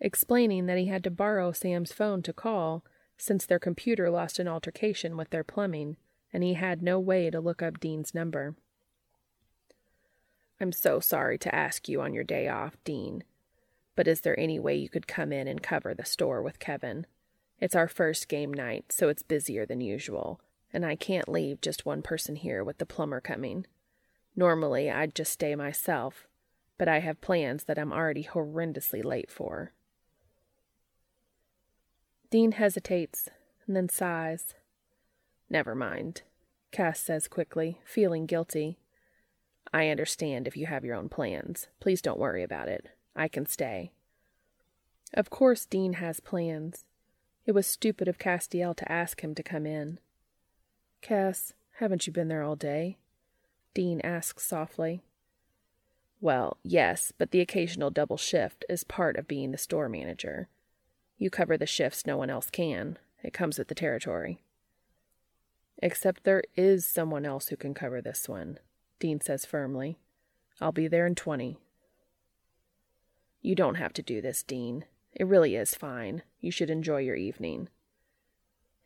explaining 0.00 0.66
that 0.66 0.78
he 0.78 0.86
had 0.86 1.04
to 1.04 1.10
borrow 1.10 1.52
Sam's 1.52 1.92
phone 1.92 2.22
to 2.22 2.32
call 2.32 2.84
since 3.18 3.44
their 3.44 3.58
computer 3.58 4.10
lost 4.10 4.38
an 4.38 4.48
altercation 4.48 5.16
with 5.16 5.30
their 5.30 5.44
plumbing, 5.44 5.96
and 6.32 6.42
he 6.42 6.54
had 6.54 6.82
no 6.82 6.98
way 6.98 7.30
to 7.30 7.40
look 7.40 7.62
up 7.62 7.78
Dean's 7.78 8.14
number. 8.14 8.54
I'm 10.60 10.72
so 10.72 11.00
sorry 11.00 11.36
to 11.38 11.54
ask 11.54 11.88
you 11.88 12.00
on 12.00 12.14
your 12.14 12.24
day 12.24 12.48
off, 12.48 12.76
Dean, 12.84 13.22
but 13.94 14.08
is 14.08 14.20
there 14.22 14.38
any 14.38 14.58
way 14.58 14.74
you 14.74 14.88
could 14.88 15.06
come 15.06 15.32
in 15.32 15.46
and 15.48 15.62
cover 15.62 15.94
the 15.94 16.04
store 16.04 16.42
with 16.42 16.58
Kevin? 16.58 17.06
It's 17.60 17.76
our 17.76 17.88
first 17.88 18.28
game 18.28 18.52
night, 18.52 18.92
so 18.92 19.08
it's 19.08 19.22
busier 19.22 19.64
than 19.64 19.80
usual, 19.80 20.40
and 20.72 20.84
I 20.84 20.96
can't 20.96 21.28
leave 21.28 21.60
just 21.60 21.86
one 21.86 22.02
person 22.02 22.36
here 22.36 22.64
with 22.64 22.78
the 22.78 22.86
plumber 22.86 23.20
coming. 23.20 23.66
Normally, 24.36 24.90
I'd 24.90 25.14
just 25.14 25.32
stay 25.32 25.54
myself, 25.54 26.26
but 26.76 26.88
I 26.88 27.00
have 27.00 27.20
plans 27.20 27.64
that 27.64 27.78
I'm 27.78 27.92
already 27.92 28.24
horrendously 28.24 29.04
late 29.04 29.30
for. 29.30 29.72
Dean 32.30 32.52
hesitates 32.52 33.28
and 33.66 33.76
then 33.76 33.88
sighs. 33.88 34.54
Never 35.48 35.74
mind, 35.74 36.22
Cass 36.72 36.98
says 36.98 37.28
quickly, 37.28 37.80
feeling 37.84 38.26
guilty. 38.26 38.78
I 39.72 39.88
understand 39.88 40.48
if 40.48 40.56
you 40.56 40.66
have 40.66 40.84
your 40.84 40.96
own 40.96 41.08
plans. 41.08 41.68
Please 41.78 42.02
don't 42.02 42.18
worry 42.18 42.42
about 42.42 42.68
it. 42.68 42.88
I 43.16 43.28
can 43.28 43.46
stay. 43.46 43.92
Of 45.12 45.30
course, 45.30 45.64
Dean 45.66 45.94
has 45.94 46.20
plans. 46.20 46.84
It 47.46 47.52
was 47.52 47.66
stupid 47.66 48.08
of 48.08 48.18
Castiel 48.18 48.74
to 48.74 48.90
ask 48.90 49.22
him 49.22 49.34
to 49.34 49.42
come 49.42 49.66
in. 49.66 49.98
Cass, 51.02 51.52
haven't 51.78 52.06
you 52.06 52.12
been 52.12 52.28
there 52.28 52.42
all 52.42 52.56
day? 52.56 52.98
Dean 53.74 54.00
asks 54.02 54.44
softly. 54.44 55.02
Well, 56.20 56.56
yes, 56.62 57.12
but 57.18 57.32
the 57.32 57.40
occasional 57.40 57.90
double 57.90 58.16
shift 58.16 58.64
is 58.68 58.82
part 58.82 59.16
of 59.16 59.28
being 59.28 59.52
the 59.52 59.58
store 59.58 59.88
manager. 59.88 60.48
You 61.18 61.28
cover 61.30 61.58
the 61.58 61.66
shifts 61.66 62.06
no 62.06 62.16
one 62.16 62.30
else 62.30 62.50
can. 62.50 62.98
It 63.22 63.32
comes 63.32 63.58
with 63.58 63.68
the 63.68 63.74
territory. 63.74 64.42
Except 65.82 66.24
there 66.24 66.42
is 66.56 66.86
someone 66.86 67.26
else 67.26 67.48
who 67.48 67.56
can 67.56 67.74
cover 67.74 68.00
this 68.00 68.28
one, 68.28 68.58
Dean 68.98 69.20
says 69.20 69.44
firmly. 69.44 69.98
I'll 70.60 70.72
be 70.72 70.88
there 70.88 71.06
in 71.06 71.14
twenty. 71.14 71.58
You 73.44 73.54
don't 73.54 73.74
have 73.74 73.92
to 73.92 74.02
do 74.02 74.22
this, 74.22 74.42
Dean. 74.42 74.86
It 75.12 75.26
really 75.26 75.54
is 75.54 75.74
fine. 75.74 76.22
You 76.40 76.50
should 76.50 76.70
enjoy 76.70 77.00
your 77.00 77.14
evening. 77.14 77.68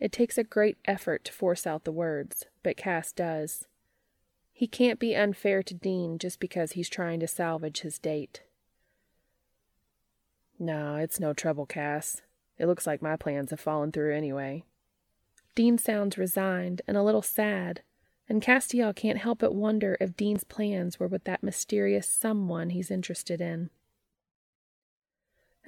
It 0.01 0.11
takes 0.11 0.37
a 0.37 0.43
great 0.43 0.77
effort 0.85 1.25
to 1.25 1.33
force 1.33 1.65
out 1.65 1.85
the 1.85 1.93
words, 1.93 2.45
but 2.65 2.77
Cass 2.77 3.13
does. 3.13 3.67
He 4.53 4.67
can't 4.67 4.99
be 4.99 5.15
unfair 5.15 5.63
to 5.63 5.75
Dean 5.75 6.19
just 6.19 6.41
because 6.41 6.73
he's 6.73 6.89
trying 6.89 7.21
to 7.21 7.29
salvage 7.29 7.83
his 7.83 8.01
date. 8.01 8.43
No, 10.59 10.97
it's 10.97 11.21
no 11.21 11.33
trouble, 11.33 11.65
Cass. 11.65 12.23
It 12.59 12.67
looks 12.67 12.85
like 12.85 13.01
my 13.01 13.15
plans 13.15 13.51
have 13.51 13.61
fallen 13.61 13.93
through 13.93 14.17
anyway. 14.17 14.65
Dean 15.55 15.79
sounds 15.79 16.19
resigned 16.19 16.83
and 16.89 16.97
a 16.97 17.05
little 17.05 17.23
sad, 17.23 17.83
and 18.29 18.43
Castiel 18.43 18.93
can't 18.93 19.19
help 19.19 19.39
but 19.39 19.55
wonder 19.55 19.97
if 20.01 20.17
Dean's 20.17 20.43
plans 20.43 20.99
were 20.99 21.07
with 21.07 21.23
that 21.25 21.45
mysterious 21.45 22.09
someone 22.09 22.71
he's 22.71 22.91
interested 22.91 23.41
in. 23.41 23.71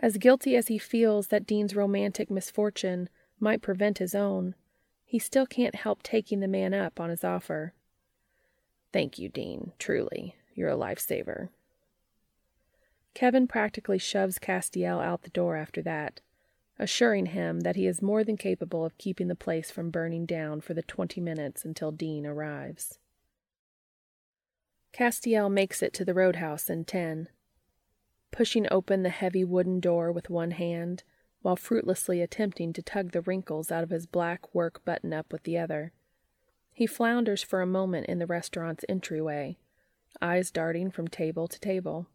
As 0.03 0.17
guilty 0.17 0.57
as 0.57 0.69
he 0.69 0.79
feels 0.79 1.29
that 1.29 1.47
Dean's 1.47 1.77
romantic 1.77 2.31
misfortune 2.31 3.11
might 3.39 3.61
prevent 3.61 3.99
his 3.99 4.15
own, 4.15 4.55
he 5.05 5.19
still 5.19 5.47
can't 5.47 5.75
help 5.75 6.03
taking 6.03 6.41
the 6.41 6.49
man 6.49 6.73
up 6.73 6.99
on 6.99 7.11
his 7.11 7.23
offer. 7.23 7.75
Thank 8.93 9.19
you, 9.19 9.29
Dean. 9.29 9.73
Truly, 9.79 10.37
you're 10.55 10.71
a 10.71 10.77
lifesaver. 10.77 11.51
Kevin 13.13 13.47
practically 13.47 13.99
shoves 13.99 14.39
Castiel 14.39 15.01
out 15.01 15.23
the 15.23 15.31
door 15.31 15.57
after 15.57 15.83
that, 15.83 16.21
assuring 16.79 17.27
him 17.27 17.61
that 17.61 17.77
he 17.77 17.87
is 17.87 18.01
more 18.01 18.25
than 18.25 18.39
capable 18.39 18.85
of 18.85 18.97
keeping 18.97 19.29
the 19.29 19.35
place 19.35 19.71
from 19.71 19.91
burning 19.91 20.25
down 20.25 20.63
for 20.63 20.73
the 20.73 20.83
twenty 20.83 21.21
minutes 21.21 21.65
until 21.65 21.93
Dean 21.93 22.25
arrives. 22.25 22.99
Castiel 24.93 25.51
makes 25.51 25.83
it 25.83 25.93
to 25.93 26.05
the 26.05 26.15
roadhouse 26.15 26.71
in 26.71 26.85
ten. 26.85 27.29
Pushing 28.31 28.67
open 28.71 29.03
the 29.03 29.09
heavy 29.09 29.45
wooden 29.45 29.81
door 29.81 30.13
with 30.13 30.31
one 30.31 30.53
hand, 30.53 31.03
while 31.43 31.57
fruitlessly 31.57 32.21
attempting 32.21 32.73
to 32.73 32.83
tug 32.83 33.13
the 33.13 33.23
wrinkles 33.23 33.73
out 33.73 33.83
of 33.83 33.91
his 33.91 34.07
black 34.07 34.55
work 34.55 34.85
button 34.85 35.13
up 35.13 35.33
with 35.33 35.43
the 35.45 35.59
other. 35.59 35.93
He 36.73 36.87
flounders 36.87 37.43
for 37.43 37.61
a 37.61 37.67
moment 37.67 38.07
in 38.07 38.19
the 38.19 38.27
restaurant's 38.27 38.85
entryway, 38.89 39.59
eyes 40.21 40.51
darting 40.51 40.91
from 40.91 41.09
table 41.09 41.49
to 41.49 41.61
table. 41.61 42.07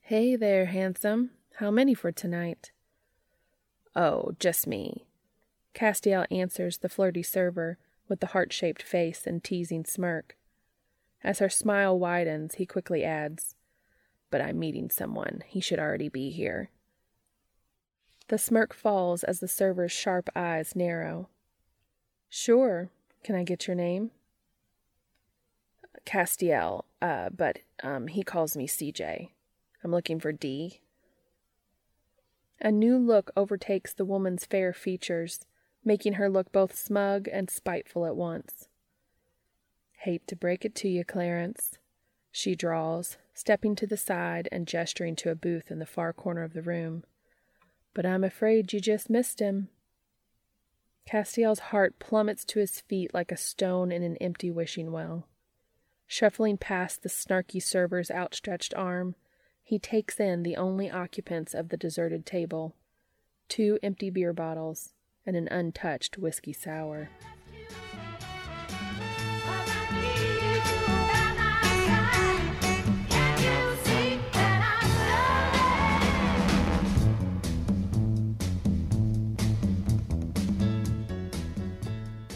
Hey 0.00 0.36
there, 0.36 0.66
handsome. 0.66 1.30
How 1.56 1.70
many 1.70 1.94
for 1.94 2.12
tonight? 2.12 2.72
Oh, 3.94 4.32
just 4.38 4.66
me. 4.66 5.06
Castiel 5.74 6.26
answers 6.30 6.78
the 6.78 6.88
flirty 6.88 7.22
server 7.22 7.78
with 8.08 8.20
the 8.20 8.28
heart 8.28 8.52
shaped 8.52 8.82
face 8.82 9.26
and 9.26 9.42
teasing 9.42 9.84
smirk. 9.84 10.36
As 11.22 11.38
her 11.38 11.48
smile 11.48 11.98
widens, 11.98 12.54
he 12.54 12.66
quickly 12.66 13.04
adds, 13.04 13.54
But 14.30 14.40
I'm 14.40 14.58
meeting 14.58 14.90
someone. 14.90 15.42
He 15.46 15.60
should 15.60 15.78
already 15.78 16.08
be 16.08 16.30
here. 16.30 16.70
The 18.28 18.38
smirk 18.38 18.72
falls 18.72 19.24
as 19.24 19.40
the 19.40 19.48
server's 19.48 19.90
sharp 19.90 20.30
eyes 20.36 20.76
narrow. 20.76 21.28
Sure. 22.28 22.90
Can 23.24 23.34
I 23.34 23.42
get 23.42 23.66
your 23.66 23.74
name? 23.74 24.12
Castiel, 26.06 26.84
uh, 27.02 27.30
but 27.36 27.58
um, 27.82 28.06
he 28.06 28.22
calls 28.22 28.56
me 28.56 28.66
CJ. 28.66 29.30
I'm 29.82 29.90
looking 29.90 30.20
for 30.20 30.32
D. 30.32 30.80
A 32.60 32.70
new 32.70 32.98
look 32.98 33.30
overtakes 33.36 33.92
the 33.92 34.04
woman's 34.04 34.44
fair 34.44 34.72
features, 34.72 35.40
making 35.84 36.14
her 36.14 36.28
look 36.28 36.52
both 36.52 36.76
smug 36.76 37.26
and 37.26 37.50
spiteful 37.50 38.06
at 38.06 38.16
once. 38.16 38.68
Hate 40.00 40.26
to 40.28 40.36
break 40.36 40.64
it 40.64 40.74
to 40.76 40.88
you, 40.88 41.04
Clarence, 41.04 41.78
she 42.30 42.54
drawls, 42.54 43.16
stepping 43.34 43.74
to 43.76 43.86
the 43.86 43.96
side 43.96 44.48
and 44.52 44.66
gesturing 44.66 45.16
to 45.16 45.30
a 45.30 45.34
booth 45.34 45.70
in 45.70 45.78
the 45.78 45.86
far 45.86 46.12
corner 46.12 46.42
of 46.42 46.52
the 46.52 46.62
room. 46.62 47.04
But 47.94 48.06
I'm 48.06 48.24
afraid 48.24 48.72
you 48.72 48.80
just 48.80 49.10
missed 49.10 49.40
him. 49.40 49.68
Castiel's 51.06 51.58
heart 51.58 51.98
plummets 51.98 52.44
to 52.46 52.60
his 52.60 52.80
feet 52.80 53.12
like 53.12 53.32
a 53.32 53.36
stone 53.36 53.90
in 53.90 54.02
an 54.02 54.16
empty 54.18 54.50
wishing 54.50 54.92
well. 54.92 55.26
Shuffling 56.06 56.56
past 56.56 57.02
the 57.02 57.08
snarky 57.08 57.62
server's 57.62 58.10
outstretched 58.10 58.74
arm, 58.74 59.16
he 59.62 59.78
takes 59.78 60.20
in 60.20 60.42
the 60.42 60.56
only 60.56 60.90
occupants 60.90 61.54
of 61.54 61.68
the 61.68 61.76
deserted 61.76 62.26
table 62.26 62.74
two 63.50 63.78
empty 63.82 64.10
beer 64.10 64.32
bottles 64.32 64.94
and 65.26 65.36
an 65.36 65.48
untouched 65.48 66.16
whiskey 66.16 66.52
sour. 66.52 67.10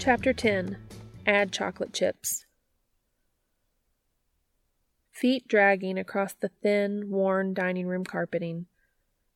Chapter 0.05 0.35
10 0.35 0.77
Add 1.25 1.51
chocolate 1.51 1.95
chips. 1.95 2.45
Feet 5.11 5.49
dragging 5.49 5.99
across 5.99 6.35
the 6.35 6.51
thin, 6.63 7.09
worn 7.09 7.55
dining 7.55 7.87
room 7.87 8.05
carpeting, 8.05 8.67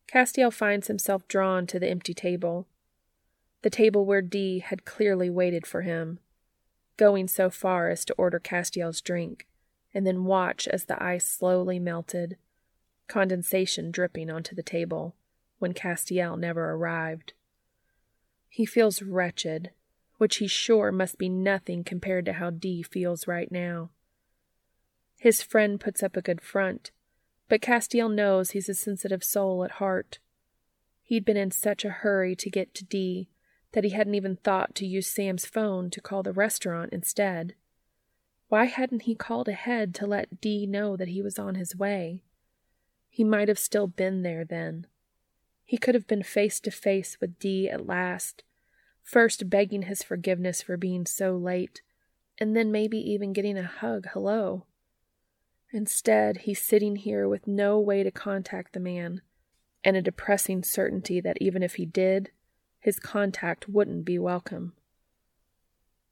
Castiel 0.07 0.53
finds 0.53 0.89
himself 0.89 1.27
drawn 1.27 1.67
to 1.69 1.79
the 1.81 1.89
empty 1.89 2.13
table. 2.13 2.67
The 3.63 3.71
table 3.71 4.05
where 4.05 4.21
Dee 4.21 4.59
had 4.59 4.85
clearly 4.85 5.31
waited 5.31 5.67
for 5.67 5.81
him, 5.81 6.19
going 6.99 7.29
so 7.29 7.49
far 7.49 7.89
as 7.89 8.05
to 8.05 8.15
order 8.19 8.39
Castiel's 8.39 9.01
drink, 9.01 9.47
and 9.95 10.07
then 10.07 10.27
watch 10.27 10.69
as 10.69 10.85
the 10.85 11.03
ice 11.03 11.25
slowly 11.25 11.79
melted, 11.79 12.37
condensation 13.07 13.91
dripping 13.91 14.29
onto 14.29 14.55
the 14.55 14.63
table, 14.63 15.17
when 15.61 15.73
Castiel 15.73 16.37
never 16.37 16.73
arrived. 16.73 17.33
He 18.51 18.67
feels 18.67 19.01
wretched, 19.01 19.71
which 20.19 20.37
he's 20.37 20.51
sure 20.51 20.93
must 20.93 21.19
be 21.19 21.29
nothing 21.29 21.83
compared 21.83 22.27
to 22.27 22.35
how 22.35 22.51
Dee 22.51 22.83
feels 22.83 23.27
right 23.27 23.51
now. 23.51 23.91
His 25.17 25.43
friend 25.43 25.81
puts 25.81 26.03
up 26.03 26.17
a 26.17 26.23
good 26.23 26.41
front, 26.41 26.91
but 27.49 27.63
Castiel 27.63 28.09
knows 28.09 28.51
he's 28.51 28.69
a 28.69 28.75
sensitive 28.75 29.25
soul 29.25 29.65
at 29.65 29.73
heart. 29.73 30.19
He'd 31.03 31.25
been 31.25 31.37
in 31.37 31.51
such 31.51 31.85
a 31.85 31.91
hurry 31.91 32.37
to 32.37 32.51
get 32.51 32.75
to 32.75 32.85
Dee 32.85 33.29
that 33.73 33.85
he 33.85 33.91
hadn't 33.91 34.15
even 34.15 34.37
thought 34.37 34.75
to 34.77 34.87
use 34.87 35.07
Sam's 35.07 35.47
phone 35.47 35.91
to 35.91 36.01
call 36.01 36.23
the 36.23 36.33
restaurant 36.33 36.93
instead. 36.93 37.55
Why 38.49 38.65
hadn't 38.65 39.03
he 39.03 39.15
called 39.15 39.49
ahead 39.49 39.95
to 39.97 40.07
let 40.07 40.41
Dee 40.41 40.67
know 40.67 40.97
that 40.97 41.09
he 41.09 41.23
was 41.23 41.39
on 41.39 41.55
his 41.55 41.77
way? 41.77 42.23
He 43.11 43.25
might 43.25 43.49
have 43.49 43.59
still 43.59 43.87
been 43.87 44.23
there 44.23 44.45
then. 44.45 44.87
He 45.65 45.77
could 45.77 45.95
have 45.95 46.07
been 46.07 46.23
face 46.23 46.61
to 46.61 46.71
face 46.71 47.19
with 47.21 47.39
Dee 47.39 47.69
at 47.69 47.87
last, 47.87 48.43
first 49.09 49.49
begging 49.49 49.83
his 49.83 50.03
forgiveness 50.03 50.61
for 50.61 50.77
being 50.77 51.07
so 51.07 51.35
late, 51.35 51.81
and 52.39 52.55
then 52.55 52.71
maybe 52.71 52.99
even 52.99 53.33
getting 53.33 53.57
a 53.57 53.63
hug 53.63 54.07
hello. 54.13 54.67
Instead, 55.73 56.39
he's 56.39 56.61
sitting 56.61 56.97
here 56.97 57.27
with 57.27 57.47
no 57.47 57.81
way 57.81 58.03
to 58.03 58.11
contact 58.11 58.75
the 58.75 58.81
man, 58.81 59.23
and 59.83 59.97
a 59.97 60.03
depressing 60.03 60.63
certainty 60.63 61.23
that 61.23 61.39
even 61.41 61.63
if 61.63 61.77
he 61.77 61.87
did, 61.87 62.31
his 62.81 62.99
contact 62.99 63.67
wouldn't 63.67 64.05
be 64.05 64.19
welcome. 64.19 64.75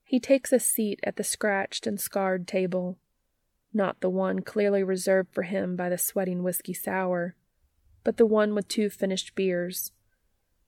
He 0.03 0.19
takes 0.19 0.51
a 0.51 0.59
seat 0.59 0.99
at 1.03 1.17
the 1.17 1.25
scratched 1.25 1.87
and 1.87 2.01
scarred 2.01 2.49
table, 2.49 2.97
not 3.75 4.01
the 4.01 4.09
one 4.09 4.41
clearly 4.41 4.83
reserved 4.83 5.35
for 5.35 5.43
him 5.43 5.77
by 5.77 5.91
the 5.91 5.99
sweating 5.99 6.43
whiskey 6.43 6.73
sour, 6.73 7.35
but 8.05 8.17
the 8.17 8.25
one 8.25 8.55
with 8.55 8.69
two 8.69 8.89
finished 8.89 9.35
beers, 9.35 9.93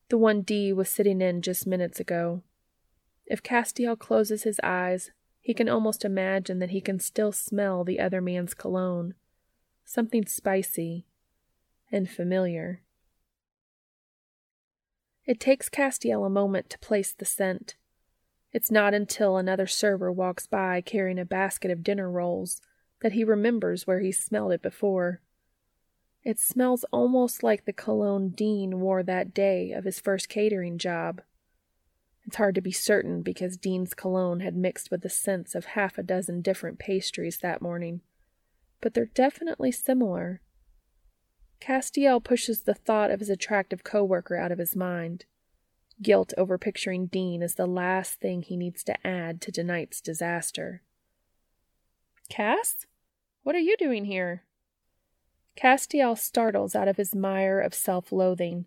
the 0.09 0.18
one 0.18 0.42
Dee 0.42 0.72
was 0.72 0.88
sitting 0.88 1.20
in 1.20 1.42
just 1.42 1.66
minutes 1.66 2.00
ago. 2.00 2.42
If 3.26 3.42
Castiel 3.42 3.98
closes 3.98 4.44
his 4.44 4.61
eyes, 4.62 5.11
he 5.40 5.54
can 5.54 5.68
almost 5.68 6.04
imagine 6.04 6.59
that 6.59 6.70
he 6.70 6.80
can 6.80 6.98
still 6.98 7.32
smell 7.32 7.84
the 7.84 8.00
other 8.00 8.20
man's 8.20 8.54
cologne, 8.54 9.14
something 9.84 10.26
spicy 10.26 11.06
and 11.92 12.09
familiar. 12.09 12.82
It 15.26 15.40
takes 15.40 15.68
Castiel 15.68 16.24
a 16.24 16.30
moment 16.30 16.70
to 16.70 16.78
place 16.78 17.12
the 17.12 17.26
scent. 17.26 17.76
It's 18.50 18.70
not 18.70 18.94
until 18.94 19.36
another 19.36 19.66
server 19.66 20.11
walks 20.11 20.46
by 20.46 20.80
carrying 20.80 21.18
a 21.18 21.26
basket 21.26 21.70
of 21.70 21.82
dinner 21.82 22.11
rolls 22.11 22.62
that 23.00 23.12
he 23.12 23.24
remembers 23.24 23.86
where 23.86 24.00
he 24.00 24.11
smelled 24.11 24.52
it 24.52 24.62
before. 24.62 25.20
It 26.29 26.39
smells 26.39 26.85
almost 26.93 27.43
like 27.43 27.64
the 27.64 27.72
cologne 27.72 28.29
Dean 28.29 28.81
wore 28.81 29.03
that 29.03 29.33
day 29.33 29.72
of 29.72 29.85
his 29.85 29.99
first 29.99 30.29
catering 30.29 30.76
job. 30.76 31.22
It's 32.26 32.37
hard 32.37 32.55
to 32.57 32.61
be 32.61 32.70
certain 32.70 33.22
because 33.22 33.57
Dean's 33.57 33.95
cologne 33.95 34.41
had 34.41 34.55
mixed 34.55 34.91
with 34.91 35.01
the 35.01 35.09
scents 35.09 35.55
of 35.55 35.64
half 35.64 35.97
a 35.97 36.03
dozen 36.03 36.43
different 36.43 36.79
pastries 36.79 37.39
that 37.39 37.62
morning, 37.62 38.03
but 38.83 38.93
they're 38.93 39.07
definitely 39.07 39.72
similar. 39.72 40.43
Castiel 41.62 42.22
pushes 42.22 42.64
the 42.64 42.74
thought 42.74 43.11
of 43.11 43.20
his 43.20 43.31
attractive 43.31 43.83
coworker 43.83 44.37
out 44.37 44.53
of 44.53 44.59
his 44.59 44.76
mind. 44.76 45.24
Guilt 46.03 46.35
over 46.37 46.59
picturing 46.59 47.07
Dean 47.07 47.43
is 47.43 47.55
the 47.55 47.64
last 47.64 48.20
thing 48.20 48.43
he 48.43 48.59
needs 48.59 48.85
to 48.85 49.07
add 49.07 49.41
to 49.41 49.51
tonight's 49.51 50.03
disaster. 50.03 50.83
Cass? 52.29 52.85
What 53.45 53.55
are 53.55 53.61
you 53.61 53.79
doing 53.79 54.05
here? 54.05 54.43
Castiel 55.59 56.16
startles 56.16 56.74
out 56.74 56.88
of 56.88 56.96
his 56.96 57.14
mire 57.14 57.61
of 57.61 57.74
self 57.74 58.12
loathing 58.12 58.66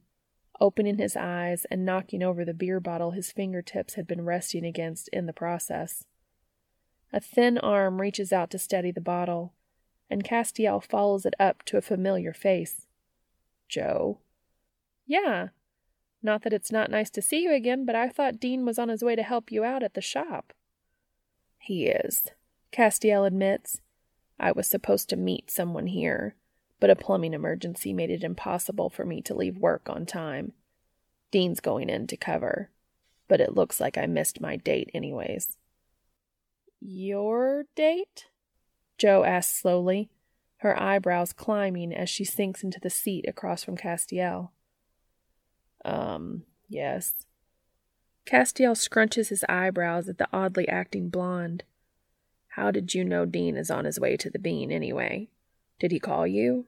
opening 0.62 1.00
his 1.00 1.18
eyes 1.18 1.66
and 1.72 1.84
knocking 1.84 2.22
over 2.22 2.46
the 2.46 2.54
beer 2.54 2.80
bottle 2.80 3.12
his 3.12 3.32
fingertips 3.32 3.96
had 3.96 4.08
been 4.08 4.24
resting 4.24 4.64
against 4.64 5.10
in 5.10 5.26
the 5.26 5.34
process. 5.34 6.06
A 7.12 7.20
thin 7.20 7.58
arm 7.58 8.00
reaches 8.00 8.32
out 8.32 8.52
to 8.52 8.60
steady 8.60 8.92
the 8.92 9.02
bottle, 9.02 9.54
and 10.10 10.24
Castiel 10.24 10.80
follows 10.80 11.26
it 11.26 11.34
up 11.40 11.64
to 11.64 11.78
a 11.78 11.82
familiar 11.82 12.32
face. 12.32 12.86
Jo. 13.68 14.20
Yeah. 15.08 15.50
Not 16.22 16.44
that 16.44 16.54
it's 16.54 16.72
not 16.72 16.92
nice 16.92 17.10
to 17.10 17.22
see 17.22 17.42
you 17.42 17.52
again, 17.52 17.84
but 17.84 17.96
I 17.96 18.08
thought 18.08 18.40
Dean 18.40 18.64
was 18.64 18.78
on 18.78 18.90
his 18.90 19.04
way 19.04 19.16
to 19.16 19.24
help 19.24 19.52
you 19.52 19.64
out 19.64 19.82
at 19.82 19.96
the 19.96 20.02
shop. 20.02 20.54
He 21.58 21.88
is, 21.88 22.28
Castiel 22.72 23.26
admits. 23.26 23.82
I 24.40 24.52
was 24.52 24.70
supposed 24.70 25.10
to 25.10 25.16
meet 25.16 25.50
someone 25.50 25.88
here, 25.88 26.36
but 26.82 26.90
a 26.90 26.96
plumbing 26.96 27.34
emergency 27.34 27.94
made 27.94 28.10
it 28.10 28.24
impossible 28.24 28.90
for 28.90 29.06
me 29.06 29.22
to 29.22 29.36
leave 29.36 29.58
work 29.58 29.88
on 29.88 30.06
time. 30.06 30.52
Dean's 31.30 31.62
going 31.62 31.90
in 31.90 32.08
to 32.08 32.18
cover, 32.18 32.72
but 33.30 33.40
it 33.40 33.56
looks 33.56 33.80
like 33.80 33.98
I 33.98 34.08
missed 34.08 34.42
my 34.42 34.58
date 34.58 34.90
anyways. 34.94 35.58
Your 36.82 37.66
date? 37.76 38.26
Jo 38.98 39.24
asks 39.24 39.62
slowly, 39.62 40.10
her 40.58 40.78
eyebrows 40.78 41.34
climbing 41.34 41.94
as 41.94 42.10
she 42.10 42.26
sinks 42.26 42.64
into 42.64 42.80
the 42.80 42.90
seat 42.90 43.26
across 43.28 43.64
from 43.64 43.78
Castiel. 43.78 44.50
Um, 45.86 46.44
yes. 46.68 47.26
Castiel 48.26 48.74
scrunches 48.74 49.30
his 49.30 49.46
eyebrows 49.48 50.10
at 50.10 50.18
the 50.18 50.28
oddly 50.34 50.68
acting 50.68 51.10
blonde. 51.10 51.64
How 52.50 52.72
did 52.72 52.96
you 52.96 53.06
know 53.06 53.26
Dean 53.26 53.56
is 53.56 53.70
on 53.70 53.86
his 53.86 54.00
way 54.00 54.18
to 54.18 54.32
the 54.32 54.40
bean, 54.40 54.72
anyway? 54.72 55.30
Did 55.80 55.92
he 55.92 56.00
call 56.00 56.26
you? 56.26 56.66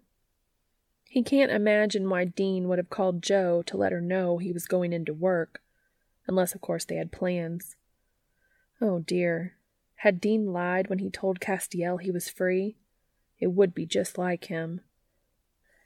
He 1.13 1.21
can't 1.21 1.51
imagine 1.51 2.09
why 2.09 2.25
Dean 2.25 2.67
would 2.67 2.79
have 2.79 2.89
called 2.89 3.21
Jo 3.21 3.61
to 3.67 3.77
let 3.77 3.91
her 3.91 4.01
know 4.01 4.39
he 4.39 4.51
was 4.51 4.65
going 4.65 4.91
into 4.91 5.13
work, 5.13 5.61
unless, 6.25 6.55
of 6.55 6.61
course, 6.61 6.85
they 6.85 6.95
had 6.95 7.11
plans. 7.11 7.75
Oh 8.81 8.97
dear, 8.97 9.53
had 9.97 10.19
Dean 10.19 10.51
lied 10.51 10.89
when 10.89 10.97
he 10.97 11.11
told 11.11 11.39
Castiel 11.39 11.97
he 11.97 12.09
was 12.09 12.29
free? 12.29 12.77
It 13.37 13.51
would 13.51 13.75
be 13.75 13.85
just 13.85 14.17
like 14.17 14.45
him. 14.45 14.81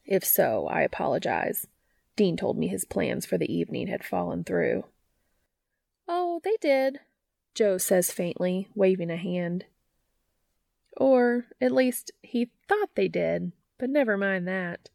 If 0.05 0.23
so, 0.23 0.65
I 0.67 0.83
apologize. 0.83 1.67
Dean 2.15 2.37
told 2.37 2.57
me 2.57 2.69
his 2.69 2.85
plans 2.85 3.25
for 3.25 3.37
the 3.37 3.53
evening 3.53 3.87
had 3.87 4.05
fallen 4.05 4.45
through. 4.45 4.85
Oh, 6.07 6.39
they 6.41 6.55
did, 6.61 7.01
Jo 7.53 7.77
says 7.77 8.11
faintly, 8.11 8.69
waving 8.75 9.11
a 9.11 9.17
hand. 9.17 9.65
Or, 10.95 11.47
at 11.59 11.73
least, 11.73 12.11
he 12.21 12.51
thought 12.69 12.95
they 12.95 13.09
did, 13.09 13.51
but 13.77 13.89
never 13.89 14.15
mind 14.15 14.47
that. 14.47 14.89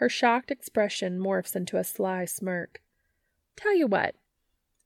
Her 0.00 0.08
shocked 0.08 0.50
expression 0.50 1.18
morphs 1.18 1.54
into 1.54 1.76
a 1.76 1.84
sly 1.84 2.24
smirk. 2.24 2.80
Tell 3.54 3.76
you 3.76 3.86
what, 3.86 4.14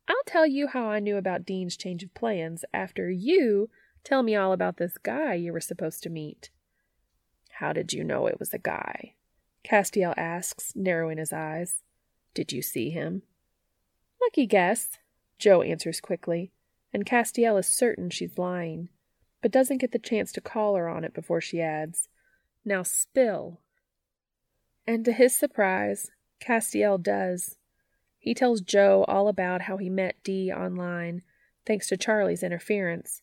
I'll 0.09 0.25
tell 0.27 0.45
you 0.45 0.67
how 0.67 0.87
I 0.87 0.99
knew 0.99 1.17
about 1.17 1.47
Dean's 1.47 1.77
change 1.77 2.03
of 2.03 2.12
plans 2.15 2.65
after 2.75 3.09
you 3.09 3.71
tell 4.03 4.25
me 4.25 4.35
all 4.35 4.53
about 4.53 4.77
this 4.77 4.99
guy 4.99 5.35
you 5.35 5.53
were 5.53 5.61
supposed 5.61 6.03
to 6.03 6.11
meet. 6.11 6.51
How 7.61 7.73
did 7.73 7.93
you 7.93 8.03
know 8.03 8.27
it 8.27 8.41
was 8.41 8.53
a 8.53 8.59
guy? 8.59 9.15
Castiel 9.62 10.15
asks, 10.17 10.73
narrowing 10.75 11.19
his 11.19 11.33
eyes. 11.33 11.85
Did 12.35 12.53
you 12.53 12.61
see 12.61 12.91
him? 12.91 13.23
Lucky 14.21 14.47
guess, 14.47 14.99
Jo 15.39 15.62
answers 15.62 16.01
quickly, 16.01 16.51
and 16.93 17.07
Castiel 17.07 17.57
is 17.57 17.69
certain 17.69 18.11
she's 18.11 18.37
lying, 18.37 18.89
but 19.41 19.53
doesn't 19.53 19.79
get 19.79 19.93
the 19.93 20.01
chance 20.01 20.33
to 20.33 20.41
call 20.41 20.75
her 20.75 20.89
on 20.89 21.05
it 21.05 21.15
before 21.15 21.41
she 21.41 21.61
adds, 21.61 22.09
Now 22.65 22.83
spill. 22.83 23.61
And 24.87 25.05
to 25.05 25.12
his 25.12 25.37
surprise, 25.37 26.11
Castiel 26.41 27.03
does. 27.03 27.57
He 28.18 28.35
tells 28.35 28.61
Jo 28.61 29.05
all 29.09 29.28
about 29.28 29.62
how 29.62 29.76
he 29.76 29.89
met 29.89 30.16
Dee 30.22 30.53
online, 30.53 31.22
thanks 31.66 31.89
to 31.89 31.97
Charlie's 31.97 32.43
interference, 32.43 33.22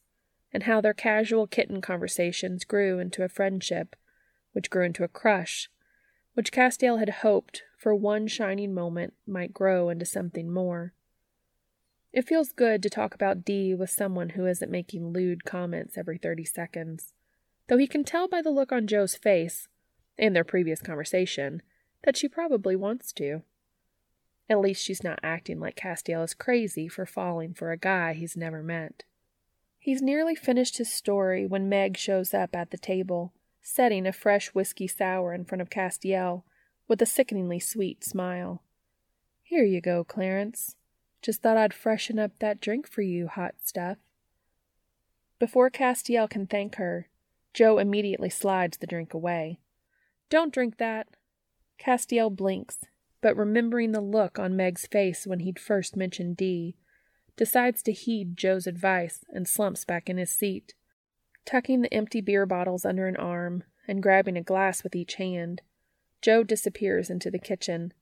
and 0.53 0.63
how 0.63 0.81
their 0.81 0.93
casual 0.93 1.47
kitten 1.47 1.81
conversations 1.81 2.63
grew 2.63 2.99
into 2.99 3.23
a 3.23 3.29
friendship, 3.29 3.95
which 4.53 4.69
grew 4.69 4.85
into 4.85 5.03
a 5.03 5.07
crush, 5.07 5.69
which 6.33 6.51
Castiel 6.51 6.99
had 6.99 7.09
hoped 7.09 7.63
for 7.77 7.95
one 7.95 8.27
shining 8.27 8.73
moment 8.73 9.13
might 9.27 9.53
grow 9.53 9.89
into 9.89 10.05
something 10.05 10.51
more. 10.51 10.93
It 12.13 12.27
feels 12.27 12.51
good 12.51 12.83
to 12.83 12.89
talk 12.89 13.15
about 13.15 13.45
Dee 13.45 13.73
with 13.73 13.89
someone 13.89 14.29
who 14.29 14.45
isn't 14.45 14.71
making 14.71 15.13
lewd 15.13 15.45
comments 15.45 15.97
every 15.97 16.17
30 16.17 16.43
seconds, 16.43 17.13
though 17.67 17.77
he 17.77 17.87
can 17.87 18.03
tell 18.03 18.27
by 18.27 18.41
the 18.41 18.49
look 18.49 18.71
on 18.71 18.87
Jo's 18.87 19.15
face, 19.15 19.69
and 20.17 20.35
their 20.35 20.43
previous 20.43 20.81
conversation, 20.81 21.61
that 22.03 22.17
she 22.17 22.27
probably 22.27 22.75
wants 22.75 23.11
to. 23.13 23.41
At 24.49 24.59
least 24.59 24.83
she's 24.83 25.03
not 25.03 25.19
acting 25.23 25.59
like 25.59 25.75
Castiel 25.75 26.23
is 26.23 26.33
crazy 26.33 26.87
for 26.87 27.05
falling 27.05 27.53
for 27.53 27.71
a 27.71 27.77
guy 27.77 28.13
he's 28.13 28.35
never 28.35 28.61
met. 28.61 29.03
He's 29.79 30.01
nearly 30.01 30.35
finished 30.35 30.77
his 30.77 30.91
story 30.91 31.45
when 31.45 31.69
Meg 31.69 31.97
shows 31.97 32.33
up 32.33 32.55
at 32.55 32.71
the 32.71 32.77
table, 32.77 33.33
setting 33.61 34.05
a 34.05 34.11
fresh 34.11 34.49
whiskey 34.49 34.87
sour 34.87 35.33
in 35.33 35.45
front 35.45 35.61
of 35.61 35.69
Castiel 35.69 36.43
with 36.87 37.01
a 37.01 37.05
sickeningly 37.05 37.59
sweet 37.59 38.03
smile. 38.03 38.61
Here 39.41 39.63
you 39.63 39.79
go, 39.79 40.03
Clarence. 40.03 40.75
Just 41.21 41.41
thought 41.41 41.55
I'd 41.55 41.73
freshen 41.73 42.19
up 42.19 42.31
that 42.39 42.59
drink 42.59 42.87
for 42.87 43.01
you, 43.01 43.27
hot 43.27 43.55
stuff. 43.63 43.97
Before 45.39 45.69
Castiel 45.69 46.29
can 46.29 46.45
thank 46.45 46.75
her, 46.75 47.07
Jo 47.53 47.77
immediately 47.77 48.29
slides 48.29 48.77
the 48.77 48.87
drink 48.87 49.13
away. 49.13 49.60
Don't 50.31 50.53
drink 50.53 50.77
that. 50.77 51.09
Castiel 51.77 52.33
blinks, 52.33 52.85
but 53.19 53.35
remembering 53.35 53.91
the 53.91 53.99
look 53.99 54.39
on 54.39 54.55
Meg's 54.55 54.87
face 54.87 55.27
when 55.27 55.41
he'd 55.41 55.59
first 55.59 55.97
mentioned 55.97 56.37
Dee, 56.37 56.77
decides 57.35 57.83
to 57.83 57.91
heed 57.91 58.37
Jo's 58.37 58.65
advice 58.65 59.25
and 59.29 59.45
slumps 59.45 59.83
back 59.83 60.09
in 60.09 60.17
his 60.17 60.31
seat. 60.31 60.73
Tucking 61.43 61.81
the 61.81 61.93
empty 61.93 62.21
beer 62.21 62.45
bottles 62.45 62.85
under 62.85 63.07
an 63.07 63.17
arm 63.17 63.65
and 63.89 64.01
grabbing 64.01 64.37
a 64.37 64.41
glass 64.41 64.83
with 64.83 64.95
each 64.95 65.15
hand, 65.15 65.61
Jo 66.21 66.43
disappears 66.43 67.09
into 67.09 67.29
the 67.29 67.37
kitchen, 67.37 67.93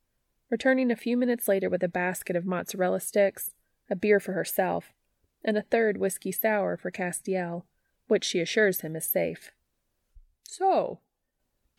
returning 0.51 0.91
a 0.91 0.95
few 0.95 1.17
minutes 1.17 1.47
later 1.47 1.67
with 1.67 1.81
a 1.81 1.87
basket 1.87 2.35
of 2.35 2.45
mozzarella 2.45 2.99
sticks, 2.99 3.55
a 3.89 3.95
beer 3.95 4.19
for 4.19 4.33
herself, 4.33 4.93
and 5.43 5.57
a 5.57 5.63
third 5.63 5.97
whiskey 5.97 6.31
sour 6.31 6.77
for 6.77 6.91
Castiel, 6.91 7.63
which 8.07 8.23
she 8.23 8.39
assures 8.39 8.81
him 8.81 8.95
is 8.95 9.05
safe. 9.05 9.51
So, 10.43 10.99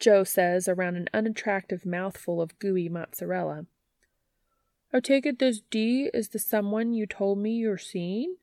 Jo 0.00 0.24
says 0.24 0.66
around 0.66 0.96
an 0.96 1.08
unattractive 1.12 1.84
mouthful 1.84 2.40
of 2.40 2.58
gooey 2.58 2.88
mozzarella. 2.88 3.66
I 4.92 5.00
take 5.00 5.26
it 5.26 5.38
this 5.38 5.60
D 5.70 6.10
is 6.12 6.30
the 6.30 6.38
someone 6.38 6.92
you 6.92 7.06
told 7.06 7.38
me 7.38 7.52
you're 7.52 7.78
seeing? 7.78 8.36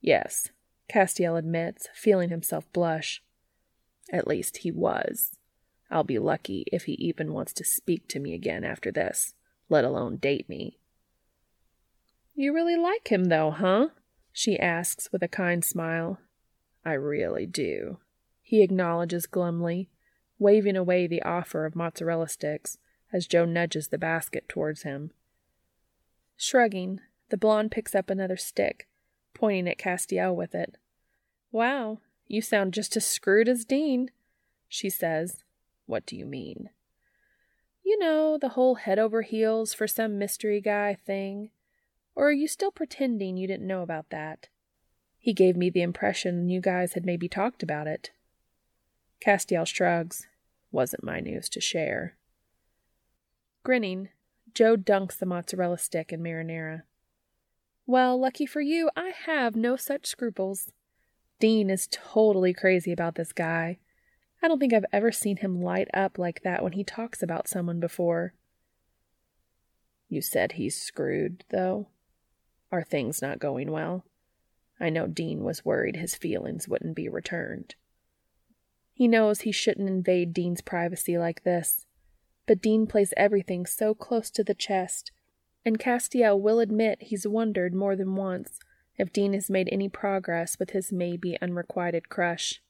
Yes, 0.00 0.50
Castiel 0.88 1.38
admits, 1.38 1.88
feeling 1.94 2.30
himself 2.30 2.70
blush. 2.72 3.22
At 4.10 4.26
least 4.26 4.58
he 4.58 4.70
was. 4.70 5.36
I'll 5.90 6.04
be 6.04 6.18
lucky 6.18 6.64
if 6.72 6.84
he 6.84 6.92
even 6.94 7.32
wants 7.32 7.52
to 7.54 7.64
speak 7.64 8.08
to 8.08 8.18
me 8.18 8.34
again 8.34 8.64
after 8.64 8.90
this, 8.90 9.34
let 9.68 9.84
alone 9.84 10.16
date 10.16 10.48
me. 10.48 10.78
You 12.34 12.52
really 12.52 12.76
like 12.76 13.08
him, 13.08 13.26
though, 13.26 13.50
huh? 13.50 13.88
she 14.32 14.58
asks 14.58 15.10
with 15.12 15.22
a 15.22 15.28
kind 15.28 15.64
smile. 15.64 16.18
I 16.84 16.92
really 16.92 17.46
do, 17.46 17.98
he 18.42 18.62
acknowledges 18.62 19.26
glumly, 19.26 19.88
waving 20.38 20.76
away 20.76 21.06
the 21.06 21.22
offer 21.22 21.64
of 21.64 21.76
mozzarella 21.76 22.28
sticks 22.28 22.78
as 23.12 23.26
Jo 23.26 23.44
nudges 23.44 23.88
the 23.88 23.98
basket 23.98 24.48
towards 24.48 24.82
him. 24.82 25.10
Shrugging, 26.36 27.00
the 27.30 27.36
blonde 27.36 27.70
picks 27.70 27.94
up 27.94 28.10
another 28.10 28.36
stick, 28.36 28.86
pointing 29.34 29.68
at 29.68 29.78
Castiel 29.78 30.34
with 30.34 30.54
it. 30.54 30.76
Wow, 31.52 32.00
you 32.26 32.42
sound 32.42 32.74
just 32.74 32.96
as 32.96 33.06
screwed 33.06 33.48
as 33.48 33.64
Dean, 33.64 34.10
she 34.68 34.90
says, 34.90 35.44
what 35.86 36.04
do 36.04 36.16
you 36.16 36.26
mean? 36.26 36.70
You 37.84 37.98
know, 37.98 38.36
the 38.36 38.50
whole 38.50 38.74
head 38.74 38.98
over 38.98 39.22
heels 39.22 39.72
for 39.72 39.86
some 39.86 40.18
mystery 40.18 40.60
guy 40.60 40.94
thing. 40.94 41.50
Or 42.16 42.28
are 42.28 42.32
you 42.32 42.48
still 42.48 42.72
pretending 42.72 43.36
you 43.36 43.46
didn't 43.46 43.66
know 43.66 43.82
about 43.82 44.10
that? 44.10 44.48
He 45.18 45.32
gave 45.32 45.56
me 45.56 45.70
the 45.70 45.82
impression 45.82 46.48
you 46.48 46.60
guys 46.60 46.94
had 46.94 47.06
maybe 47.06 47.28
talked 47.28 47.62
about 47.62 47.86
it. 47.86 48.10
Castiel 49.20 49.66
shrugs. 49.66 50.26
Wasn't 50.70 51.04
my 51.04 51.20
news 51.20 51.48
to 51.50 51.60
share. 51.60 52.16
Grinning, 53.62 54.10
Jo 54.54 54.76
dunks 54.76 55.18
the 55.18 55.26
mozzarella 55.26 55.78
stick 55.78 56.12
in 56.12 56.22
marinara. 56.22 56.82
Well, 57.86 58.18
lucky 58.18 58.46
for 58.46 58.60
you, 58.60 58.90
I 58.96 59.12
have 59.26 59.56
no 59.56 59.76
such 59.76 60.06
scruples. 60.06 60.72
Dean 61.38 61.70
is 61.70 61.88
totally 61.90 62.52
crazy 62.52 62.92
about 62.92 63.14
this 63.14 63.32
guy, 63.32 63.78
I 64.42 64.48
don't 64.48 64.58
think 64.58 64.72
I've 64.72 64.86
ever 64.92 65.12
seen 65.12 65.38
him 65.38 65.62
light 65.62 65.88
up 65.94 66.18
like 66.18 66.42
that 66.42 66.62
when 66.62 66.72
he 66.72 66.84
talks 66.84 67.22
about 67.22 67.48
someone 67.48 67.80
before. 67.80 68.34
You 70.08 70.20
said 70.20 70.52
he's 70.52 70.80
screwed, 70.80 71.44
though? 71.50 71.88
Are 72.70 72.84
things 72.84 73.22
not 73.22 73.38
going 73.38 73.70
well? 73.70 74.04
I 74.78 74.90
know 74.90 75.06
Dean 75.06 75.42
was 75.42 75.64
worried 75.64 75.96
his 75.96 76.14
feelings 76.14 76.68
wouldn't 76.68 76.94
be 76.94 77.08
returned. 77.08 77.74
He 78.96 79.08
knows 79.08 79.42
he 79.42 79.52
shouldn't 79.52 79.90
invade 79.90 80.32
Dean's 80.32 80.62
privacy 80.62 81.18
like 81.18 81.44
this, 81.44 81.84
but 82.46 82.62
Dean 82.62 82.86
plays 82.86 83.12
everything 83.14 83.66
so 83.66 83.92
close 83.92 84.30
to 84.30 84.42
the 84.42 84.54
chest, 84.54 85.12
and 85.66 85.78
Castiel 85.78 86.40
will 86.40 86.60
admit 86.60 87.02
he's 87.02 87.28
wondered 87.28 87.74
more 87.74 87.94
than 87.94 88.16
once 88.16 88.58
if 88.96 89.12
Dean 89.12 89.34
has 89.34 89.50
made 89.50 89.68
any 89.70 89.90
progress 89.90 90.58
with 90.58 90.70
his 90.70 90.94
maybe 90.94 91.36
unrequited 91.42 92.08
crush. 92.08 92.62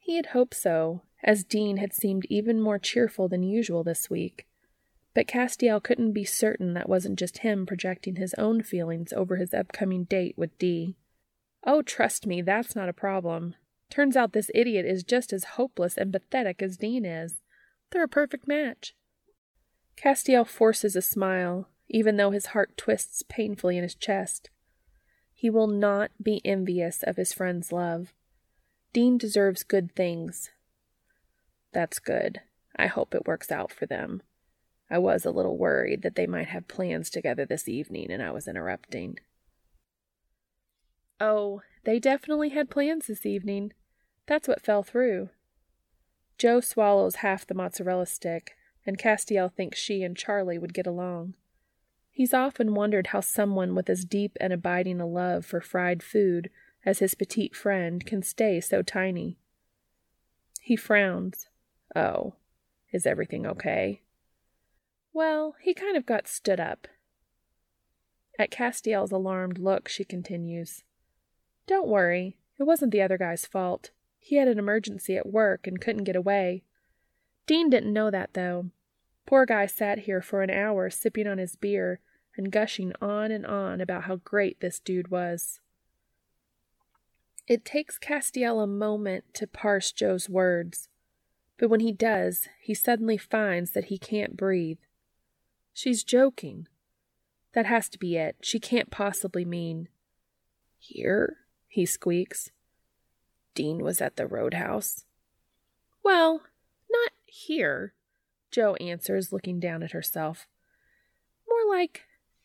He 0.00 0.16
had 0.16 0.26
hoped 0.34 0.54
so, 0.54 1.02
as 1.22 1.44
Dean 1.44 1.76
had 1.76 1.92
seemed 1.94 2.26
even 2.28 2.60
more 2.60 2.80
cheerful 2.80 3.28
than 3.28 3.44
usual 3.44 3.84
this 3.84 4.10
week. 4.10 4.48
But 5.14 5.28
Castiel 5.28 5.80
couldn't 5.80 6.10
be 6.10 6.24
certain 6.24 6.74
that 6.74 6.88
wasn't 6.88 7.20
just 7.20 7.38
him 7.38 7.66
projecting 7.66 8.16
his 8.16 8.34
own 8.34 8.64
feelings 8.64 9.12
over 9.12 9.36
his 9.36 9.54
upcoming 9.54 10.06
date 10.06 10.34
with 10.36 10.58
Dee. 10.58 10.96
Oh, 11.64 11.82
trust 11.82 12.26
me, 12.26 12.42
that's 12.42 12.74
not 12.74 12.88
a 12.88 12.92
problem. 12.92 13.54
Turns 13.90 14.16
out 14.16 14.32
this 14.32 14.50
idiot 14.54 14.86
is 14.86 15.02
just 15.02 15.32
as 15.32 15.44
hopeless 15.44 15.98
and 15.98 16.12
pathetic 16.12 16.62
as 16.62 16.76
Dean 16.76 17.04
is. 17.04 17.42
They're 17.90 18.04
a 18.04 18.08
perfect 18.08 18.46
match. 18.46 18.94
Castiel 19.96 20.46
forces 20.46 20.94
a 20.94 21.02
smile, 21.02 21.68
even 21.88 22.16
though 22.16 22.30
his 22.30 22.46
heart 22.46 22.76
twists 22.76 23.22
painfully 23.28 23.76
in 23.76 23.82
his 23.82 23.96
chest. 23.96 24.48
He 25.34 25.50
will 25.50 25.66
not 25.66 26.12
be 26.22 26.40
envious 26.44 27.02
of 27.02 27.16
his 27.16 27.32
friend's 27.32 27.72
love. 27.72 28.12
Dean 28.92 29.18
deserves 29.18 29.62
good 29.62 29.94
things. 29.94 30.50
That's 31.72 31.98
good. 31.98 32.40
I 32.76 32.86
hope 32.86 33.14
it 33.14 33.26
works 33.26 33.50
out 33.50 33.72
for 33.72 33.86
them. 33.86 34.22
I 34.90 34.98
was 34.98 35.24
a 35.24 35.30
little 35.30 35.56
worried 35.56 36.02
that 36.02 36.16
they 36.16 36.26
might 36.26 36.48
have 36.48 36.68
plans 36.68 37.10
together 37.10 37.44
this 37.44 37.68
evening 37.68 38.10
and 38.10 38.22
I 38.22 38.30
was 38.30 38.48
interrupting. 38.48 39.18
Oh, 41.20 41.62
they 41.84 41.98
definitely 41.98 42.50
had 42.50 42.70
plans 42.70 43.06
this 43.06 43.26
evening. 43.26 43.72
That's 44.30 44.46
what 44.46 44.62
fell 44.62 44.84
through. 44.84 45.30
Jo 46.38 46.60
swallows 46.60 47.16
half 47.16 47.44
the 47.44 47.52
mozzarella 47.52 48.06
stick, 48.06 48.52
and 48.86 48.96
Castiel 48.96 49.52
thinks 49.52 49.76
she 49.76 50.04
and 50.04 50.16
Charlie 50.16 50.56
would 50.56 50.72
get 50.72 50.86
along. 50.86 51.34
He's 52.12 52.32
often 52.32 52.76
wondered 52.76 53.08
how 53.08 53.22
someone 53.22 53.74
with 53.74 53.90
as 53.90 54.04
deep 54.04 54.36
and 54.40 54.52
abiding 54.52 55.00
a 55.00 55.06
love 55.06 55.44
for 55.44 55.60
fried 55.60 56.00
food 56.00 56.48
as 56.86 57.00
his 57.00 57.16
petite 57.16 57.56
friend 57.56 58.06
can 58.06 58.22
stay 58.22 58.60
so 58.60 58.82
tiny. 58.82 59.36
He 60.60 60.76
frowns. 60.76 61.48
Oh, 61.96 62.34
is 62.92 63.06
everything 63.06 63.44
okay? 63.48 64.02
Well, 65.12 65.56
he 65.60 65.74
kind 65.74 65.96
of 65.96 66.06
got 66.06 66.28
stood 66.28 66.60
up. 66.60 66.86
At 68.38 68.52
Castiel's 68.52 69.10
alarmed 69.10 69.58
look, 69.58 69.88
she 69.88 70.04
continues, 70.04 70.84
Don't 71.66 71.88
worry, 71.88 72.36
it 72.60 72.62
wasn't 72.62 72.92
the 72.92 73.02
other 73.02 73.18
guy's 73.18 73.44
fault. 73.44 73.90
He 74.20 74.36
had 74.36 74.46
an 74.46 74.58
emergency 74.58 75.16
at 75.16 75.26
work 75.26 75.66
and 75.66 75.80
couldn't 75.80 76.04
get 76.04 76.14
away. 76.14 76.62
Dean 77.46 77.68
didn't 77.68 77.92
know 77.92 78.10
that, 78.10 78.34
though. 78.34 78.70
Poor 79.26 79.46
guy 79.46 79.66
sat 79.66 80.00
here 80.00 80.22
for 80.22 80.42
an 80.42 80.50
hour 80.50 80.90
sipping 80.90 81.26
on 81.26 81.38
his 81.38 81.56
beer 81.56 82.00
and 82.36 82.52
gushing 82.52 82.92
on 83.00 83.32
and 83.32 83.44
on 83.44 83.80
about 83.80 84.04
how 84.04 84.16
great 84.16 84.60
this 84.60 84.78
dude 84.78 85.10
was. 85.10 85.60
It 87.48 87.64
takes 87.64 87.98
Castiel 87.98 88.62
a 88.62 88.66
moment 88.66 89.24
to 89.34 89.46
parse 89.46 89.90
Jo's 89.90 90.28
words, 90.28 90.88
but 91.58 91.68
when 91.68 91.80
he 91.80 91.92
does, 91.92 92.48
he 92.60 92.74
suddenly 92.74 93.18
finds 93.18 93.72
that 93.72 93.86
he 93.86 93.98
can't 93.98 94.36
breathe. 94.36 94.78
She's 95.72 96.04
joking. 96.04 96.68
That 97.52 97.66
has 97.66 97.88
to 97.88 97.98
be 97.98 98.16
it. 98.16 98.36
She 98.40 98.60
can't 98.60 98.90
possibly 98.90 99.44
mean. 99.44 99.88
Here? 100.78 101.38
he 101.66 101.86
squeaks. 101.86 102.50
Dean 103.54 103.78
was 103.78 104.00
at 104.00 104.16
the 104.16 104.26
roadhouse. 104.26 105.04
Well, 106.02 106.42
not 106.90 107.12
here, 107.26 107.94
Jo 108.50 108.74
answers, 108.74 109.32
looking 109.32 109.60
down 109.60 109.82
at 109.82 109.92
herself. 109.92 110.46
More 111.48 111.76
like 111.76 112.02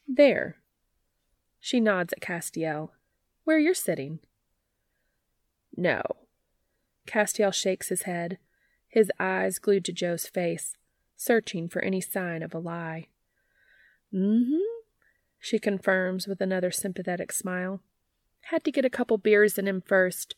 there. 0.08 0.58
She 1.60 1.80
nods 1.80 2.14
at 2.14 2.22
Castiel. 2.22 2.89
Where 3.43 3.60
you're 3.60 3.74
sitting. 3.74 4.20
No. 5.76 6.01
Castiel 7.06 7.53
shakes 7.53 7.89
his 7.89 8.03
head, 8.03 8.39
his 8.88 9.12
eyes 9.20 9.60
glued 9.60 9.86
to 9.86 9.93
Jo's 9.93 10.26
face, 10.26 10.78
searching 11.16 11.70
for 11.70 11.82
any 11.82 12.01
sign 12.01 12.41
of 12.41 12.53
a 12.53 12.60
lie. 12.60 13.08
Mm-hmm, 14.14 14.56
she 15.39 15.60
confirms 15.60 16.28
with 16.28 16.41
another 16.41 16.72
sympathetic 16.72 17.32
smile. 17.32 17.82
Had 18.43 18.64
to 18.64 18.72
get 18.72 18.86
a 18.86 18.89
couple 18.89 19.18
beers 19.18 19.58
in 19.58 19.68
him 19.68 19.82
first. 19.86 20.36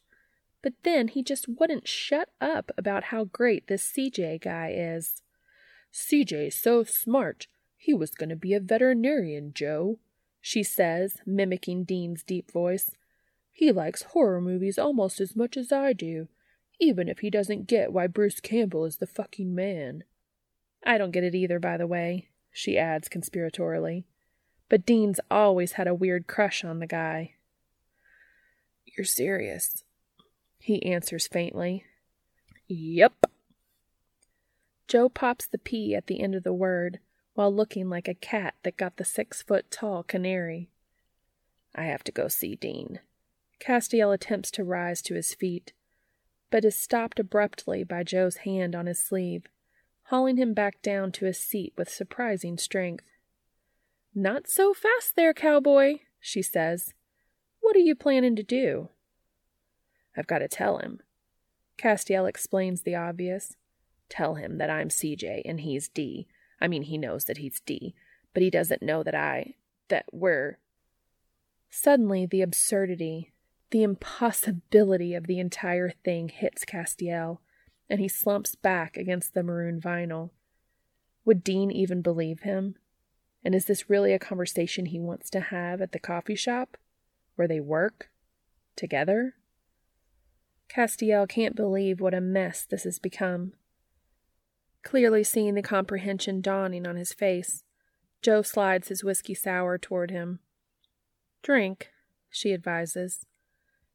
But 0.62 0.74
then 0.84 1.10
he 1.10 1.24
just 1.24 1.48
wouldn't 1.48 1.88
shut 1.88 2.30
up 2.42 2.72
about 2.78 3.06
how 3.06 3.26
great 3.26 3.68
this 3.68 3.92
CJ 3.92 4.42
guy 4.42 4.74
is. 4.76 5.22
CJ's 5.94 6.56
so 6.56 6.84
smart. 6.84 7.48
He 7.78 7.94
was 7.94 8.12
going 8.12 8.30
to 8.30 8.36
be 8.36 8.54
a 8.54 8.60
veterinarian, 8.60 9.54
Jo, 9.54 10.00
she 10.42 10.64
says, 10.64 11.18
mimicking 11.26 11.84
Dean's 11.84 12.24
deep 12.24 12.52
voice. 12.52 12.92
He 13.52 13.72
likes 13.72 14.04
horror 14.04 14.42
movies 14.42 14.78
almost 14.78 15.20
as 15.20 15.36
much 15.36 15.58
as 15.58 15.72
I 15.72 15.94
do, 15.94 16.28
even 16.80 17.10
if 17.10 17.20
he 17.20 17.30
doesn't 17.30 17.68
get 17.68 17.94
why 17.94 18.08
Bruce 18.08 18.40
Campbell 18.40 18.86
is 18.86 18.98
the 18.98 19.08
fucking 19.08 19.54
man. 19.54 20.04
I 20.86 20.98
don't 20.98 21.12
get 21.12 21.24
it 21.24 21.36
either, 21.36 21.60
by 21.60 21.78
the 21.78 21.88
way, 21.88 22.30
she 22.52 22.78
adds 22.78 23.10
conspiratorially. 23.10 24.04
But 24.70 24.86
Dean's 24.86 25.20
always 25.32 25.74
had 25.74 25.88
a 25.88 25.96
weird 25.96 26.28
crush 26.28 26.64
on 26.64 26.80
the 26.80 26.88
guy. 26.88 27.34
You're 28.86 29.06
serious? 29.06 29.84
He 30.68 30.84
answers 30.84 31.30
faintly. 31.30 31.86
Yep. 32.68 33.28
Jo 34.90 35.08
pops 35.08 35.48
the 35.48 35.58
P 35.58 35.96
at 35.96 36.08
the 36.08 36.20
end 36.20 36.36
of 36.36 36.44
the 36.44 36.52
word 36.52 37.00
while 37.36 37.56
looking 37.56 37.90
like 37.90 38.10
a 38.10 38.14
cat 38.14 38.56
that 38.64 38.76
got 38.76 38.98
the 38.98 39.06
six 39.06 39.42
foot 39.42 39.72
tall 39.72 40.04
canary. 40.04 40.70
I 41.74 41.84
have 41.84 42.04
to 42.04 42.12
go 42.12 42.28
see 42.28 42.58
Dean. 42.58 43.00
Castiel 43.62 44.14
attempts 44.14 44.52
to 44.52 44.64
rise 44.66 45.02
to 45.04 45.14
his 45.14 45.34
feet, 45.34 45.72
but 46.52 46.66
is 46.66 46.76
stopped 46.76 47.18
abruptly 47.18 47.86
by 47.86 48.04
Jo's 48.04 48.40
hand 48.40 48.76
on 48.76 48.88
his 48.88 49.02
sleeve, 49.02 49.44
hauling 50.08 50.36
him 50.36 50.54
back 50.54 50.82
down 50.82 51.14
to 51.14 51.26
his 51.28 51.40
seat 51.40 51.72
with 51.78 51.88
surprising 51.88 52.58
strength. 52.58 53.06
Not 54.14 54.50
so 54.50 54.74
fast 54.74 55.16
there, 55.16 55.34
cowboy, 55.34 56.00
she 56.20 56.42
says. 56.42 56.94
What 57.62 57.78
are 57.78 57.80
you 57.80 57.96
planning 57.96 58.36
to 58.36 58.44
do? 58.44 58.90
I've 60.18 60.28
got 60.28 60.40
to 60.40 60.48
tell 60.48 60.80
him. 60.80 61.00
Castiel 61.78 62.28
explains 62.28 62.82
the 62.82 62.96
obvious. 62.96 63.56
Tell 64.10 64.36
him 64.36 64.58
that 64.58 64.70
I'm 64.70 64.90
CJ 64.90 65.44
and 65.46 65.62
he's 65.62 65.88
D. 65.88 66.28
I 66.60 66.68
mean, 66.68 66.84
he 66.84 66.98
knows 66.98 67.26
that 67.26 67.38
he's 67.38 67.60
D, 67.60 67.94
but 68.34 68.42
he 68.42 68.50
doesn't 68.50 68.82
know 68.82 69.04
that 69.04 69.16
I. 69.16 69.56
that 69.90 70.06
we're. 70.12 70.58
Suddenly, 71.70 72.26
the 72.26 72.42
absurdity, 72.42 73.32
the 73.72 73.84
impossibility 73.84 75.14
of 75.14 75.28
the 75.28 75.40
entire 75.40 75.92
thing 76.04 76.30
hits 76.30 76.66
Castiel, 76.66 77.40
and 77.90 78.00
he 78.00 78.08
slumps 78.08 78.56
back 78.56 78.98
against 78.98 79.34
the 79.34 79.44
maroon 79.44 79.80
vinyl. 79.80 80.32
Would 81.26 81.44
Dean 81.44 81.72
even 81.72 82.02
believe 82.02 82.42
him? 82.42 82.76
And 83.44 83.54
is 83.54 83.66
this 83.66 83.90
really 83.90 84.14
a 84.14 84.20
conversation 84.20 84.88
he 84.88 85.00
wants 85.00 85.30
to 85.30 85.40
have 85.40 85.82
at 85.82 85.92
the 85.92 86.00
coffee 86.00 86.36
shop? 86.36 86.78
Where 87.36 87.48
they 87.48 87.60
work? 87.60 88.10
Together? 88.76 89.36
Castiel 90.70 91.28
can't 91.28 91.56
believe 91.56 92.00
what 92.02 92.14
a 92.14 92.22
mess 92.22 92.66
this 92.66 92.84
has 92.84 93.00
become. 93.00 93.54
Clearly 94.84 95.24
seeing 95.24 95.56
the 95.56 95.62
comprehension 95.62 96.42
dawning 96.42 96.86
on 96.86 96.96
his 96.96 97.14
face, 97.14 97.64
Jo 98.22 98.42
slides 98.42 98.88
his 98.88 99.04
whiskey 99.04 99.34
sour 99.34 99.78
toward 99.78 100.12
him. 100.12 100.40
Drink, 101.42 101.90
she 102.30 102.54
advises. 102.54 103.26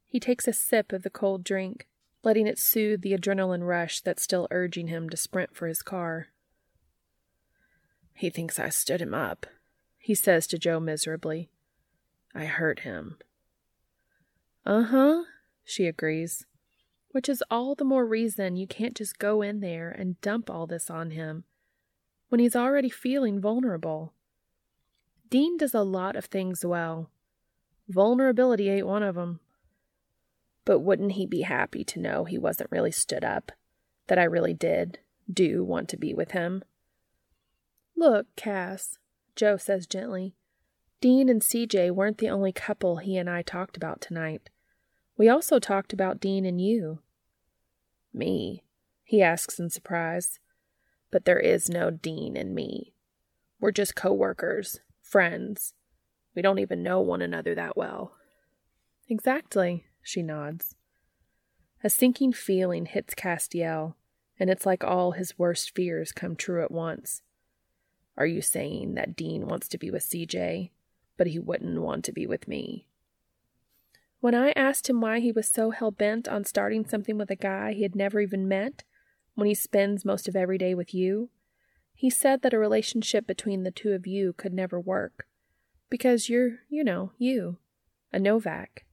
He 0.07 0.20
takes 0.20 0.47
a 0.47 0.53
sip 0.53 0.93
of 0.93 1.03
the 1.03 1.11
cold 1.11 1.45
drink, 1.45 1.87
letting 2.23 2.47
it 2.47 2.59
soothe 2.59 3.03
the 3.03 3.12
adrenaline 3.12 3.66
rush 3.66 4.01
that's 4.01 4.23
still 4.23 4.49
urging 4.51 4.89
him 4.89 5.09
to 5.11 5.16
sprint 5.16 5.57
for 5.57 5.66
his 5.66 5.83
car. 5.83 6.29
He 8.14 8.31
thinks 8.31 8.59
I 8.59 8.68
stood 8.68 9.01
him 9.01 9.14
up, 9.14 9.47
he 9.99 10.14
says 10.14 10.47
to 10.49 10.59
Jo 10.59 10.81
miserably. 10.81 11.51
I 12.35 12.47
hurt 12.47 12.81
him. 12.81 13.18
Uh 14.64 14.83
huh, 14.83 15.23
she 15.64 15.87
agrees. 15.87 16.47
Which 17.13 17.29
is 17.29 17.45
all 17.51 17.75
the 17.75 17.85
more 17.85 18.07
reason 18.07 18.57
you 18.57 18.67
can't 18.67 18.95
just 18.97 19.19
go 19.19 19.43
in 19.43 19.61
there 19.61 19.91
and 19.91 20.21
dump 20.21 20.51
all 20.51 20.67
this 20.67 20.91
on 20.91 21.13
him 21.13 21.45
when 22.29 22.41
he's 22.41 22.57
already 22.57 22.89
feeling 22.89 23.39
vulnerable. 23.39 24.15
Dean 25.29 25.59
does 25.59 25.75
a 25.75 25.83
lot 25.83 26.17
of 26.17 26.25
things 26.25 26.65
well. 26.65 27.11
Vulnerability 27.89 28.71
ain't 28.71 28.87
one 28.87 29.03
of 29.03 29.19
'em. 29.19 29.41
But 30.65 30.81
wouldn't 30.81 31.13
he 31.13 31.27
be 31.27 31.43
happy 31.43 31.85
to 31.85 32.01
know 32.01 32.25
he 32.25 32.39
wasn't 32.39 32.71
really 32.71 32.91
stood 32.91 33.25
up? 33.25 33.53
That 34.07 34.19
I 34.19 34.25
really 34.25 34.55
did 34.55 35.01
do 35.31 35.63
want 35.63 35.89
to 35.91 35.97
be 35.97 36.15
with 36.15 36.31
him? 36.31 36.65
Look, 37.97 38.35
Cass, 38.37 38.99
Jo 39.37 39.57
says 39.57 39.87
gently. 39.87 40.35
Dean 41.01 41.29
and 41.29 41.43
CJ 41.43 41.91
weren't 41.91 42.19
the 42.19 42.31
only 42.31 42.53
couple 42.53 42.97
he 42.97 43.17
and 43.17 43.29
I 43.29 43.43
talked 43.43 43.77
about 43.77 44.01
tonight. 44.01 44.49
We 45.17 45.29
also 45.29 45.59
talked 45.59 45.93
about 45.93 46.21
Dean 46.21 46.45
and 46.45 46.61
you. 46.61 47.01
Me? 48.13 48.65
he 49.05 49.23
asks 49.23 49.59
in 49.59 49.69
surprise. 49.69 50.39
But 51.11 51.27
there 51.27 51.39
is 51.39 51.69
no 51.69 51.91
Dean 51.91 52.37
and 52.37 52.55
me. 52.55 52.95
We're 53.61 53.73
just 53.73 53.95
co-workers, 53.95 54.81
friends. 55.03 55.75
We 56.35 56.41
don't 56.41 56.59
even 56.59 56.83
know 56.83 57.01
one 57.01 57.21
another 57.21 57.55
that 57.55 57.77
well. 57.77 58.15
Exactly, 59.09 59.85
she 60.03 60.23
nods. 60.23 60.75
A 61.85 61.91
sinking 61.91 62.33
feeling 62.33 62.87
hits 62.87 63.15
Castiel, 63.15 63.95
and 64.41 64.49
it's 64.49 64.65
like 64.65 64.83
all 64.83 65.13
his 65.13 65.39
worst 65.39 65.75
fears 65.75 66.13
come 66.13 66.37
true 66.37 66.63
at 66.63 66.71
once. 66.71 67.21
Are 68.17 68.27
you 68.27 68.41
saying 68.41 68.95
that 68.95 69.15
Dean 69.15 69.47
wants 69.47 69.69
to 69.69 69.79
be 69.79 69.91
with 69.91 70.05
CJ, 70.05 70.71
but 71.19 71.27
he 71.27 71.39
wouldn't 71.39 71.83
want 71.83 72.05
to 72.07 72.13
be 72.13 72.27
with 72.27 72.49
me? 72.49 72.87
When 74.23 74.37
I 74.37 74.53
asked 74.53 74.89
him 74.89 75.01
why 75.01 75.18
he 75.18 75.33
was 75.33 75.49
so 75.49 75.73
hell 75.73 75.91
bent 75.91 76.29
on 76.29 76.45
starting 76.45 76.87
something 76.87 77.18
with 77.18 77.29
a 77.33 77.35
guy 77.35 77.73
he 77.73 77.83
had 77.83 77.97
never 77.97 78.20
even 78.20 78.47
met, 78.47 78.85
when 79.35 79.49
he 79.49 79.55
spends 79.55 80.05
most 80.05 80.29
of 80.29 80.37
every 80.37 80.59
day 80.59 80.77
with 80.77 80.95
you, 80.95 81.31
he 81.93 82.09
said 82.09 82.43
that 82.43 82.55
a 82.55 82.59
relationship 82.59 83.27
between 83.27 83.64
the 83.64 83.73
two 83.73 83.91
of 83.91 84.07
you 84.07 84.33
could 84.33 84.53
never 84.53 84.79
work. 84.79 85.27
Because 85.91 86.29
you're, 86.29 86.61
you 86.68 86.85
know, 86.85 87.11
you. 87.18 87.57
A 88.12 88.20
Novak. 88.20 88.85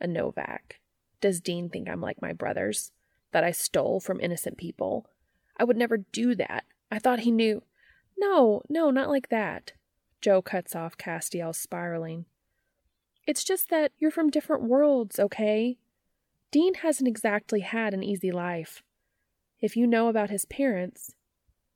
A 0.00 0.08
Novak. 0.08 0.80
Does 1.20 1.40
Dean 1.40 1.70
think 1.70 1.88
I'm 1.88 2.00
like 2.00 2.20
my 2.20 2.32
brothers? 2.32 2.90
That 3.30 3.44
I 3.44 3.52
stole 3.52 4.00
from 4.00 4.20
innocent 4.20 4.58
people? 4.58 5.08
I 5.56 5.62
would 5.62 5.76
never 5.76 5.98
do 5.98 6.34
that. 6.34 6.64
I 6.90 6.98
thought 6.98 7.20
he 7.20 7.30
knew. 7.30 7.62
No, 8.18 8.62
no, 8.68 8.90
not 8.90 9.08
like 9.08 9.28
that. 9.28 9.74
Jo 10.20 10.42
cuts 10.42 10.74
off 10.74 10.98
Castiel, 10.98 11.54
spiraling. 11.54 12.24
It's 13.26 13.42
just 13.42 13.70
that 13.70 13.92
you're 13.98 14.10
from 14.10 14.30
different 14.30 14.62
worlds, 14.62 15.18
okay? 15.18 15.78
Dean 16.52 16.74
hasn't 16.74 17.08
exactly 17.08 17.60
had 17.60 17.92
an 17.92 18.04
easy 18.04 18.30
life. 18.30 18.82
If 19.60 19.76
you 19.76 19.86
know 19.86 20.08
about 20.08 20.30
his 20.30 20.44
parents. 20.44 21.14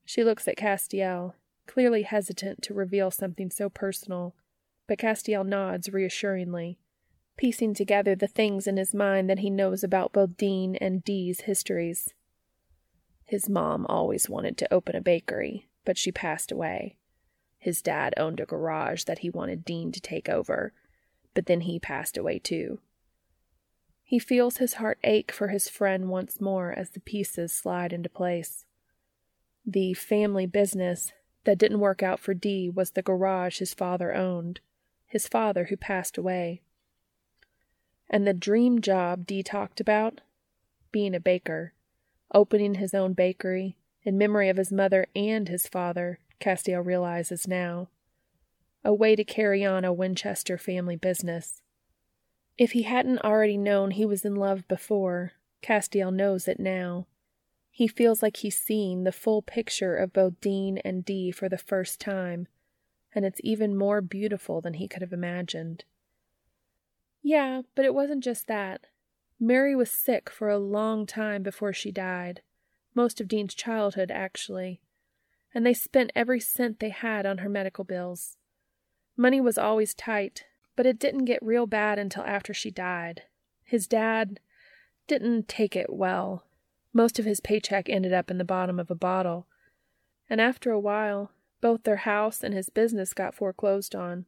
She 0.05 0.22
looks 0.22 0.46
at 0.46 0.57
Castiel, 0.57 1.34
clearly 1.66 2.03
hesitant 2.03 2.62
to 2.62 2.74
reveal 2.74 3.11
something 3.11 3.51
so 3.51 3.68
personal, 3.68 4.34
but 4.86 4.98
Castiel 4.98 5.44
nods 5.44 5.88
reassuringly, 5.92 6.78
piecing 7.36 7.74
together 7.74 8.14
the 8.14 8.26
things 8.26 8.66
in 8.66 8.76
his 8.76 8.94
mind 8.94 9.28
that 9.28 9.38
he 9.40 9.51
knows 9.51 9.82
about 9.82 10.12
both 10.12 10.36
Dean 10.36 10.76
and 10.76 11.05
Dee's 11.05 11.42
histories. 11.42 12.12
His 13.24 13.48
mom 13.48 13.86
always 13.88 14.28
wanted 14.28 14.57
to 14.59 14.72
open 14.72 14.96
a 14.96 15.01
bakery, 15.01 15.68
but 15.84 15.96
she 15.96 16.11
passed 16.11 16.51
away. 16.51 16.96
His 17.59 17.82
dad 17.82 18.14
owned 18.16 18.40
a 18.40 18.46
garage 18.46 19.05
that 19.05 19.20
he 19.20 19.30
wanted 19.30 19.64
Dean 19.64 19.92
to 19.92 20.01
take 20.01 20.28
over, 20.28 20.72
but 21.34 21.46
then 21.46 21.62
he 21.62 21.78
passed 21.78 22.16
away 22.16 22.38
too. 22.38 22.80
He 24.02 24.18
feels 24.18 24.56
his 24.56 24.74
heart 24.74 24.98
ache 25.04 25.30
for 25.30 25.48
his 25.48 25.68
friend 25.68 26.08
once 26.08 26.40
more 26.40 26.72
as 26.72 26.90
the 26.90 27.00
pieces 27.00 27.52
slide 27.52 27.92
into 27.92 28.08
place. 28.08 28.64
The 29.64 29.94
family 29.94 30.46
business 30.46 31.12
that 31.44 31.58
didn't 31.58 31.80
work 31.80 32.02
out 32.02 32.18
for 32.18 32.34
Dee 32.34 32.68
was 32.68 32.90
the 32.90 33.02
garage 33.02 33.60
his 33.60 33.72
father 33.72 34.14
owned, 34.14 34.60
his 35.06 35.28
father 35.28 35.66
who 35.66 35.76
passed 35.76 36.18
away. 36.18 36.62
And 38.08 38.26
the 38.26 38.34
dream 38.34 38.80
job 38.80 39.26
Dee 39.26 39.42
talked 39.42 39.80
about? 39.80 40.22
Being 40.90 41.14
a 41.14 41.20
baker, 41.20 41.74
opening 42.34 42.74
his 42.74 42.94
own 42.94 43.12
bakery, 43.12 43.76
in 44.02 44.18
memory 44.18 44.48
of 44.48 44.56
his 44.56 44.72
mother 44.72 45.06
and 45.14 45.48
his 45.48 45.68
father, 45.68 46.18
Castiel 46.40 46.84
realizes 46.84 47.46
now. 47.46 47.88
A 48.82 48.94
way 48.94 49.14
to 49.14 49.24
carry 49.24 49.64
on 49.64 49.84
a 49.84 49.92
Winchester 49.92 50.56
family 50.56 50.96
business. 50.96 51.62
If 52.56 52.72
he 52.72 52.82
hadn't 52.82 53.20
already 53.20 53.56
known 53.56 53.90
he 53.90 54.06
was 54.06 54.24
in 54.24 54.34
love 54.34 54.66
before, 54.68 55.32
Castiel 55.62 56.10
knows 56.10 56.48
it 56.48 56.58
now. 56.58 57.06
He 57.70 57.88
feels 57.88 58.22
like 58.22 58.38
he's 58.38 58.60
seeing 58.60 59.04
the 59.04 59.12
full 59.12 59.42
picture 59.42 59.96
of 59.96 60.12
both 60.12 60.40
Dean 60.40 60.78
and 60.78 61.04
Dee 61.04 61.30
for 61.30 61.48
the 61.48 61.58
first 61.58 62.00
time, 62.00 62.48
and 63.14 63.24
it's 63.24 63.40
even 63.42 63.76
more 63.76 64.00
beautiful 64.00 64.60
than 64.60 64.74
he 64.74 64.88
could 64.88 65.02
have 65.02 65.12
imagined. 65.12 65.84
Yeah, 67.22 67.62
but 67.74 67.84
it 67.84 67.94
wasn't 67.94 68.24
just 68.24 68.46
that. 68.46 68.86
Mary 69.38 69.74
was 69.74 69.90
sick 69.90 70.28
for 70.28 70.48
a 70.48 70.58
long 70.58 71.06
time 71.06 71.42
before 71.42 71.72
she 71.72 71.90
died, 71.90 72.42
most 72.94 73.20
of 73.20 73.28
Dean's 73.28 73.54
childhood, 73.54 74.10
actually, 74.10 74.80
and 75.54 75.64
they 75.64 75.74
spent 75.74 76.12
every 76.14 76.40
cent 76.40 76.78
they 76.78 76.90
had 76.90 77.24
on 77.24 77.38
her 77.38 77.48
medical 77.48 77.84
bills. 77.84 78.36
Money 79.20 79.38
was 79.38 79.58
always 79.58 79.92
tight, 79.92 80.46
but 80.76 80.86
it 80.86 80.98
didn't 80.98 81.26
get 81.26 81.42
real 81.42 81.66
bad 81.66 81.98
until 81.98 82.22
after 82.22 82.54
she 82.54 82.70
died. 82.70 83.24
His 83.62 83.86
dad 83.86 84.40
didn't 85.06 85.46
take 85.46 85.76
it 85.76 85.92
well. 85.92 86.46
Most 86.94 87.18
of 87.18 87.26
his 87.26 87.38
paycheck 87.38 87.90
ended 87.90 88.14
up 88.14 88.30
in 88.30 88.38
the 88.38 88.46
bottom 88.46 88.80
of 88.80 88.90
a 88.90 88.94
bottle. 88.94 89.46
And 90.30 90.40
after 90.40 90.70
a 90.70 90.80
while, 90.80 91.32
both 91.60 91.82
their 91.82 91.96
house 91.96 92.42
and 92.42 92.54
his 92.54 92.70
business 92.70 93.12
got 93.12 93.34
foreclosed 93.34 93.94
on. 93.94 94.24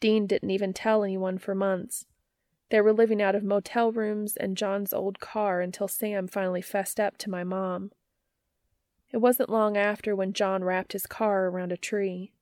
Dean 0.00 0.26
didn't 0.26 0.50
even 0.50 0.74
tell 0.74 1.02
anyone 1.02 1.38
for 1.38 1.54
months. 1.54 2.04
They 2.68 2.82
were 2.82 2.92
living 2.92 3.22
out 3.22 3.34
of 3.34 3.42
motel 3.42 3.90
rooms 3.90 4.36
and 4.36 4.54
John's 4.54 4.92
old 4.92 5.18
car 5.18 5.62
until 5.62 5.88
Sam 5.88 6.28
finally 6.28 6.60
fessed 6.60 7.00
up 7.00 7.16
to 7.16 7.30
my 7.30 7.42
mom. 7.42 7.92
It 9.10 9.16
wasn't 9.16 9.48
long 9.48 9.78
after 9.78 10.14
when 10.14 10.34
John 10.34 10.62
wrapped 10.62 10.92
his 10.92 11.06
car 11.06 11.46
around 11.46 11.72
a 11.72 11.78
tree. 11.78 12.32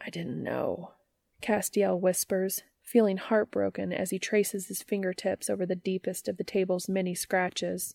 I 0.00 0.10
didn't 0.10 0.42
know, 0.42 0.92
Castiel 1.40 1.98
whispers, 1.98 2.62
feeling 2.82 3.16
heartbroken 3.16 3.92
as 3.92 4.10
he 4.10 4.18
traces 4.18 4.68
his 4.68 4.82
fingertips 4.82 5.48
over 5.48 5.64
the 5.64 5.74
deepest 5.74 6.28
of 6.28 6.36
the 6.36 6.44
table's 6.44 6.88
many 6.88 7.14
scratches, 7.14 7.94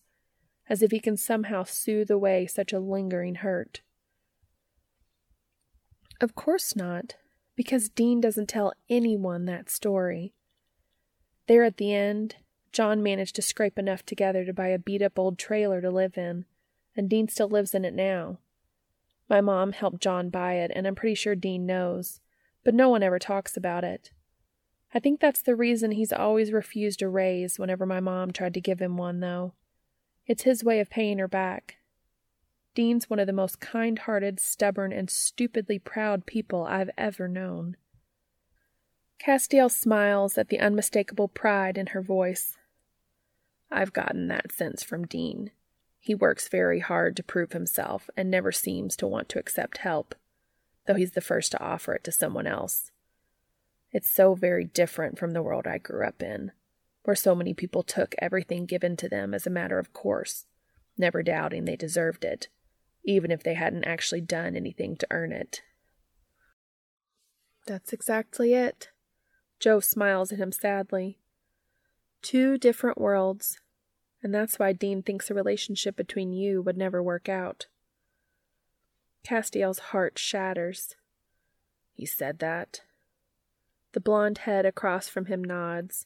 as 0.67 0.81
if 0.81 0.91
he 0.91 0.99
can 0.99 1.17
somehow 1.17 1.63
soothe 1.63 2.11
away 2.11 2.47
such 2.47 2.73
a 2.73 2.79
lingering 2.79 3.35
hurt. 3.35 3.81
Of 6.21 6.35
course 6.35 6.75
not, 6.75 7.15
because 7.55 7.89
Dean 7.89 8.19
doesn't 8.19 8.49
tell 8.49 8.73
anyone 8.89 9.45
that 9.45 9.69
story. 9.69 10.33
There 11.47 11.63
at 11.63 11.77
the 11.77 11.93
end, 11.93 12.35
John 12.71 13.01
managed 13.01 13.35
to 13.35 13.41
scrape 13.41 13.79
enough 13.79 14.05
together 14.05 14.45
to 14.45 14.53
buy 14.53 14.67
a 14.67 14.79
beat 14.79 15.01
up 15.01 15.17
old 15.17 15.37
trailer 15.37 15.81
to 15.81 15.89
live 15.89 16.17
in, 16.17 16.45
and 16.95 17.09
Dean 17.09 17.27
still 17.27 17.49
lives 17.49 17.73
in 17.73 17.85
it 17.85 17.93
now. 17.93 18.37
My 19.29 19.41
mom 19.41 19.73
helped 19.73 20.01
John 20.01 20.29
buy 20.29 20.55
it, 20.55 20.71
and 20.73 20.87
I'm 20.87 20.95
pretty 20.95 21.15
sure 21.15 21.35
Dean 21.35 21.65
knows 21.65 22.19
but 22.63 22.75
no 22.75 22.89
one 22.89 23.03
ever 23.03 23.19
talks 23.19 23.55
about 23.55 23.83
it. 23.83 24.11
I 24.93 24.99
think 24.99 25.19
that's 25.19 25.41
the 25.41 25.55
reason 25.55 25.91
he's 25.91 26.13
always 26.13 26.51
refused 26.51 27.01
a 27.01 27.07
raise 27.07 27.59
whenever 27.59 27.85
my 27.85 27.99
mom 27.99 28.31
tried 28.31 28.53
to 28.55 28.61
give 28.61 28.79
him 28.79 28.97
one, 28.97 29.19
though. 29.19 29.53
It's 30.25 30.43
his 30.43 30.63
way 30.63 30.79
of 30.79 30.89
paying 30.89 31.19
her 31.19 31.27
back. 31.27 31.77
Dean's 32.75 33.09
one 33.09 33.19
of 33.19 33.27
the 33.27 33.33
most 33.33 33.59
kind 33.59 33.99
hearted, 33.99 34.39
stubborn, 34.39 34.91
and 34.91 35.09
stupidly 35.09 35.79
proud 35.79 36.25
people 36.25 36.63
I've 36.63 36.89
ever 36.97 37.27
known. 37.27 37.77
Castiel 39.19 39.69
smiles 39.69 40.37
at 40.37 40.49
the 40.49 40.59
unmistakable 40.59 41.27
pride 41.27 41.77
in 41.77 41.87
her 41.87 42.01
voice. 42.01 42.57
I've 43.71 43.93
gotten 43.93 44.27
that 44.27 44.51
sense 44.51 44.83
from 44.83 45.05
Dean. 45.05 45.51
He 46.09 46.15
works 46.15 46.47
very 46.47 46.79
hard 46.79 47.15
to 47.17 47.23
prove 47.23 47.51
himself 47.51 48.09
and 48.17 48.31
never 48.31 48.51
seems 48.51 48.95
to 48.95 49.05
want 49.05 49.29
to 49.29 49.37
accept 49.37 49.77
help 49.77 50.15
though 50.89 50.95
he's 50.95 51.11
the 51.11 51.21
first 51.21 51.51
to 51.51 51.61
offer 51.61 51.93
it 51.93 52.03
to 52.03 52.11
someone 52.11 52.47
else. 52.47 52.89
It's 53.91 54.09
so 54.09 54.33
very 54.33 54.65
different 54.65 55.19
from 55.19 55.33
the 55.33 55.43
world 55.43 55.67
I 55.67 55.77
grew 55.77 56.03
up 56.03 56.23
in, 56.23 56.51
where 57.03 57.15
so 57.15 57.35
many 57.35 57.53
people 57.53 57.83
took 57.83 58.15
everything 58.17 58.65
given 58.65 58.97
to 58.97 59.07
them 59.07 59.35
as 59.35 59.45
a 59.45 59.51
matter 59.51 59.77
of 59.77 59.93
course, 59.93 60.47
never 60.97 61.21
doubting 61.21 61.65
they 61.65 61.75
deserved 61.75 62.25
it, 62.25 62.47
even 63.03 63.29
if 63.29 63.43
they 63.43 63.53
hadn't 63.53 63.83
actually 63.83 64.21
done 64.21 64.55
anything 64.55 64.95
to 64.95 65.07
earn 65.11 65.31
it. 65.31 65.61
That's 67.67 67.93
exactly 67.93 68.55
it. 68.55 68.89
Jo 69.59 69.79
smiles 69.79 70.31
at 70.31 70.39
him 70.39 70.51
sadly. 70.51 71.19
Two 72.23 72.57
different 72.57 72.97
worlds, 72.97 73.59
and 74.21 74.33
that's 74.33 74.59
why 74.59 74.73
Dean 74.73 75.01
thinks 75.01 75.29
a 75.29 75.33
relationship 75.33 75.95
between 75.95 76.33
you 76.33 76.61
would 76.61 76.77
never 76.77 77.01
work 77.01 77.29
out. 77.29 77.67
Castiel's 79.23 79.79
heart 79.79 80.17
shatters. 80.17 80.95
He 81.93 82.05
said 82.05 82.39
that. 82.39 82.81
The 83.93 83.99
blond 83.99 84.39
head 84.39 84.65
across 84.65 85.07
from 85.07 85.25
him 85.25 85.43
nods. 85.43 86.05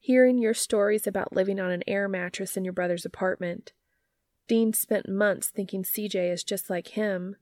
Hearing 0.00 0.38
your 0.38 0.54
stories 0.54 1.06
about 1.06 1.32
living 1.32 1.58
on 1.58 1.70
an 1.70 1.82
air 1.86 2.08
mattress 2.08 2.56
in 2.56 2.64
your 2.64 2.72
brother's 2.72 3.04
apartment, 3.04 3.72
Dean 4.46 4.72
spent 4.72 5.08
months 5.08 5.48
thinking 5.48 5.82
CJ 5.82 6.32
is 6.32 6.44
just 6.44 6.70
like 6.70 6.88
him, 6.88 7.36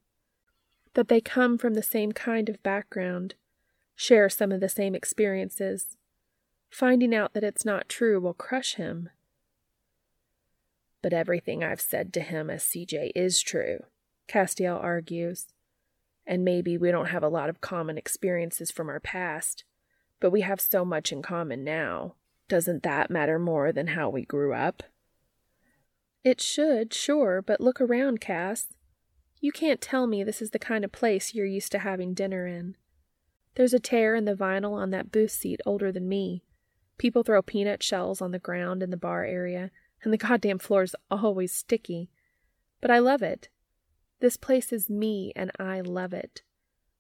that 0.94 1.08
they 1.08 1.20
come 1.20 1.58
from 1.58 1.74
the 1.74 1.82
same 1.82 2.12
kind 2.12 2.48
of 2.48 2.62
background, 2.62 3.34
share 3.94 4.28
some 4.28 4.50
of 4.50 4.60
the 4.60 4.68
same 4.68 4.94
experiences. 4.94 5.96
Finding 6.70 7.14
out 7.14 7.34
that 7.34 7.44
it's 7.44 7.64
not 7.64 7.88
true 7.88 8.18
will 8.18 8.34
crush 8.34 8.74
him. 8.74 9.10
But 11.06 11.12
everything 11.12 11.62
I've 11.62 11.80
said 11.80 12.12
to 12.14 12.20
him 12.20 12.50
as 12.50 12.64
CJ 12.64 13.12
is 13.14 13.40
true. 13.40 13.84
Castiel 14.26 14.82
argues. 14.82 15.46
And 16.26 16.44
maybe 16.44 16.76
we 16.76 16.90
don't 16.90 17.10
have 17.10 17.22
a 17.22 17.28
lot 17.28 17.48
of 17.48 17.60
common 17.60 17.96
experiences 17.96 18.72
from 18.72 18.88
our 18.88 18.98
past, 18.98 19.62
but 20.18 20.32
we 20.32 20.40
have 20.40 20.60
so 20.60 20.84
much 20.84 21.12
in 21.12 21.22
common 21.22 21.62
now. 21.62 22.16
Doesn't 22.48 22.82
that 22.82 23.08
matter 23.08 23.38
more 23.38 23.70
than 23.70 23.86
how 23.86 24.10
we 24.10 24.24
grew 24.24 24.52
up? 24.52 24.82
It 26.24 26.40
should, 26.40 26.92
sure, 26.92 27.40
but 27.40 27.60
look 27.60 27.80
around, 27.80 28.20
Cass. 28.20 28.66
You 29.40 29.52
can't 29.52 29.80
tell 29.80 30.08
me 30.08 30.24
this 30.24 30.42
is 30.42 30.50
the 30.50 30.58
kind 30.58 30.84
of 30.84 30.90
place 30.90 31.36
you're 31.36 31.46
used 31.46 31.70
to 31.70 31.78
having 31.78 32.14
dinner 32.14 32.48
in. 32.48 32.74
There's 33.54 33.72
a 33.72 33.78
tear 33.78 34.16
in 34.16 34.24
the 34.24 34.34
vinyl 34.34 34.72
on 34.72 34.90
that 34.90 35.12
booth 35.12 35.30
seat 35.30 35.60
older 35.64 35.92
than 35.92 36.08
me. 36.08 36.42
People 36.98 37.22
throw 37.22 37.42
peanut 37.42 37.80
shells 37.80 38.20
on 38.20 38.32
the 38.32 38.40
ground 38.40 38.82
in 38.82 38.90
the 38.90 38.96
bar 38.96 39.24
area, 39.24 39.70
and 40.02 40.12
the 40.12 40.18
goddamn 40.18 40.58
floor's 40.58 40.94
always 41.10 41.52
sticky. 41.52 42.10
But 42.80 42.90
I 42.90 42.98
love 42.98 43.22
it. 43.22 43.48
This 44.20 44.36
place 44.36 44.72
is 44.72 44.88
me, 44.88 45.32
and 45.36 45.50
I 45.58 45.80
love 45.80 46.12
it. 46.12 46.42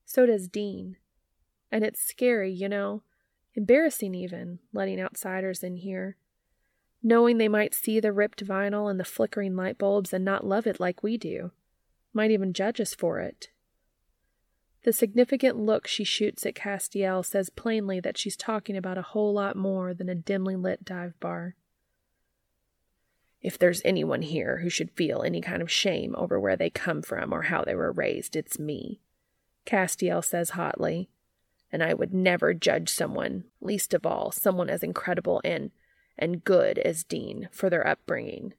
So 0.04 0.26
does 0.26 0.48
Dean. 0.48 0.96
And 1.70 1.84
it's 1.84 2.00
scary, 2.00 2.52
you 2.52 2.68
know, 2.68 3.02
embarrassing 3.54 4.14
even, 4.14 4.60
letting 4.72 5.00
outsiders 5.00 5.62
in 5.62 5.76
here. 5.76 6.16
Knowing 7.02 7.38
they 7.38 7.48
might 7.48 7.74
see 7.74 8.00
the 8.00 8.12
ripped 8.12 8.44
vinyl 8.44 8.90
and 8.90 8.98
the 8.98 9.04
flickering 9.04 9.56
light 9.56 9.78
bulbs 9.78 10.12
and 10.12 10.24
not 10.24 10.46
love 10.46 10.66
it 10.66 10.80
like 10.80 11.02
we 11.02 11.16
do. 11.16 11.50
Might 12.12 12.30
even 12.30 12.52
judge 12.52 12.80
us 12.80 12.94
for 12.94 13.20
it. 13.20 13.48
The 14.84 14.92
significant 14.92 15.58
look 15.58 15.86
she 15.86 16.04
shoots 16.04 16.46
at 16.46 16.54
Castiel 16.54 17.24
says 17.24 17.50
plainly 17.50 17.98
that 18.00 18.16
she's 18.16 18.36
talking 18.36 18.76
about 18.76 18.98
a 18.98 19.02
whole 19.02 19.32
lot 19.32 19.56
more 19.56 19.92
than 19.92 20.08
a 20.08 20.14
dimly 20.14 20.54
lit 20.54 20.84
dive 20.84 21.18
bar. 21.18 21.56
If 23.46 23.60
there's 23.60 23.80
anyone 23.84 24.22
here 24.22 24.58
who 24.58 24.68
should 24.68 24.90
feel 24.90 25.22
any 25.22 25.40
kind 25.40 25.62
of 25.62 25.70
shame 25.70 26.16
over 26.18 26.40
where 26.40 26.56
they 26.56 26.68
come 26.68 27.00
from 27.00 27.32
or 27.32 27.42
how 27.42 27.62
they 27.62 27.76
were 27.76 27.92
raised, 27.92 28.34
it's 28.34 28.58
me. 28.58 28.98
Castiel 29.64 30.20
says 30.20 30.50
hotly. 30.50 31.10
And 31.70 31.80
I 31.80 31.94
would 31.94 32.12
never 32.12 32.52
judge 32.54 32.88
someone, 32.88 33.44
least 33.60 33.94
of 33.94 34.04
all 34.04 34.32
someone 34.32 34.68
as 34.68 34.82
incredible 34.82 35.40
and 35.44 35.70
and 36.18 36.42
good 36.42 36.80
as 36.80 37.04
Dean, 37.04 37.48
for 37.52 37.70
their 37.70 37.86
upbringing. 37.86 38.54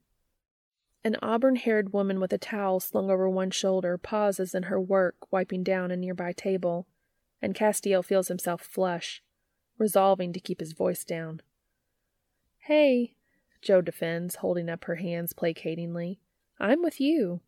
An 1.03 1.17
auburn 1.21 1.57
haired 1.57 1.91
woman 1.91 2.21
with 2.21 2.31
a 2.31 2.37
towel 2.37 2.79
slung 2.79 3.11
over 3.11 3.29
one 3.29 3.51
shoulder 3.51 3.97
pauses 3.97 4.55
in 4.55 4.63
her 4.63 4.79
work, 4.79 5.15
wiping 5.31 5.63
down 5.63 5.91
a 5.91 5.97
nearby 5.97 6.31
table, 6.31 6.87
and 7.41 7.53
Castiel 7.53 8.05
feels 8.05 8.29
himself 8.29 8.61
flush, 8.61 9.21
resolving 9.77 10.31
to 10.31 10.39
keep 10.39 10.61
his 10.61 10.71
voice 10.71 11.03
down. 11.03 11.41
Hey, 12.59 13.16
Jo 13.61 13.81
defends, 13.81 14.35
holding 14.35 14.69
up 14.69 14.85
her 14.85 14.95
hands 14.95 15.33
placatingly. 15.33 16.17
I'm 16.59 16.81
with 16.81 16.99
you. 16.99 17.41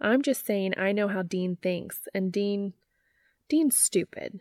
I'm 0.00 0.22
just 0.22 0.44
saying 0.44 0.74
I 0.76 0.92
know 0.92 1.08
how 1.08 1.22
Dean 1.22 1.56
thinks, 1.56 2.08
and 2.12 2.32
Dean. 2.32 2.74
Dean's 3.48 3.76
stupid. 3.76 4.40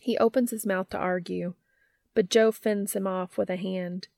He 0.00 0.16
opens 0.18 0.50
his 0.50 0.66
mouth 0.66 0.88
to 0.90 0.98
argue, 0.98 1.54
but 2.14 2.30
Jo 2.30 2.50
fends 2.50 2.94
him 2.94 3.06
off 3.06 3.36
with 3.36 3.50
a 3.50 3.56
hand. 3.56 4.08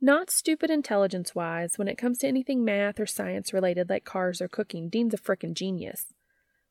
Not 0.00 0.30
stupid 0.30 0.68
intelligence 0.68 1.32
wise. 1.34 1.78
When 1.78 1.86
it 1.86 1.96
comes 1.96 2.18
to 2.18 2.26
anything 2.26 2.64
math 2.64 2.98
or 2.98 3.06
science 3.06 3.52
related 3.52 3.88
like 3.88 4.04
cars 4.04 4.42
or 4.42 4.48
cooking, 4.48 4.88
Dean's 4.88 5.14
a 5.14 5.16
frickin' 5.16 5.54
genius. 5.54 6.12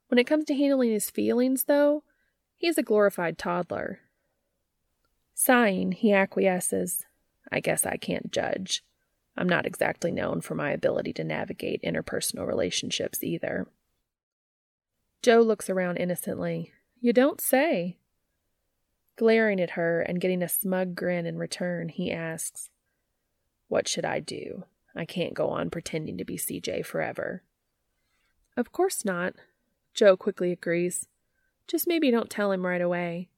When 0.09 0.17
it 0.19 0.27
comes 0.27 0.43
to 0.45 0.53
handling 0.55 0.91
his 0.91 1.09
feelings, 1.09 1.63
though, 1.63 2.03
he's 2.57 2.77
a 2.77 2.83
glorified 2.83 3.37
toddler. 3.37 3.99
Sighing, 5.33 5.93
he 5.93 6.11
acquiesces. 6.11 7.05
I 7.51 7.59
guess 7.59 7.85
I 7.85 7.97
can't 7.97 8.31
judge. 8.31 8.83
I'm 9.35 9.49
not 9.49 9.65
exactly 9.65 10.11
known 10.11 10.41
for 10.41 10.55
my 10.55 10.71
ability 10.71 11.13
to 11.13 11.23
navigate 11.23 11.81
interpersonal 11.83 12.47
relationships 12.47 13.23
either. 13.23 13.67
Jo 15.21 15.41
looks 15.41 15.69
around 15.69 15.97
innocently. 15.97 16.71
You 16.99 17.13
don't 17.13 17.41
say. 17.41 17.97
Glaring 19.15 19.59
at 19.59 19.71
her 19.71 20.01
and 20.01 20.19
getting 20.19 20.41
a 20.41 20.49
smug 20.49 20.95
grin 20.95 21.25
in 21.25 21.37
return, 21.37 21.89
he 21.89 22.11
asks, 22.11 22.69
What 23.67 23.87
should 23.87 24.05
I 24.05 24.19
do? 24.19 24.63
I 24.95 25.05
can't 25.05 25.33
go 25.33 25.49
on 25.49 25.69
pretending 25.69 26.17
to 26.17 26.25
be 26.25 26.37
CJ 26.37 26.85
forever. 26.85 27.43
Of 28.57 28.71
course 28.71 29.05
not, 29.05 29.35
Jo 29.93 30.17
quickly 30.17 30.51
agrees. 30.51 31.07
Just 31.67 31.87
maybe 31.87 32.11
don't 32.11 32.29
tell 32.29 32.51
him 32.51 32.65
right 32.65 32.81
away. 32.81 33.29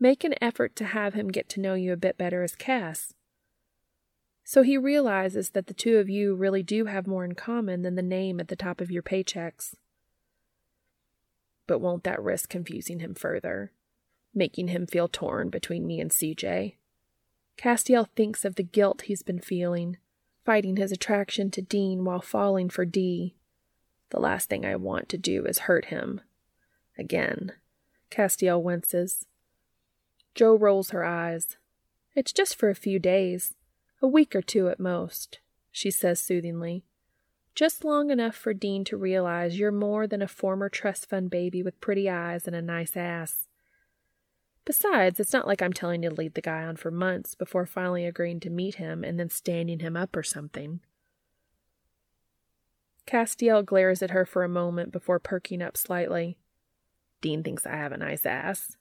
Make 0.00 0.24
an 0.24 0.34
effort 0.40 0.76
to 0.76 0.84
have 0.84 1.14
him 1.14 1.28
get 1.28 1.48
to 1.50 1.60
know 1.60 1.74
you 1.74 1.92
a 1.92 1.96
bit 1.96 2.18
better 2.18 2.42
as 2.42 2.54
Cass. 2.54 3.14
So 4.50 4.62
he 4.62 4.78
realizes 4.78 5.50
that 5.50 5.66
the 5.66 5.74
two 5.74 5.98
of 5.98 6.08
you 6.08 6.34
really 6.34 6.62
do 6.62 6.86
have 6.86 7.06
more 7.06 7.22
in 7.22 7.34
common 7.34 7.82
than 7.82 7.96
the 7.96 8.02
name 8.02 8.40
at 8.40 8.48
the 8.48 8.56
top 8.56 8.80
of 8.80 8.90
your 8.90 9.02
paychecks. 9.02 9.74
But 11.66 11.80
won't 11.80 12.02
that 12.04 12.22
risk 12.22 12.48
confusing 12.48 13.00
him 13.00 13.14
further, 13.14 13.72
making 14.34 14.68
him 14.68 14.86
feel 14.86 15.06
torn 15.06 15.50
between 15.50 15.86
me 15.86 16.00
and 16.00 16.10
CJ? 16.10 16.76
Castiel 17.58 18.08
thinks 18.16 18.46
of 18.46 18.54
the 18.54 18.62
guilt 18.62 19.02
he's 19.02 19.22
been 19.22 19.38
feeling, 19.38 19.98
fighting 20.46 20.78
his 20.78 20.92
attraction 20.92 21.50
to 21.50 21.60
Dean 21.60 22.06
while 22.06 22.22
falling 22.22 22.70
for 22.70 22.86
Dee. 22.86 23.36
The 24.08 24.18
last 24.18 24.48
thing 24.48 24.64
I 24.64 24.76
want 24.76 25.10
to 25.10 25.18
do 25.18 25.44
is 25.44 25.58
hurt 25.58 25.84
him. 25.84 26.22
Again. 26.96 27.52
Castiel 28.10 28.62
winces. 28.62 29.26
Jo 30.34 30.56
rolls 30.56 30.88
her 30.88 31.04
eyes. 31.04 31.58
It's 32.16 32.32
just 32.32 32.56
for 32.56 32.70
a 32.70 32.74
few 32.74 32.98
days, 32.98 33.54
a 34.00 34.06
week 34.06 34.34
or 34.34 34.42
two 34.42 34.68
at 34.68 34.80
most, 34.80 35.40
she 35.70 35.90
says 35.90 36.20
soothingly. 36.20 36.84
Just 37.54 37.84
long 37.84 38.10
enough 38.10 38.36
for 38.36 38.54
Dean 38.54 38.84
to 38.84 38.96
realize 38.96 39.58
you're 39.58 39.72
more 39.72 40.06
than 40.06 40.22
a 40.22 40.28
former 40.28 40.68
trust 40.68 41.08
fund 41.08 41.30
baby 41.30 41.62
with 41.62 41.80
pretty 41.80 42.08
eyes 42.08 42.46
and 42.46 42.54
a 42.54 42.62
nice 42.62 42.96
ass. 42.96 43.48
Besides, 44.64 45.18
it's 45.18 45.32
not 45.32 45.46
like 45.46 45.62
I'm 45.62 45.72
telling 45.72 46.02
you 46.02 46.10
to 46.10 46.14
lead 46.14 46.34
the 46.34 46.40
guy 46.40 46.62
on 46.62 46.76
for 46.76 46.90
months 46.90 47.34
before 47.34 47.66
finally 47.66 48.04
agreeing 48.04 48.38
to 48.40 48.50
meet 48.50 48.76
him 48.76 49.02
and 49.02 49.18
then 49.18 49.30
standing 49.30 49.80
him 49.80 49.96
up 49.96 50.14
or 50.14 50.22
something. 50.22 50.80
Castiel 53.06 53.64
glares 53.64 54.02
at 54.02 54.10
her 54.10 54.26
for 54.26 54.44
a 54.44 54.48
moment 54.48 54.92
before 54.92 55.18
perking 55.18 55.62
up 55.62 55.76
slightly. 55.76 56.36
Dean 57.22 57.42
thinks 57.42 57.66
I 57.66 57.76
have 57.76 57.92
a 57.92 57.96
nice 57.96 58.26
ass. 58.26 58.76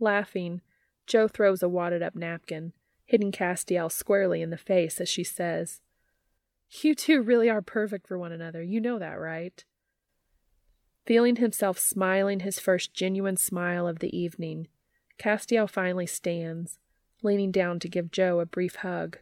Laughing, 0.00 0.62
Jo 1.06 1.28
throws 1.28 1.62
a 1.62 1.68
wadded 1.68 2.02
up 2.02 2.16
napkin, 2.16 2.72
hitting 3.04 3.32
Castiel 3.32 3.90
squarely 3.90 4.42
in 4.42 4.50
the 4.50 4.56
face 4.56 5.00
as 5.00 5.08
she 5.08 5.24
says, 5.24 5.80
You 6.82 6.94
two 6.94 7.22
really 7.22 7.48
are 7.48 7.62
perfect 7.62 8.06
for 8.06 8.18
one 8.18 8.32
another. 8.32 8.62
You 8.62 8.80
know 8.80 8.98
that, 8.98 9.20
right? 9.20 9.64
Feeling 11.06 11.36
himself 11.36 11.78
smiling 11.78 12.40
his 12.40 12.58
first 12.58 12.94
genuine 12.94 13.36
smile 13.36 13.86
of 13.86 13.98
the 13.98 14.16
evening, 14.16 14.68
Castiel 15.18 15.68
finally 15.68 16.06
stands, 16.06 16.78
leaning 17.22 17.50
down 17.50 17.78
to 17.80 17.88
give 17.88 18.10
Jo 18.10 18.40
a 18.40 18.46
brief 18.46 18.76
hug. 18.76 19.18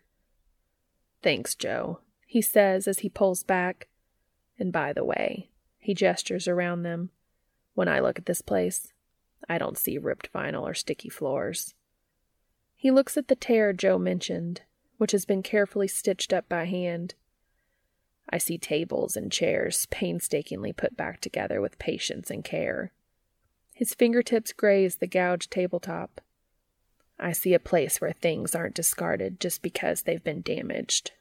Thanks, 1.23 1.55
Jo, 1.55 2.01
he 2.27 2.41
says 2.41 2.87
as 2.87 3.01
he 3.01 3.09
pulls 3.09 3.43
back, 3.43 3.89
and 4.59 4.73
by 4.73 4.93
the 4.93 5.05
way, 5.05 5.51
he 5.79 5.95
gestures 5.95 6.47
around 6.47 6.83
them. 6.83 7.11
When 7.75 7.89
I 7.89 8.01
look 8.01 8.19
at 8.19 8.27
this 8.27 8.43
place, 8.43 8.93
I 9.49 9.59
don't 9.59 9.79
see 9.79 9.99
ripped 9.99 10.33
vinyl 10.33 10.63
or 10.63 10.75
sticky 10.75 11.09
floors. 11.09 11.75
He 12.83 12.91
looks 12.91 13.17
at 13.17 13.29
the 13.29 13.37
tear 13.37 13.73
Jo 13.73 13.97
mentioned, 13.97 14.63
which 14.99 15.13
has 15.13 15.25
been 15.25 15.45
carefully 15.45 15.87
stitched 15.87 16.33
up 16.33 16.49
by 16.49 16.65
hand. 16.65 17.15
I 18.29 18.39
see 18.39 18.59
tables 18.59 19.17
and 19.17 19.31
chairs 19.31 19.87
painstakingly 19.93 20.73
put 20.73 20.97
back 20.97 21.21
together 21.21 21.61
with 21.61 21.79
patience 21.79 22.29
and 22.29 22.43
care. 22.43 22.91
His 23.73 23.95
fingertips 23.95 24.53
graze 24.53 24.97
the 24.97 25.07
gouged 25.07 25.53
tabletop. 25.53 26.21
I 27.21 27.31
see 27.31 27.55
a 27.55 27.61
place 27.61 28.01
where 28.01 28.11
things 28.11 28.53
aren't 28.53 28.75
discarded 28.75 29.39
just 29.39 29.63
because 29.63 30.03
they've 30.03 30.25
been 30.25 30.41
damaged. 30.41 31.13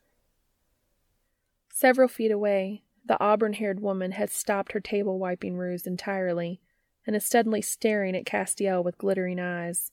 Several 1.72 2.08
feet 2.08 2.32
away, 2.32 2.82
the 3.06 3.20
auburn 3.20 3.54
haired 3.54 3.82
woman 3.82 4.14
has 4.14 4.34
stopped 4.34 4.72
her 4.72 4.80
table 4.80 5.20
wiping 5.20 5.58
ruse 5.58 5.86
entirely 5.86 6.60
and 7.06 7.16
is 7.16 7.24
suddenly 7.24 7.62
staring 7.62 8.16
at 8.16 8.26
Castiel 8.26 8.84
with 8.84 8.98
glittering 8.98 9.40
eyes. 9.40 9.92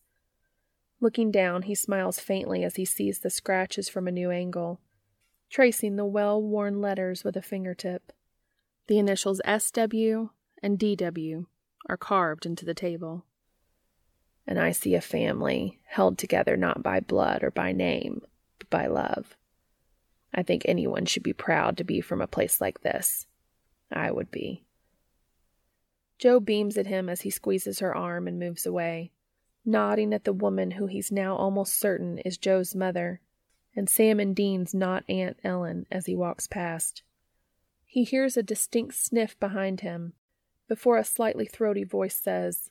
Looking 1.01 1.30
down, 1.30 1.62
he 1.62 1.74
smiles 1.74 2.18
faintly 2.18 2.64
as 2.64 2.76
he 2.76 2.84
sees 2.84 3.20
the 3.20 3.30
scratches 3.30 3.88
from 3.88 4.09
a 4.09 4.12
new 4.12 4.30
angle, 4.30 4.80
tracing 5.49 5.96
the 5.96 6.05
well 6.05 6.42
worn 6.42 6.80
letters 6.80 7.22
with 7.22 7.36
a 7.36 7.42
fingertip. 7.42 8.12
The 8.88 8.99
initials 8.99 9.40
SW 9.46 10.30
and 10.62 10.78
DW 10.78 11.46
are 11.88 11.96
carved 11.96 12.46
into 12.46 12.64
the 12.64 12.74
table. 12.74 13.26
And 14.46 14.59
I 14.59 14.72
see 14.72 14.94
a 14.94 15.01
family 15.01 15.78
held 15.84 16.18
together 16.18 16.57
not 16.57 16.82
by 16.82 17.01
blood 17.01 17.44
or 17.44 17.51
by 17.51 17.72
name, 17.72 18.22
but 18.59 18.70
by 18.70 18.86
love. 18.86 19.36
I 20.34 20.42
think 20.42 20.62
anyone 20.64 21.07
should 21.07 21.22
be 21.22 21.32
proud 21.32 21.76
to 21.76 21.84
be 21.84 22.01
from 22.01 22.20
a 22.20 22.26
place 22.26 22.61
like 22.61 22.80
this. 22.80 23.26
I 23.92 24.11
would 24.11 24.30
be. 24.30 24.64
Jo 26.18 26.40
beams 26.40 26.76
at 26.76 26.86
him 26.86 27.09
as 27.09 27.20
he 27.20 27.30
squeezes 27.30 27.78
her 27.78 27.94
arm 27.94 28.26
and 28.26 28.38
moves 28.38 28.66
away, 28.66 29.12
nodding 29.68 30.12
at 30.12 30.24
the 30.24 30.32
woman 30.32 30.72
who 30.72 30.86
he's 30.86 31.12
now 31.12 31.36
almost 31.36 31.78
certain 31.78 32.18
is 32.18 32.36
Jo's 32.36 32.74
mother, 32.74 33.20
and 33.76 33.88
Sam 33.88 34.18
and 34.18 34.34
Dean's 34.34 34.74
not 34.74 35.04
Aunt 35.08 35.38
Ellen 35.44 35.86
as 35.92 36.06
he 36.06 36.16
walks 36.16 36.48
past. 36.48 37.02
He 37.86 38.02
hears 38.04 38.36
a 38.36 38.42
distinct 38.42 38.96
sniff 38.96 39.38
behind 39.38 39.82
him 39.82 40.14
before 40.66 40.98
a 40.98 41.04
slightly 41.04 41.46
throaty 41.46 41.84
voice 41.84 42.16
says, 42.16 42.70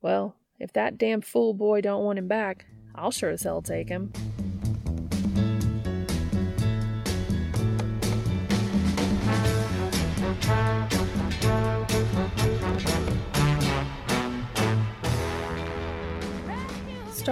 Well, 0.00 0.36
if 0.58 0.72
that 0.74 0.98
damn 0.98 1.20
fool 1.20 1.54
boy 1.54 1.80
don't 1.80 2.04
want 2.04 2.18
him 2.18 2.28
back, 2.28 2.66
I'll 2.94 3.10
sure 3.10 3.30
as 3.30 3.42
hell 3.42 3.62
take 3.62 3.88
him. 3.88 4.12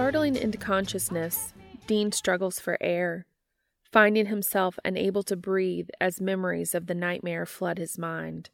Startling 0.01 0.35
into 0.35 0.57
consciousness, 0.57 1.53
Dean 1.85 2.11
struggles 2.11 2.59
for 2.59 2.75
air, 2.81 3.27
finding 3.91 4.25
himself 4.25 4.79
unable 4.83 5.21
to 5.21 5.35
breathe 5.35 5.89
as 6.01 6.19
memories 6.19 6.73
of 6.73 6.87
the 6.87 6.95
nightmare 6.95 7.45
flood 7.45 7.77
his 7.77 7.99
mind. 7.99 8.49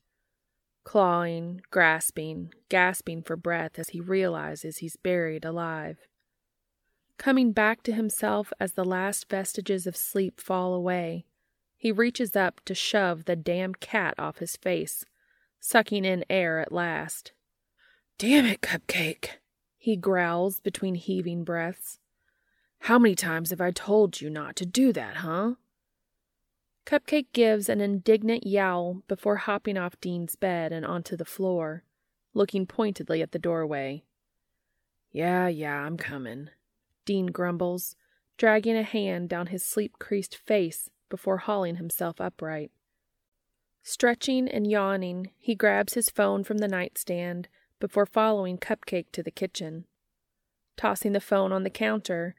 Clawing, 0.84 1.62
grasping, 1.72 2.54
gasping 2.68 3.22
for 3.22 3.38
breath 3.38 3.80
as 3.80 3.90
he 3.90 4.02
realizes 4.02 4.80
he's 4.80 4.98
buried 4.98 5.46
alive. 5.46 6.00
Coming 7.18 7.54
back 7.54 7.82
to 7.84 7.94
himself 7.94 8.52
as 8.60 8.74
the 8.74 8.84
last 8.84 9.30
vestiges 9.30 9.88
of 9.88 9.96
sleep 9.96 10.42
fall 10.42 10.74
away, 10.74 11.24
he 11.78 11.94
reaches 11.94 12.36
up 12.36 12.60
to 12.66 12.76
shove 12.76 13.24
the 13.24 13.38
damned 13.38 13.80
cat 13.80 14.16
off 14.20 14.40
his 14.40 14.58
face, 14.58 15.06
sucking 15.62 16.04
in 16.04 16.26
air 16.30 16.60
at 16.60 16.74
last. 16.74 17.32
Damn 18.18 18.46
it, 18.46 18.60
Cupcake! 18.60 19.38
He 19.88 19.96
growls 19.96 20.60
between 20.60 20.96
heaving 20.96 21.46
breaths. 21.46 21.98
How 22.80 23.00
many 23.00 23.16
times 23.16 23.52
have 23.52 23.62
I 23.62 23.72
told 23.72 24.20
you 24.20 24.30
not 24.30 24.58
to 24.58 24.66
do 24.66 24.92
that, 24.92 25.16
huh? 25.16 25.54
Cupcake 26.86 27.28
gives 27.32 27.70
an 27.70 27.80
indignant 27.80 28.46
yowl 28.46 29.04
before 29.08 29.38
hopping 29.38 29.78
off 29.78 29.98
Dean's 30.02 30.36
bed 30.36 30.74
and 30.74 30.86
onto 30.86 31.16
the 31.16 31.24
floor, 31.24 31.86
looking 32.34 32.66
pointedly 32.66 33.22
at 33.22 33.32
the 33.32 33.40
doorway. 33.40 34.04
Yeah, 35.14 35.48
yeah, 35.48 35.78
I'm 35.86 35.96
coming, 35.96 36.50
Dean 37.06 37.28
grumbles, 37.28 37.96
dragging 38.36 38.76
a 38.76 38.84
hand 38.84 39.30
down 39.30 39.48
his 39.48 39.64
sleep 39.64 40.00
creased 40.00 40.36
face 40.36 40.90
before 41.08 41.38
hauling 41.38 41.78
himself 41.78 42.20
upright. 42.20 42.72
Stretching 43.84 44.50
and 44.50 44.70
yawning, 44.70 45.32
he 45.40 45.56
grabs 45.56 45.94
his 45.94 46.10
phone 46.10 46.44
from 46.44 46.58
the 46.58 46.68
nightstand 46.68 47.48
before 47.80 48.06
following 48.06 48.58
Cupcake 48.58 49.12
to 49.12 49.24
the 49.24 49.32
kitchen. 49.32 49.86
Tossing 50.76 51.14
the 51.14 51.20
phone 51.20 51.52
on 51.52 51.64
the 51.64 51.70
counter, 51.70 52.36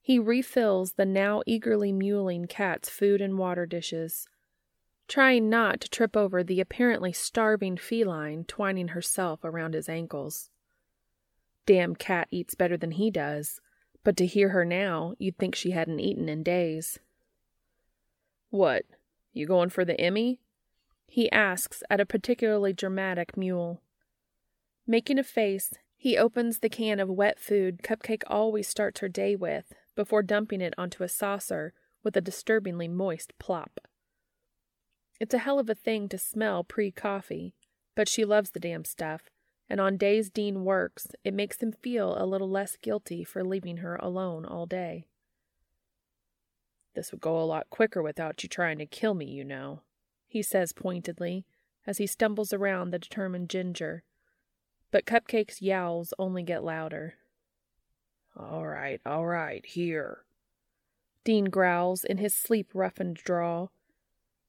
he 0.00 0.18
refills 0.18 0.92
the 0.92 1.06
now 1.06 1.42
eagerly 1.46 1.92
mewling 1.92 2.48
cat's 2.48 2.88
food 2.88 3.20
and 3.20 3.38
water 3.38 3.66
dishes, 3.66 4.28
trying 5.06 5.48
not 5.48 5.80
to 5.80 5.88
trip 5.88 6.16
over 6.16 6.42
the 6.42 6.60
apparently 6.60 7.12
starving 7.12 7.76
feline 7.76 8.44
twining 8.44 8.88
herself 8.88 9.40
around 9.44 9.74
his 9.74 9.88
ankles. 9.88 10.50
Damn 11.66 11.94
cat 11.94 12.26
eats 12.30 12.54
better 12.54 12.76
than 12.76 12.92
he 12.92 13.10
does, 13.10 13.60
but 14.02 14.16
to 14.16 14.26
hear 14.26 14.48
her 14.48 14.64
now, 14.64 15.14
you'd 15.18 15.38
think 15.38 15.54
she 15.54 15.70
hadn't 15.70 16.00
eaten 16.00 16.28
in 16.28 16.42
days. 16.42 16.98
What, 18.50 18.84
you 19.32 19.46
going 19.46 19.70
for 19.70 19.84
the 19.84 20.00
Emmy? 20.00 20.40
He 21.06 21.30
asks 21.30 21.82
at 21.88 22.00
a 22.00 22.06
particularly 22.06 22.72
dramatic 22.72 23.36
mewl. 23.36 23.80
Making 24.92 25.18
a 25.18 25.24
face, 25.24 25.72
he 25.96 26.18
opens 26.18 26.58
the 26.58 26.68
can 26.68 27.00
of 27.00 27.08
wet 27.08 27.38
food 27.40 27.80
Cupcake 27.82 28.24
always 28.26 28.68
starts 28.68 29.00
her 29.00 29.08
day 29.08 29.34
with 29.34 29.72
before 29.96 30.22
dumping 30.22 30.60
it 30.60 30.74
onto 30.76 31.02
a 31.02 31.08
saucer 31.08 31.72
with 32.02 32.14
a 32.14 32.20
disturbingly 32.20 32.88
moist 32.88 33.32
plop. 33.38 33.80
It's 35.18 35.32
a 35.32 35.38
hell 35.38 35.58
of 35.58 35.70
a 35.70 35.74
thing 35.74 36.10
to 36.10 36.18
smell 36.18 36.62
pre 36.62 36.90
coffee, 36.90 37.54
but 37.94 38.06
she 38.06 38.26
loves 38.26 38.50
the 38.50 38.60
damn 38.60 38.84
stuff, 38.84 39.30
and 39.66 39.80
on 39.80 39.96
days 39.96 40.28
Dean 40.28 40.62
works, 40.62 41.06
it 41.24 41.32
makes 41.32 41.62
him 41.62 41.72
feel 41.72 42.14
a 42.18 42.26
little 42.26 42.50
less 42.50 42.76
guilty 42.76 43.24
for 43.24 43.42
leaving 43.42 43.78
her 43.78 43.96
alone 43.96 44.44
all 44.44 44.66
day. 44.66 45.06
This 46.94 47.12
would 47.12 47.22
go 47.22 47.40
a 47.40 47.48
lot 47.48 47.70
quicker 47.70 48.02
without 48.02 48.42
you 48.42 48.48
trying 48.50 48.76
to 48.76 48.84
kill 48.84 49.14
me, 49.14 49.24
you 49.24 49.42
know, 49.42 49.80
he 50.28 50.42
says 50.42 50.74
pointedly 50.74 51.46
as 51.86 51.96
he 51.96 52.06
stumbles 52.06 52.52
around 52.52 52.90
the 52.90 52.98
determined 52.98 53.48
Ginger 53.48 54.04
but 54.92 55.06
Cupcake's 55.06 55.60
yowls 55.60 56.14
only 56.18 56.44
get 56.44 56.62
louder. 56.62 57.14
All 58.36 58.66
right, 58.66 59.00
all 59.04 59.26
right, 59.26 59.64
here. 59.66 60.18
Dean 61.24 61.46
growls 61.46 62.04
in 62.04 62.18
his 62.18 62.34
sleep 62.34 62.70
roughened 62.74 63.16
drawl, 63.16 63.72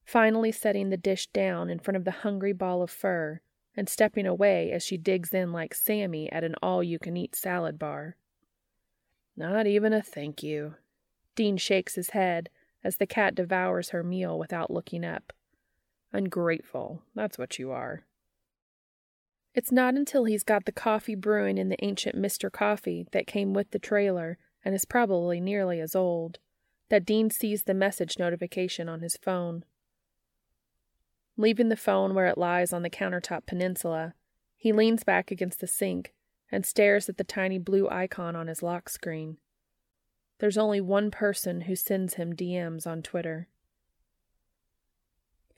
finally 0.05 0.51
setting 0.51 0.89
the 0.89 0.97
dish 0.97 1.27
down 1.27 1.69
in 1.69 1.79
front 1.79 1.97
of 1.97 2.03
the 2.03 2.11
hungry 2.11 2.53
ball 2.53 2.81
of 2.81 2.91
fur 2.91 3.41
and 3.75 3.89
stepping 3.89 4.27
away 4.27 4.71
as 4.71 4.83
she 4.83 4.97
digs 4.97 5.33
in 5.33 5.51
like 5.51 5.73
Sammy 5.73 6.31
at 6.31 6.43
an 6.43 6.55
all 6.61 6.83
you 6.83 6.99
can 6.99 7.17
eat 7.17 7.35
salad 7.35 7.79
bar. 7.79 8.17
Not 9.35 9.65
even 9.65 9.93
a 9.93 10.01
thank 10.01 10.43
you. 10.43 10.75
Dean 11.35 11.57
shakes 11.57 11.95
his 11.95 12.11
head 12.11 12.49
as 12.83 12.97
the 12.97 13.07
cat 13.07 13.33
devours 13.33 13.89
her 13.89 14.03
meal 14.03 14.37
without 14.37 14.69
looking 14.69 15.05
up. 15.05 15.33
Ungrateful, 16.11 17.01
that's 17.15 17.37
what 17.37 17.57
you 17.57 17.71
are. 17.71 18.03
It's 19.53 19.71
not 19.71 19.93
until 19.93 20.25
he's 20.25 20.43
got 20.43 20.65
the 20.65 20.71
coffee 20.71 21.15
brewing 21.15 21.57
in 21.57 21.69
the 21.69 21.83
ancient 21.83 22.15
Mr. 22.15 22.51
Coffee 22.51 23.07
that 23.11 23.27
came 23.27 23.53
with 23.53 23.69
the 23.71 23.79
trailer 23.79 24.37
and 24.65 24.73
is 24.73 24.85
probably 24.85 25.39
nearly 25.39 25.79
as 25.79 25.95
old 25.95 26.39
that 26.89 27.05
Dean 27.05 27.29
sees 27.29 27.63
the 27.63 27.73
message 27.73 28.17
notification 28.17 28.89
on 28.89 29.01
his 29.01 29.17
phone. 29.17 29.63
Leaving 31.37 31.69
the 31.69 31.75
phone 31.75 32.13
where 32.13 32.27
it 32.27 32.37
lies 32.37 32.73
on 32.73 32.81
the 32.83 32.89
countertop 32.89 33.45
peninsula, 33.45 34.13
he 34.57 34.71
leans 34.71 35.03
back 35.03 35.31
against 35.31 35.59
the 35.59 35.67
sink 35.67 36.13
and 36.51 36.65
stares 36.65 37.09
at 37.09 37.17
the 37.17 37.23
tiny 37.23 37.57
blue 37.57 37.89
icon 37.89 38.35
on 38.35 38.47
his 38.47 38.63
lock 38.63 38.89
screen. 38.89 39.37
There's 40.39 40.57
only 40.57 40.81
one 40.81 41.09
person 41.09 41.61
who 41.61 41.75
sends 41.75 42.15
him 42.15 42.35
DMs 42.35 42.85
on 42.85 43.01
Twitter 43.01 43.47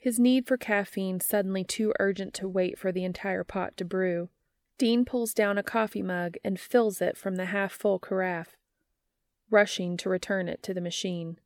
his 0.06 0.20
need 0.20 0.46
for 0.46 0.56
caffeine 0.56 1.18
suddenly 1.18 1.64
too 1.64 1.92
urgent 1.98 2.32
to 2.32 2.46
wait 2.46 2.78
for 2.78 2.92
the 2.92 3.02
entire 3.02 3.42
pot 3.42 3.76
to 3.76 3.84
brew. 3.84 4.28
Dean 4.78 5.04
pulls 5.04 5.34
down 5.34 5.58
a 5.58 5.64
coffee 5.64 6.00
mug 6.00 6.36
and 6.44 6.60
fills 6.60 7.02
it 7.02 7.16
from 7.16 7.34
the 7.34 7.46
half 7.46 7.72
full 7.72 7.98
carafe, 7.98 8.56
rushing 9.50 9.96
to 9.96 10.08
return 10.08 10.48
it 10.48 10.62
to 10.62 10.72
the 10.72 10.80
machine. 10.80 11.40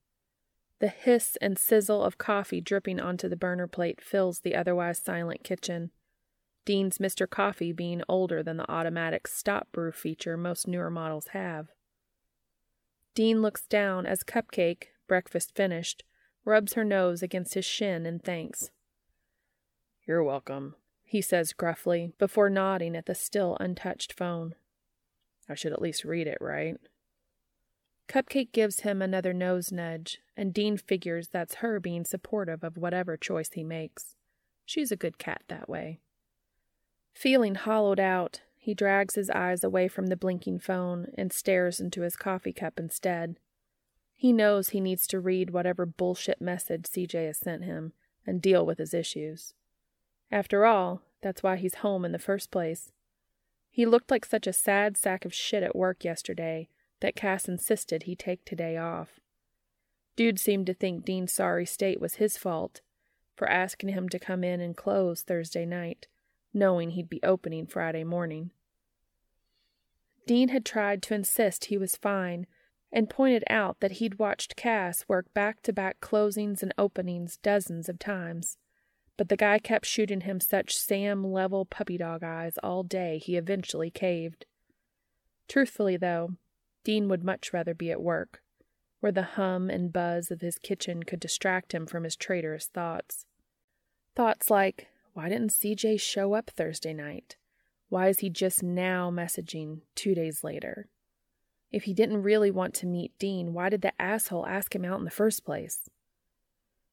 The 0.79 0.89
hiss 0.89 1.39
and 1.41 1.59
sizzle 1.59 2.05
of 2.05 2.19
coffee 2.19 2.61
dripping 2.61 3.01
onto 3.01 3.31
the 3.31 3.35
burner 3.37 3.67
plate 3.67 3.99
fills 4.03 4.41
the 4.41 4.55
otherwise 4.55 4.99
silent 4.99 5.43
kitchen. 5.43 5.91
Dean's 6.67 6.99
Mr. 6.99 7.27
Coffee 7.27 7.73
being 7.73 8.03
older 8.11 8.43
than 8.43 8.59
the 8.59 8.71
automatic 8.71 9.27
stop 9.27 9.73
brew 9.73 9.91
feature 9.91 10.37
most 10.37 10.69
newer 10.69 10.91
models 10.91 11.29
have. 11.29 11.69
Dean 13.15 13.41
looks 13.41 13.67
down 13.67 14.05
as 14.05 14.23
Cupcake, 14.23 14.89
breakfast 15.09 15.57
finished, 15.57 16.05
rubs 16.45 16.75
her 16.75 16.85
nose 16.85 17.23
against 17.23 17.55
his 17.55 17.65
shin 17.65 18.07
and 18.07 18.23
thanks. 18.23 18.71
You're 20.07 20.25
welcome, 20.25 20.75
he 21.05 21.21
says 21.21 21.53
gruffly, 21.53 22.13
before 22.19 22.51
nodding 22.51 22.97
at 22.97 23.07
the 23.07 23.15
still 23.15 23.57
untouched 23.61 24.13
phone. 24.13 24.55
I 25.49 25.55
should 25.55 25.73
at 25.73 25.83
least 25.83 26.05
read 26.05 26.27
it, 26.27 26.39
right? 26.41 26.77
Cupcake 28.09 28.53
gives 28.53 28.81
him 28.81 29.01
another 29.01 29.33
nose 29.33 29.71
nudge, 29.71 30.19
and 30.37 30.53
Dean 30.53 30.77
figures 30.77 31.29
that's 31.29 31.57
her 31.57 31.79
being 31.79 32.05
supportive 32.05 32.65
of 32.65 32.77
whatever 32.77 33.17
choice 33.17 33.51
he 33.53 33.63
makes. 33.63 34.17
She's 34.65 34.91
a 34.91 34.97
good 34.97 35.19
cat 35.19 35.43
that 35.49 35.69
way. 35.69 36.01
Feeling 37.13 37.55
hollowed 37.55 38.01
out, 38.01 38.41
he 38.57 38.75
drags 38.75 39.15
his 39.15 39.31
eyes 39.31 39.63
away 39.63 39.89
from 39.89 40.09
the 40.09 40.17
blinking 40.17 40.59
phone 40.59 41.09
and 41.17 41.33
stares 41.33 41.81
into 41.81 42.03
his 42.03 42.17
coffee 42.17 42.53
cup 42.53 42.79
instead. 42.79 43.37
He 44.21 44.35
knows 44.35 44.69
he 44.69 44.81
needs 44.81 45.07
to 45.07 45.19
read 45.19 45.49
whatever 45.49 45.87
bullshit 45.87 46.43
message 46.43 46.83
CJ 46.83 47.29
has 47.29 47.39
sent 47.39 47.65
him 47.65 47.95
and 48.27 48.43
deal 48.43 48.67
with 48.67 48.77
his 48.77 48.93
issues. 48.93 49.55
After 50.31 50.67
all, 50.67 51.01
that's 51.23 51.43
why 51.43 51.57
he's 51.57 51.77
home 51.77 52.05
in 52.05 52.13
the 52.13 52.19
first 52.19 52.51
place. 52.51 52.93
He 53.71 53.87
looked 53.87 54.11
like 54.11 54.27
such 54.27 54.47
a 54.47 54.53
sad 54.53 54.99
sack 54.99 55.25
of 55.25 55.33
shit 55.33 55.63
at 55.63 55.75
work 55.75 56.05
yesterday 56.05 56.69
that 57.01 57.17
Cass 57.17 57.49
insisted 57.49 58.03
he 58.03 58.15
take 58.15 58.45
today 58.45 58.77
off. 58.77 59.21
Dude 60.17 60.39
seemed 60.39 60.67
to 60.67 60.75
think 60.75 61.07
Dean's 61.07 61.33
sorry 61.33 61.65
state 61.65 61.99
was 61.99 62.17
his 62.17 62.37
fault 62.37 62.83
for 63.35 63.49
asking 63.49 63.89
him 63.89 64.11
to 64.11 64.19
come 64.19 64.45
in 64.45 64.61
and 64.61 64.77
close 64.77 65.23
Thursday 65.23 65.65
night, 65.65 66.09
knowing 66.53 66.91
he'd 66.91 67.09
be 67.09 67.23
opening 67.23 67.67
Friday 67.67 68.05
morning. 68.05 68.51
Dean 70.27 70.51
had 70.51 70.67
tried 70.67 71.03
to 71.05 71.15
insist 71.15 71.65
he 71.65 71.79
was 71.79 71.97
fine 71.97 72.47
and 72.93 73.11
pointed 73.11 73.45
out 73.49 73.79
that 73.81 73.93
he'd 73.93 74.19
watched 74.19 74.57
Cass 74.57 75.05
work 75.07 75.33
back 75.33 75.63
to 75.63 75.73
back 75.73 76.01
closings 76.01 76.63
and 76.63 76.75
openings 76.77 77.39
dozens 77.39 77.89
of 77.89 77.99
times. 77.99 78.59
But 79.17 79.29
the 79.29 79.37
guy 79.37 79.59
kept 79.59 79.87
shooting 79.87 80.23
him 80.23 80.41
such 80.41 80.77
Sam 80.77 81.25
level 81.25 81.65
puppy 81.65 81.99
dog 81.99 82.23
eyes 82.25 82.59
all 82.63 82.83
day 82.83 83.19
he 83.19 83.37
eventually 83.37 83.91
caved. 83.91 84.47
Truthfully, 85.49 85.97
though, 85.97 86.37
Dean 86.85 87.09
would 87.09 87.25
much 87.25 87.53
rather 87.53 87.75
be 87.75 87.91
at 87.91 88.03
work, 88.03 88.43
where 89.01 89.13
the 89.13 89.23
hum 89.23 89.69
and 89.69 89.93
buzz 89.93 90.31
of 90.31 90.41
his 90.41 90.59
kitchen 90.59 91.03
could 91.03 91.21
distract 91.21 91.73
him 91.73 91.87
from 91.87 92.05
his 92.05 92.17
traitorous 92.17 92.67
thoughts. 92.67 93.27
Thoughts 94.17 94.51
like, 94.51 94.89
why 95.13 95.29
didn't 95.29 95.53
CJ 95.53 96.01
show 96.01 96.35
up 96.35 96.51
Thursday 96.51 96.95
night? 96.95 97.37
Why 97.89 98.09
is 98.09 98.21
he 98.21 98.31
just 98.31 98.63
now 98.63 99.11
messaging 99.11 99.81
two 99.95 100.15
days 100.15 100.45
later? 100.45 100.87
If 101.71 101.85
he 101.85 101.95
didn't 101.95 102.23
really 102.23 102.51
want 102.51 102.75
to 102.75 102.87
meet 102.87 103.19
Dean, 103.19 103.53
why 103.53 103.69
did 103.69 103.83
the 103.83 104.01
asshole 104.01 104.47
ask 104.47 104.75
him 104.75 104.85
out 104.85 104.99
in 104.99 105.05
the 105.05 105.11
first 105.11 105.45
place? 105.45 105.89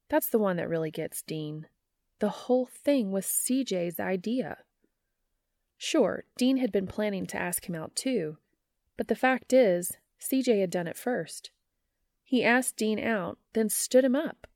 That's 0.10 0.30
the 0.30 0.40
one 0.40 0.58
that 0.58 0.70
really 0.70 0.92
gets 0.92 1.22
Dean. 1.22 1.68
The 2.20 2.30
whole 2.30 2.66
thing 2.66 3.12
was 3.12 3.26
CJ's 3.26 4.00
idea. 4.00 4.60
Sure, 5.78 6.26
Dean 6.38 6.58
had 6.58 6.72
been 6.72 6.88
planning 6.88 7.26
to 7.28 7.38
ask 7.38 7.68
him 7.68 7.76
out 7.76 7.96
too, 7.96 8.38
but 8.98 9.08
the 9.08 9.16
fact 9.16 9.54
is, 9.54 9.98
CJ 10.20 10.60
had 10.62 10.72
done 10.72 10.88
it 10.88 10.98
first. 10.98 11.52
He 12.24 12.44
asked 12.44 12.78
Dean 12.78 13.00
out, 13.00 13.38
then 13.54 13.70
stood 13.70 14.04
him 14.04 14.16
up. 14.16 14.48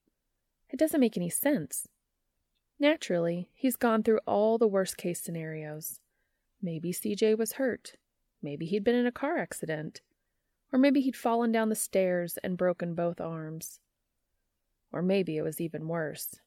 It 0.70 0.80
doesn't 0.80 1.00
make 1.00 1.18
any 1.18 1.30
sense. 1.30 1.88
Naturally, 2.80 3.50
he's 3.54 3.76
gone 3.76 4.02
through 4.02 4.20
all 4.26 4.58
the 4.58 4.68
worst 4.68 4.98
case 4.98 5.22
scenarios. 5.22 6.00
Maybe 6.62 6.92
CJ 6.92 7.38
was 7.38 7.54
hurt. 7.54 7.94
Maybe 8.42 8.66
he'd 8.66 8.84
been 8.84 8.96
in 8.96 9.06
a 9.06 9.12
car 9.12 9.38
accident. 9.38 10.02
Or 10.72 10.80
maybe 10.80 11.02
he'd 11.02 11.16
fallen 11.16 11.52
down 11.52 11.70
the 11.70 11.76
stairs 11.76 12.38
and 12.44 12.58
broken 12.58 12.94
both 12.94 13.20
arms. 13.20 13.80
Or 14.92 15.02
maybe 15.02 15.38
it 15.38 15.42
was 15.42 15.60
even 15.60 15.88
worse. 15.88 16.40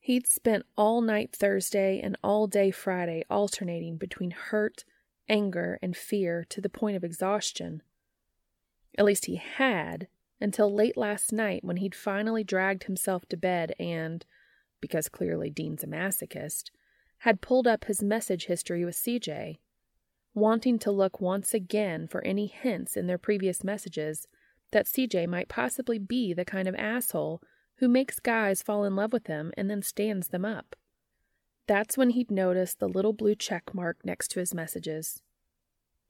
He'd 0.00 0.26
spent 0.26 0.64
all 0.76 1.00
night 1.00 1.34
Thursday 1.34 2.00
and 2.00 2.16
all 2.22 2.46
day 2.46 2.70
Friday 2.70 3.24
alternating 3.28 3.96
between 3.96 4.30
hurt, 4.30 4.84
anger, 5.28 5.78
and 5.82 5.96
fear 5.96 6.46
to 6.48 6.60
the 6.60 6.68
point 6.68 6.96
of 6.96 7.04
exhaustion. 7.04 7.82
At 8.96 9.04
least 9.04 9.26
he 9.26 9.36
had, 9.36 10.08
until 10.40 10.72
late 10.72 10.96
last 10.96 11.32
night 11.32 11.64
when 11.64 11.78
he'd 11.78 11.94
finally 11.94 12.44
dragged 12.44 12.84
himself 12.84 13.26
to 13.26 13.36
bed 13.36 13.74
and, 13.78 14.24
because 14.80 15.08
clearly 15.08 15.50
Dean's 15.50 15.82
a 15.82 15.86
masochist, 15.86 16.70
had 17.18 17.40
pulled 17.40 17.66
up 17.66 17.84
his 17.84 18.02
message 18.02 18.46
history 18.46 18.84
with 18.84 18.94
CJ 18.94 19.58
wanting 20.38 20.78
to 20.80 20.90
look 20.90 21.20
once 21.20 21.54
again 21.54 22.06
for 22.06 22.22
any 22.24 22.46
hints 22.46 22.96
in 22.96 23.06
their 23.06 23.18
previous 23.18 23.64
messages 23.64 24.26
that 24.70 24.86
CJ 24.86 25.26
might 25.26 25.48
possibly 25.48 25.98
be 25.98 26.32
the 26.32 26.44
kind 26.44 26.68
of 26.68 26.74
asshole 26.76 27.42
who 27.76 27.88
makes 27.88 28.18
guys 28.18 28.62
fall 28.62 28.84
in 28.84 28.96
love 28.96 29.12
with 29.12 29.26
him 29.26 29.52
and 29.56 29.70
then 29.70 29.82
stands 29.82 30.28
them 30.28 30.44
up. 30.44 30.76
That's 31.66 31.96
when 31.96 32.10
he'd 32.10 32.30
noticed 32.30 32.78
the 32.78 32.88
little 32.88 33.12
blue 33.12 33.34
check 33.34 33.74
mark 33.74 33.98
next 34.04 34.28
to 34.28 34.40
his 34.40 34.54
messages. 34.54 35.20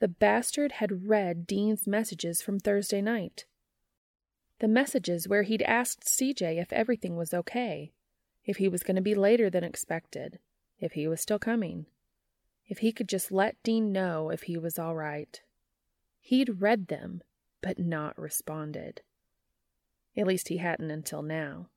The 0.00 0.09
bastard 0.09 0.72
had 0.72 1.09
read 1.09 1.46
Dean's 1.46 1.86
messages 1.86 2.40
from 2.40 2.60
Thursday 2.60 3.02
night. 3.02 3.44
The 4.60 4.68
messages 4.68 5.28
where 5.28 5.42
he'd 5.42 5.62
asked 5.62 6.05
CJ 6.05 6.60
if 6.60 6.72
everything 6.72 7.16
was 7.16 7.34
okay, 7.34 7.92
if 8.44 8.59
he 8.59 8.68
was 8.68 8.82
going 8.82 8.96
to 8.96 9.02
be 9.02 9.14
later 9.14 9.50
than 9.50 9.64
expected, 9.64 10.38
if 10.78 10.92
he 10.92 11.09
was 11.09 11.20
still 11.20 11.38
coming, 11.38 11.86
if 12.69 12.78
he 12.78 12.93
could 12.93 13.09
just 13.09 13.32
let 13.32 13.62
Dean 13.62 13.93
know 13.93 14.31
if 14.31 14.43
he 14.43 14.59
was 14.59 14.78
all 14.78 14.95
right. 14.95 15.40
He'd 16.20 16.61
read 16.61 16.89
them, 16.89 17.23
but 17.62 17.78
not 17.78 18.19
responded. 18.19 19.01
At 20.16 20.27
least 20.27 20.49
he 20.49 20.59
hadn't 20.59 20.90
until 20.90 21.23
now. 21.23 21.69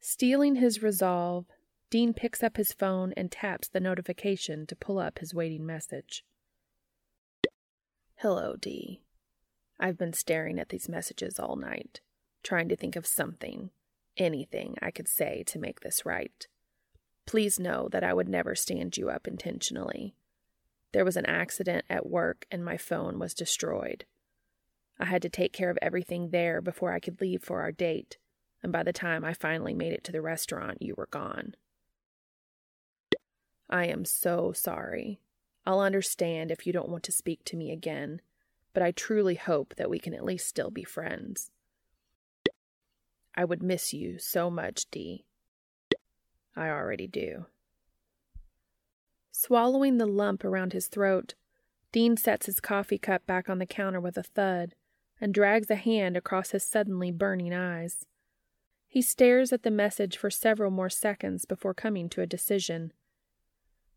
Steeling 0.00 0.56
his 0.56 0.82
resolve, 0.82 1.46
Dean 1.90 2.14
picks 2.14 2.42
up 2.42 2.56
his 2.56 2.72
phone 2.72 3.12
and 3.16 3.30
taps 3.30 3.68
the 3.68 3.80
notification 3.80 4.66
to 4.66 4.76
pull 4.76 4.98
up 4.98 5.18
his 5.18 5.34
waiting 5.34 5.66
message. 5.66 6.24
Hello, 8.16 8.56
Dee. 8.58 9.02
I've 9.78 9.98
been 9.98 10.14
staring 10.14 10.58
at 10.58 10.70
these 10.70 10.88
messages 10.88 11.38
all 11.38 11.56
night, 11.56 12.00
trying 12.42 12.68
to 12.70 12.76
think 12.76 12.96
of 12.96 13.06
something, 13.06 13.70
anything 14.16 14.76
I 14.80 14.90
could 14.90 15.08
say 15.08 15.44
to 15.48 15.58
make 15.58 15.80
this 15.80 16.06
right. 16.06 16.46
Please 17.26 17.58
know 17.58 17.88
that 17.90 18.04
I 18.04 18.14
would 18.14 18.28
never 18.28 18.54
stand 18.54 18.96
you 18.96 19.10
up 19.10 19.26
intentionally. 19.26 20.14
There 20.92 21.04
was 21.04 21.16
an 21.16 21.26
accident 21.26 21.84
at 21.90 22.08
work 22.08 22.46
and 22.50 22.64
my 22.64 22.76
phone 22.76 23.18
was 23.18 23.34
destroyed. 23.34 24.04
I 24.98 25.04
had 25.04 25.22
to 25.22 25.28
take 25.28 25.52
care 25.52 25.68
of 25.68 25.78
everything 25.82 26.30
there 26.30 26.62
before 26.62 26.92
I 26.92 27.00
could 27.00 27.20
leave 27.20 27.42
for 27.42 27.60
our 27.60 27.72
date, 27.72 28.16
and 28.62 28.72
by 28.72 28.82
the 28.82 28.92
time 28.92 29.24
I 29.24 29.34
finally 29.34 29.74
made 29.74 29.92
it 29.92 30.04
to 30.04 30.12
the 30.12 30.22
restaurant, 30.22 30.80
you 30.80 30.94
were 30.96 31.08
gone. 31.10 31.54
I 33.68 33.86
am 33.86 34.04
so 34.04 34.52
sorry. 34.52 35.20
I'll 35.66 35.80
understand 35.80 36.50
if 36.50 36.66
you 36.66 36.72
don't 36.72 36.88
want 36.88 37.02
to 37.04 37.12
speak 37.12 37.44
to 37.46 37.56
me 37.56 37.72
again, 37.72 38.22
but 38.72 38.82
I 38.82 38.92
truly 38.92 39.34
hope 39.34 39.74
that 39.76 39.90
we 39.90 39.98
can 39.98 40.14
at 40.14 40.24
least 40.24 40.48
still 40.48 40.70
be 40.70 40.84
friends. 40.84 41.50
I 43.34 43.44
would 43.44 43.62
miss 43.62 43.92
you 43.92 44.18
so 44.18 44.48
much, 44.48 44.86
Dee. 44.90 45.25
I 46.56 46.68
already 46.68 47.06
do. 47.06 47.46
Swallowing 49.30 49.98
the 49.98 50.06
lump 50.06 50.44
around 50.44 50.72
his 50.72 50.88
throat, 50.88 51.34
Dean 51.92 52.16
sets 52.16 52.46
his 52.46 52.60
coffee 52.60 52.98
cup 52.98 53.26
back 53.26 53.48
on 53.50 53.58
the 53.58 53.66
counter 53.66 54.00
with 54.00 54.16
a 54.16 54.22
thud 54.22 54.74
and 55.20 55.32
drags 55.32 55.70
a 55.70 55.76
hand 55.76 56.16
across 56.16 56.50
his 56.50 56.64
suddenly 56.64 57.10
burning 57.10 57.52
eyes. 57.52 58.06
He 58.88 59.02
stares 59.02 59.52
at 59.52 59.62
the 59.62 59.70
message 59.70 60.16
for 60.16 60.30
several 60.30 60.70
more 60.70 60.88
seconds 60.88 61.44
before 61.44 61.74
coming 61.74 62.08
to 62.10 62.22
a 62.22 62.26
decision. 62.26 62.92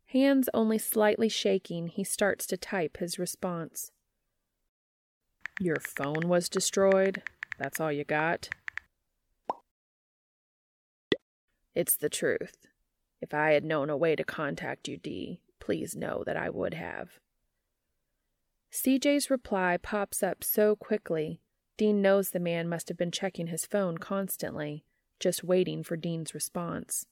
Hands 0.06 0.48
only 0.52 0.78
slightly 0.78 1.28
shaking, 1.28 1.88
he 1.88 2.04
starts 2.04 2.46
to 2.48 2.56
type 2.56 2.98
his 2.98 3.18
response. 3.18 3.92
Your 5.60 5.76
phone 5.76 6.28
was 6.28 6.48
destroyed? 6.48 7.22
That's 7.58 7.80
all 7.80 7.92
you 7.92 8.04
got? 8.04 8.48
It's 11.80 11.96
the 11.96 12.10
truth. 12.10 12.68
If 13.22 13.32
I 13.32 13.52
had 13.52 13.64
known 13.64 13.88
a 13.88 13.96
way 13.96 14.14
to 14.14 14.22
contact 14.22 14.86
you, 14.86 14.98
Dee, 14.98 15.40
please 15.60 15.96
know 15.96 16.22
that 16.26 16.36
I 16.36 16.50
would 16.50 16.74
have. 16.74 17.12
CJ's 18.70 19.30
reply 19.30 19.78
pops 19.80 20.22
up 20.22 20.44
so 20.44 20.76
quickly, 20.76 21.40
Dean 21.78 22.02
knows 22.02 22.28
the 22.28 22.38
man 22.38 22.68
must 22.68 22.88
have 22.88 22.98
been 22.98 23.10
checking 23.10 23.46
his 23.46 23.64
phone 23.64 23.96
constantly, 23.96 24.84
just 25.18 25.42
waiting 25.42 25.82
for 25.82 25.96
Dean's 25.96 26.34
response. 26.34 27.06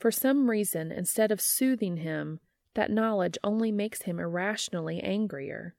For 0.00 0.10
some 0.10 0.50
reason, 0.50 0.90
instead 0.90 1.30
of 1.30 1.40
soothing 1.40 1.98
him, 1.98 2.40
that 2.74 2.90
knowledge 2.90 3.38
only 3.44 3.70
makes 3.70 4.02
him 4.02 4.18
irrationally 4.18 4.98
angrier. 5.04 5.76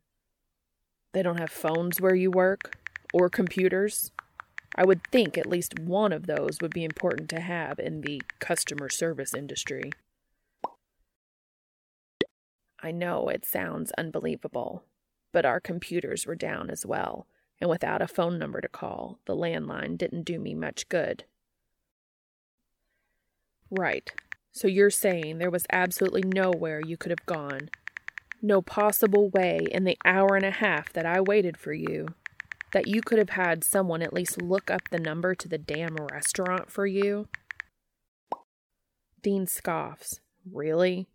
They 1.12 1.22
don't 1.22 1.38
have 1.38 1.52
phones 1.52 2.00
where 2.00 2.16
you 2.16 2.32
work? 2.32 2.78
Or 3.14 3.30
computers? 3.30 4.14
I 4.76 4.86
would 4.86 5.02
think 5.12 5.38
at 5.38 5.45
least 5.45 5.80
one 5.80 6.12
of 6.12 6.26
those 6.26 6.58
would 6.62 6.74
be 6.74 6.84
important 6.84 7.30
to 7.30 7.40
have 7.40 7.80
in 7.80 8.02
the 8.02 8.22
customer 8.40 8.90
service 8.90 9.34
industry. 9.34 9.91
I 12.82 12.91
know 12.91 13.30
it 13.30 13.45
sounds 13.45 13.91
unbelievable, 13.98 14.84
but 15.32 15.45
our 15.45 15.60
computers 15.60 16.26
were 16.26 16.36
down 16.36 16.70
as 16.70 16.86
well, 16.86 17.28
and 17.62 17.70
without 17.70 18.02
a 18.02 18.08
phone 18.08 18.40
number 18.40 18.60
to 18.60 18.68
call, 18.68 19.20
the 19.26 19.36
landline 19.36 19.98
didn't 19.98 20.24
do 20.24 20.40
me 20.40 20.54
much 20.54 20.90
good. 20.90 21.24
Right. 23.70 24.12
So 24.52 24.68
you're 24.68 24.90
saying 24.90 25.38
there 25.38 25.50
was 25.50 25.66
absolutely 25.72 26.24
nowhere 26.24 26.82
you 26.86 26.98
could 26.98 27.12
have 27.12 27.26
gone. 27.26 27.70
No 28.41 28.62
possible 28.62 29.30
way 29.30 29.60
in 29.72 29.84
the 29.84 29.98
hour 30.04 30.36
and 30.36 30.45
a 30.45 30.52
half 30.52 30.91
that 30.94 31.06
I 31.06 31.22
waited 31.22 31.58
for 31.58 31.74
you 31.74 32.08
that 32.74 32.88
you 32.88 33.02
could 33.02 33.20
have 33.20 33.30
had 33.30 33.64
someone 33.64 34.02
at 34.02 34.14
least 34.14 34.41
look 34.41 34.70
up 34.70 34.82
the 34.90 35.00
number 35.00 35.34
to 35.36 35.48
the 35.48 35.58
damn 35.58 35.95
restaurant 35.95 36.72
for 36.72 36.86
you? 36.86 37.28
Dean 39.22 39.48
scoffs. 39.48 40.20
Really? 40.52 41.08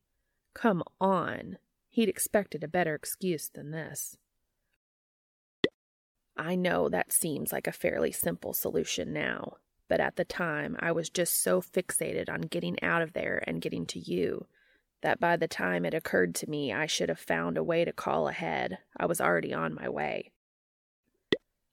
Come 0.54 0.82
on. 1.00 1.58
He'd 1.90 2.08
expected 2.08 2.64
a 2.64 2.68
better 2.68 2.94
excuse 2.94 3.50
than 3.52 3.72
this. 3.72 4.16
I 6.36 6.54
know 6.54 6.88
that 6.88 7.12
seems 7.12 7.52
like 7.52 7.66
a 7.66 7.72
fairly 7.72 8.12
simple 8.12 8.52
solution 8.52 9.12
now, 9.12 9.56
but 9.88 10.00
at 10.00 10.14
the 10.14 10.24
time 10.24 10.76
I 10.78 10.92
was 10.92 11.10
just 11.10 11.42
so 11.42 11.60
fixated 11.60 12.30
on 12.30 12.42
getting 12.42 12.80
out 12.82 13.02
of 13.02 13.12
there 13.12 13.42
and 13.46 13.60
getting 13.60 13.84
to 13.86 13.98
you 13.98 14.46
that 15.02 15.18
by 15.18 15.36
the 15.36 15.48
time 15.48 15.84
it 15.84 15.94
occurred 15.94 16.36
to 16.36 16.48
me 16.48 16.72
I 16.72 16.86
should 16.86 17.08
have 17.08 17.18
found 17.18 17.58
a 17.58 17.64
way 17.64 17.84
to 17.84 17.92
call 17.92 18.28
ahead, 18.28 18.78
I 18.96 19.06
was 19.06 19.20
already 19.20 19.52
on 19.52 19.74
my 19.74 19.88
way. 19.88 20.30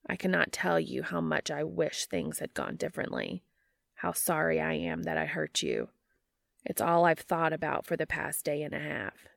I 0.08 0.16
cannot 0.16 0.52
tell 0.52 0.80
you 0.80 1.04
how 1.04 1.22
much 1.22 1.50
I 1.50 1.64
wish 1.64 2.06
things 2.06 2.40
had 2.40 2.54
gone 2.54 2.76
differently, 2.76 3.44
how 3.96 4.12
sorry 4.12 4.60
I 4.62 4.74
am 4.74 5.04
that 5.04 5.18
I 5.18 5.26
hurt 5.26 5.64
you. 5.64 5.90
It's 6.64 6.82
all 6.82 7.06
I've 7.06 7.20
thought 7.20 7.54
about 7.54 7.86
for 7.86 7.96
the 7.96 8.08
past 8.08 8.46
day 8.46 8.62
and 8.62 8.74
a 8.74 8.80
half. 8.80 9.28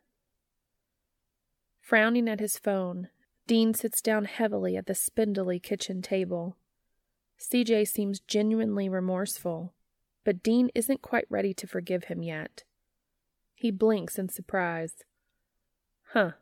Frowning 1.80 2.28
at 2.28 2.40
his 2.40 2.58
phone, 2.58 3.08
Dean 3.46 3.72
sits 3.72 4.02
down 4.02 4.26
heavily 4.26 4.76
at 4.76 4.86
the 4.86 4.94
spindly 4.94 5.58
kitchen 5.58 6.02
table. 6.02 6.56
CJ 7.38 7.88
seems 7.88 8.20
genuinely 8.20 8.88
remorseful, 8.88 9.72
but 10.24 10.42
Dean 10.42 10.70
isn't 10.74 11.00
quite 11.00 11.24
ready 11.30 11.54
to 11.54 11.66
forgive 11.66 12.04
him 12.04 12.22
yet. 12.22 12.64
He 13.54 13.70
blinks 13.70 14.18
in 14.18 14.28
surprise. 14.28 14.96
Huh. 16.12 16.32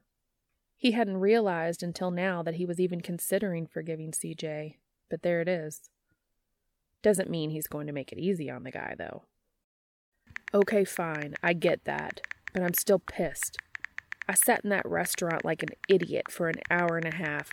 He 0.76 0.92
hadn't 0.92 1.16
realized 1.16 1.82
until 1.82 2.10
now 2.10 2.42
that 2.42 2.56
he 2.56 2.66
was 2.66 2.78
even 2.78 3.00
considering 3.00 3.66
forgiving 3.66 4.10
CJ, 4.10 4.76
but 5.08 5.22
there 5.22 5.40
it 5.40 5.48
is. 5.48 5.88
Doesn't 7.02 7.30
mean 7.30 7.50
he's 7.50 7.66
going 7.66 7.86
to 7.86 7.92
make 7.92 8.12
it 8.12 8.18
easy 8.18 8.50
on 8.50 8.64
the 8.64 8.70
guy, 8.70 8.94
though. 8.98 9.22
Okay, 10.52 10.84
fine, 10.84 11.34
I 11.42 11.54
get 11.54 11.84
that, 11.84 12.20
but 12.52 12.62
I'm 12.62 12.74
still 12.74 12.98
pissed. 12.98 13.56
I 14.28 14.34
sat 14.34 14.62
in 14.64 14.70
that 14.70 14.86
restaurant 14.86 15.44
like 15.44 15.62
an 15.62 15.70
idiot 15.88 16.30
for 16.30 16.48
an 16.48 16.60
hour 16.70 16.96
and 16.96 17.06
a 17.06 17.16
half, 17.16 17.50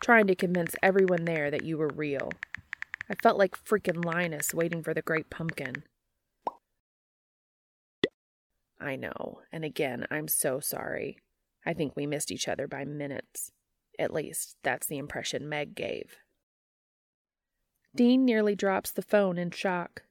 trying 0.00 0.26
to 0.26 0.34
convince 0.34 0.74
everyone 0.82 1.24
there 1.24 1.50
that 1.50 1.64
you 1.64 1.78
were 1.78 1.90
real. 1.94 2.30
I 3.08 3.14
felt 3.22 3.38
like 3.38 3.64
freaking 3.64 4.04
Linus 4.04 4.52
waiting 4.52 4.82
for 4.82 4.92
the 4.92 5.02
great 5.02 5.30
pumpkin. 5.30 5.84
I 8.80 8.96
know, 8.96 9.40
and 9.52 9.64
again, 9.64 10.06
I'm 10.10 10.28
so 10.28 10.60
sorry. 10.60 11.18
I 11.66 11.74
think 11.74 11.96
we 11.96 12.06
missed 12.06 12.30
each 12.30 12.46
other 12.46 12.68
by 12.68 12.84
minutes. 12.84 13.50
At 13.98 14.14
least, 14.14 14.56
that's 14.62 14.86
the 14.86 14.98
impression 14.98 15.48
Meg 15.48 15.74
gave. 15.74 16.16
Dean 17.94 18.24
nearly 18.24 18.54
drops 18.54 18.90
the 18.92 19.02
phone 19.02 19.36
in 19.36 19.50
shock. 19.50 20.02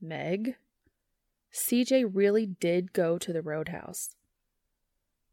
Meg? 0.00 0.56
CJ 1.52 2.08
really 2.12 2.46
did 2.46 2.92
go 2.92 3.18
to 3.18 3.32
the 3.32 3.42
roadhouse. 3.42 4.14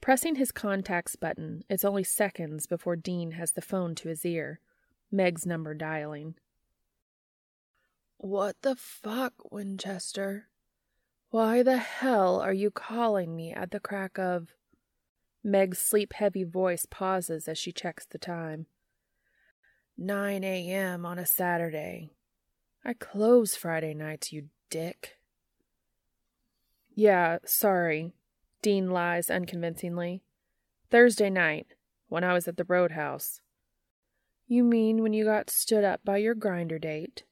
Pressing 0.02 0.36
his 0.36 0.52
contacts 0.52 1.15
button, 1.15 1.64
it's 1.69 1.86
only 1.86 2.03
seconds 2.03 2.68
before 2.68 2.95
Dean 2.95 3.32
has 3.32 3.53
the 3.53 3.61
phone 3.61 3.95
to 3.95 4.10
his 4.10 4.26
ear, 4.26 4.60
Meg's 5.11 5.45
number 5.45 5.73
dialing. 5.73 6.36
What 8.18 8.56
the 8.61 8.76
fuck, 8.76 9.34
Winchester? 9.52 10.48
Why 11.30 11.64
the 11.64 11.77
hell 11.77 12.40
are 12.40 12.53
you 12.53 12.72
calling 12.72 13.36
me 13.36 13.52
at 13.52 13.72
the 13.72 13.80
crack 13.80 14.18
of. 14.18 14.53
Meg's 15.48 15.78
sleep 15.78 16.14
heavy 16.14 16.44
voice 16.44 16.88
pauses 16.90 17.48
as 17.48 17.56
she 17.60 17.72
checks 17.72 18.04
the 18.04 18.18
time. 18.18 18.66
9 19.96 20.44
a.m. 20.44 21.06
on 21.06 21.20
a 21.20 21.26
Saturday. 21.28 22.10
I 22.84 22.94
close 22.94 23.56
Friday 23.56 23.94
nights, 23.94 24.34
you 24.34 24.50
dick. 24.72 25.20
Yeah, 26.96 27.38
sorry. 27.46 28.16
Dean 28.64 28.90
lies 28.90 29.30
unconvincingly. 29.30 30.24
Thursday 30.90 31.30
night, 31.30 31.76
when 32.08 32.24
I 32.24 32.34
was 32.34 32.48
at 32.48 32.58
the 32.58 32.66
roadhouse. 32.66 33.40
You 34.48 34.64
mean 34.64 35.04
when 35.04 35.14
you 35.14 35.26
got 35.26 35.52
stood 35.52 35.84
up 35.84 36.04
by 36.04 36.18
your 36.18 36.34
Grindr 36.34 36.82
date? 36.82 37.24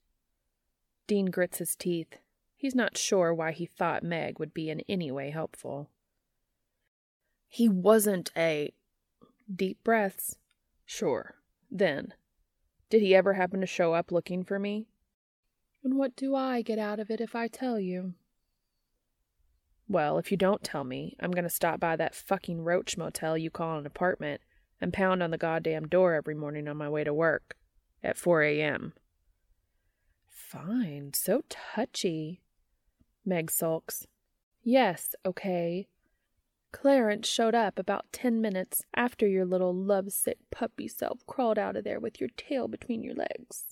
Dean 1.08 1.26
grits 1.26 1.58
his 1.58 1.74
teeth. 1.74 2.18
He's 2.56 2.76
not 2.76 2.96
sure 2.96 3.34
why 3.34 3.50
he 3.50 3.66
thought 3.66 4.04
Meg 4.04 4.38
would 4.38 4.54
be 4.54 4.70
in 4.70 4.82
any 4.88 5.10
way 5.10 5.30
helpful. 5.30 5.90
He 7.54 7.68
wasn't 7.68 8.32
a. 8.36 8.74
Deep 9.54 9.78
breaths. 9.84 10.38
Sure. 10.84 11.36
Then. 11.70 12.12
Did 12.90 13.00
he 13.00 13.14
ever 13.14 13.34
happen 13.34 13.60
to 13.60 13.66
show 13.66 13.94
up 13.94 14.10
looking 14.10 14.42
for 14.42 14.58
me? 14.58 14.88
And 15.84 15.96
what 15.96 16.16
do 16.16 16.34
I 16.34 16.62
get 16.62 16.80
out 16.80 16.98
of 16.98 17.12
it 17.12 17.20
if 17.20 17.36
I 17.36 17.46
tell 17.46 17.78
you? 17.78 18.14
Well, 19.86 20.18
if 20.18 20.32
you 20.32 20.36
don't 20.36 20.64
tell 20.64 20.82
me, 20.82 21.16
I'm 21.20 21.30
going 21.30 21.44
to 21.44 21.48
stop 21.48 21.78
by 21.78 21.94
that 21.94 22.16
fucking 22.16 22.64
roach 22.64 22.96
motel 22.98 23.38
you 23.38 23.52
call 23.52 23.78
an 23.78 23.86
apartment 23.86 24.40
and 24.80 24.92
pound 24.92 25.22
on 25.22 25.30
the 25.30 25.38
goddamn 25.38 25.86
door 25.86 26.14
every 26.14 26.34
morning 26.34 26.66
on 26.66 26.76
my 26.76 26.88
way 26.88 27.04
to 27.04 27.14
work 27.14 27.56
at 28.02 28.16
4 28.16 28.42
a.m. 28.42 28.94
Fine, 30.26 31.12
so 31.14 31.44
touchy. 31.48 32.40
Meg 33.24 33.48
sulks. 33.48 34.08
Yes, 34.64 35.14
okay. 35.24 35.86
Clarence 36.74 37.28
showed 37.28 37.54
up 37.54 37.78
about 37.78 38.10
ten 38.10 38.40
minutes 38.40 38.82
after 38.96 39.28
your 39.28 39.44
little 39.44 39.72
lovesick 39.72 40.38
puppy 40.50 40.88
self 40.88 41.24
crawled 41.24 41.56
out 41.56 41.76
of 41.76 41.84
there 41.84 42.00
with 42.00 42.20
your 42.20 42.30
tail 42.36 42.66
between 42.66 43.04
your 43.04 43.14
legs. 43.14 43.66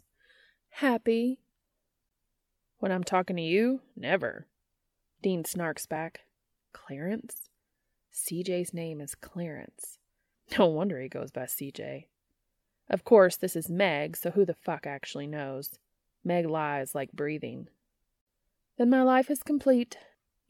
Happy? 0.68 1.40
When 2.78 2.92
I'm 2.92 3.02
talking 3.02 3.34
to 3.36 3.42
you, 3.42 3.80
never. 3.96 4.46
Dean 5.20 5.42
snarks 5.42 5.86
back. 5.88 6.20
Clarence? 6.72 7.50
CJ's 8.14 8.72
name 8.72 9.00
is 9.00 9.16
Clarence. 9.16 9.98
No 10.56 10.66
wonder 10.68 11.00
he 11.00 11.08
goes 11.08 11.32
by 11.32 11.46
CJ. 11.46 12.06
Of 12.88 13.02
course, 13.02 13.36
this 13.36 13.56
is 13.56 13.68
Meg, 13.68 14.16
so 14.16 14.30
who 14.30 14.44
the 14.44 14.54
fuck 14.54 14.86
actually 14.86 15.26
knows? 15.26 15.80
Meg 16.22 16.46
lies 16.46 16.94
like 16.94 17.10
breathing. 17.10 17.68
Then 18.78 18.90
my 18.90 19.02
life 19.02 19.28
is 19.28 19.42
complete. 19.42 19.96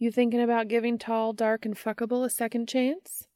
You 0.02 0.10
thinking 0.10 0.40
about 0.42 0.66
giving 0.66 0.98
tall, 0.98 1.32
dark, 1.32 1.64
and 1.64 1.76
fuckable 1.76 2.24
a 2.24 2.28
second 2.28 2.68
chance? 2.68 3.28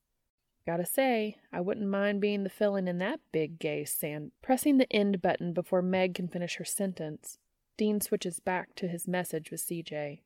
Gotta 0.67 0.85
say, 0.85 1.37
I 1.53 1.61
wouldn't 1.61 1.87
mind 1.87 2.21
being 2.21 2.43
the 2.43 2.51
filling 2.51 2.89
in 2.89 2.99
that 2.99 3.21
big 3.31 3.61
gay 3.61 3.85
sand. 3.85 4.33
Pressing 4.43 4.77
the 4.77 4.93
end 4.93 5.23
button 5.23 5.53
before 5.53 5.81
Meg 5.81 6.17
can 6.17 6.27
finish 6.27 6.57
her 6.57 6.65
sentence, 6.65 7.39
Dean 7.77 8.01
switches 8.01 8.41
back 8.41 8.75
to 8.75 8.89
his 8.89 9.07
message 9.07 9.53
with 9.53 9.61
CJ. 9.61 10.23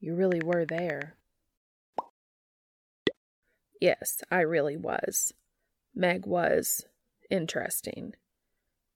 You 0.00 0.16
really 0.16 0.40
were 0.44 0.66
there. 0.66 1.14
Yes, 3.80 4.22
I 4.28 4.40
really 4.40 4.76
was. 4.76 5.34
Meg 5.94 6.26
was 6.26 6.84
interesting. 7.30 8.14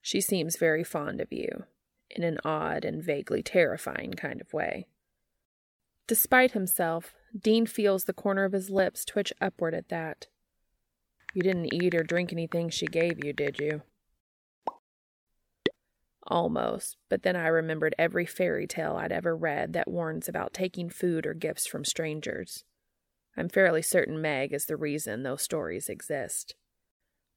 She 0.02 0.20
seems 0.20 0.56
very 0.56 0.82
fond 0.82 1.20
of 1.20 1.32
you, 1.32 1.66
in 2.10 2.22
an 2.22 2.38
odd 2.44 2.84
and 2.84 3.02
vaguely 3.02 3.42
terrifying 3.42 4.12
kind 4.12 4.40
of 4.40 4.52
way. 4.52 4.86
Despite 6.06 6.52
himself, 6.52 7.14
Dean 7.38 7.66
feels 7.66 8.04
the 8.04 8.14
corner 8.14 8.44
of 8.44 8.52
his 8.52 8.70
lips 8.70 9.04
twitch 9.04 9.32
upward 9.40 9.74
at 9.74 9.88
that. 9.88 10.26
You 11.34 11.42
didn't 11.42 11.74
eat 11.74 11.94
or 11.94 12.02
drink 12.02 12.32
anything 12.32 12.70
she 12.70 12.86
gave 12.86 13.22
you, 13.22 13.32
did 13.32 13.58
you? 13.58 13.82
Almost, 16.26 16.96
but 17.08 17.22
then 17.22 17.36
I 17.36 17.46
remembered 17.48 17.94
every 17.98 18.26
fairy 18.26 18.66
tale 18.66 18.96
I'd 18.96 19.12
ever 19.12 19.36
read 19.36 19.72
that 19.72 19.90
warns 19.90 20.28
about 20.28 20.52
taking 20.52 20.90
food 20.90 21.26
or 21.26 21.34
gifts 21.34 21.66
from 21.66 21.84
strangers. 21.84 22.64
I'm 23.36 23.48
fairly 23.48 23.82
certain 23.82 24.20
Meg 24.20 24.52
is 24.52 24.66
the 24.66 24.76
reason 24.76 25.22
those 25.22 25.42
stories 25.42 25.88
exist. 25.88 26.54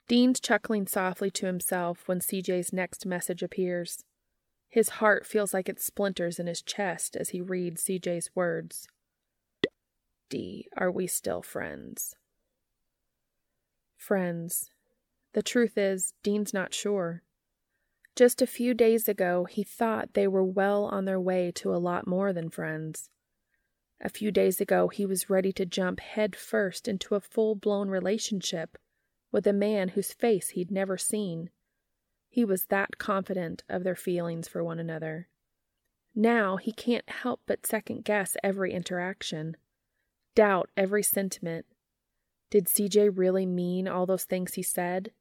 Dean's 0.08 0.40
chuckling 0.40 0.88
softly 0.88 1.30
to 1.32 1.46
himself 1.46 2.08
when 2.08 2.20
CJ's 2.20 2.74
next 2.74 3.06
message 3.06 3.44
appears. 3.44 4.04
His 4.72 4.88
heart 4.88 5.26
feels 5.28 5.54
like 5.54 5.68
it 5.68 5.82
splinters 5.82 6.40
in 6.40 6.48
his 6.48 6.62
chest 6.62 7.18
as 7.18 7.30
he 7.30 7.42
reads 7.42 7.84
CJ's 7.84 8.32
words. 8.34 8.88
D, 10.30 10.70
are 10.78 10.90
we 10.90 11.08
still 11.08 11.42
friends? 11.42 12.16
Friends. 13.98 14.70
The 15.34 15.44
truth 15.44 15.78
is, 15.78 16.14
Dean's 16.24 16.54
not 16.54 16.74
sure. 16.74 17.22
Just 18.16 18.42
a 18.42 18.48
few 18.48 18.74
days 18.74 19.10
ago, 19.10 19.44
he 19.44 19.62
thought 19.62 20.14
they 20.14 20.28
were 20.28 20.44
well 20.44 20.86
on 20.86 21.04
their 21.04 21.20
way 21.20 21.52
to 21.56 21.76
a 21.76 21.78
lot 21.78 22.08
more 22.08 22.32
than 22.32 22.50
friends. 22.50 23.10
A 24.00 24.10
few 24.10 24.32
days 24.32 24.62
ago, 24.62 24.88
he 24.88 25.06
was 25.06 25.30
ready 25.30 25.52
to 25.52 25.66
jump 25.66 26.00
head 26.00 26.34
first 26.34 26.88
into 26.88 27.16
a 27.16 27.20
full 27.20 27.56
blown 27.56 27.90
relationship 27.90 28.78
with 29.34 29.46
a 29.46 29.54
man 29.54 29.90
whose 29.90 30.14
face 30.14 30.50
he'd 30.50 30.72
never 30.72 30.98
seen. 30.98 31.50
He 32.32 32.46
was 32.46 32.66
that 32.68 32.98
confident 32.98 33.64
of 33.68 33.84
their 33.84 33.96
feelings 33.96 34.48
for 34.48 34.64
one 34.64 34.80
another. 34.80 35.28
Now 36.16 36.56
he 36.56 36.72
can't 36.72 37.08
help 37.10 37.42
but 37.46 37.68
second 37.68 38.06
guess 38.06 38.38
every 38.42 38.74
interaction, 38.74 39.58
doubt 40.34 40.70
every 40.78 41.04
sentiment. 41.04 41.66
Did 42.50 42.68
CJ 42.68 43.12
really 43.18 43.46
mean 43.46 43.86
all 43.86 44.06
those 44.06 44.24
things 44.24 44.54
he 44.54 44.64
said? 44.64 45.12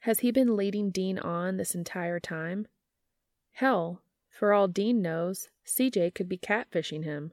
Has 0.00 0.20
he 0.20 0.30
been 0.30 0.56
leading 0.56 0.90
Dean 0.90 1.18
on 1.18 1.56
this 1.56 1.74
entire 1.74 2.20
time? 2.20 2.68
Hell, 3.54 4.02
for 4.30 4.52
all 4.52 4.68
Dean 4.68 5.02
knows, 5.02 5.48
CJ 5.66 6.14
could 6.14 6.28
be 6.28 6.38
catfishing 6.38 7.02
him. 7.02 7.32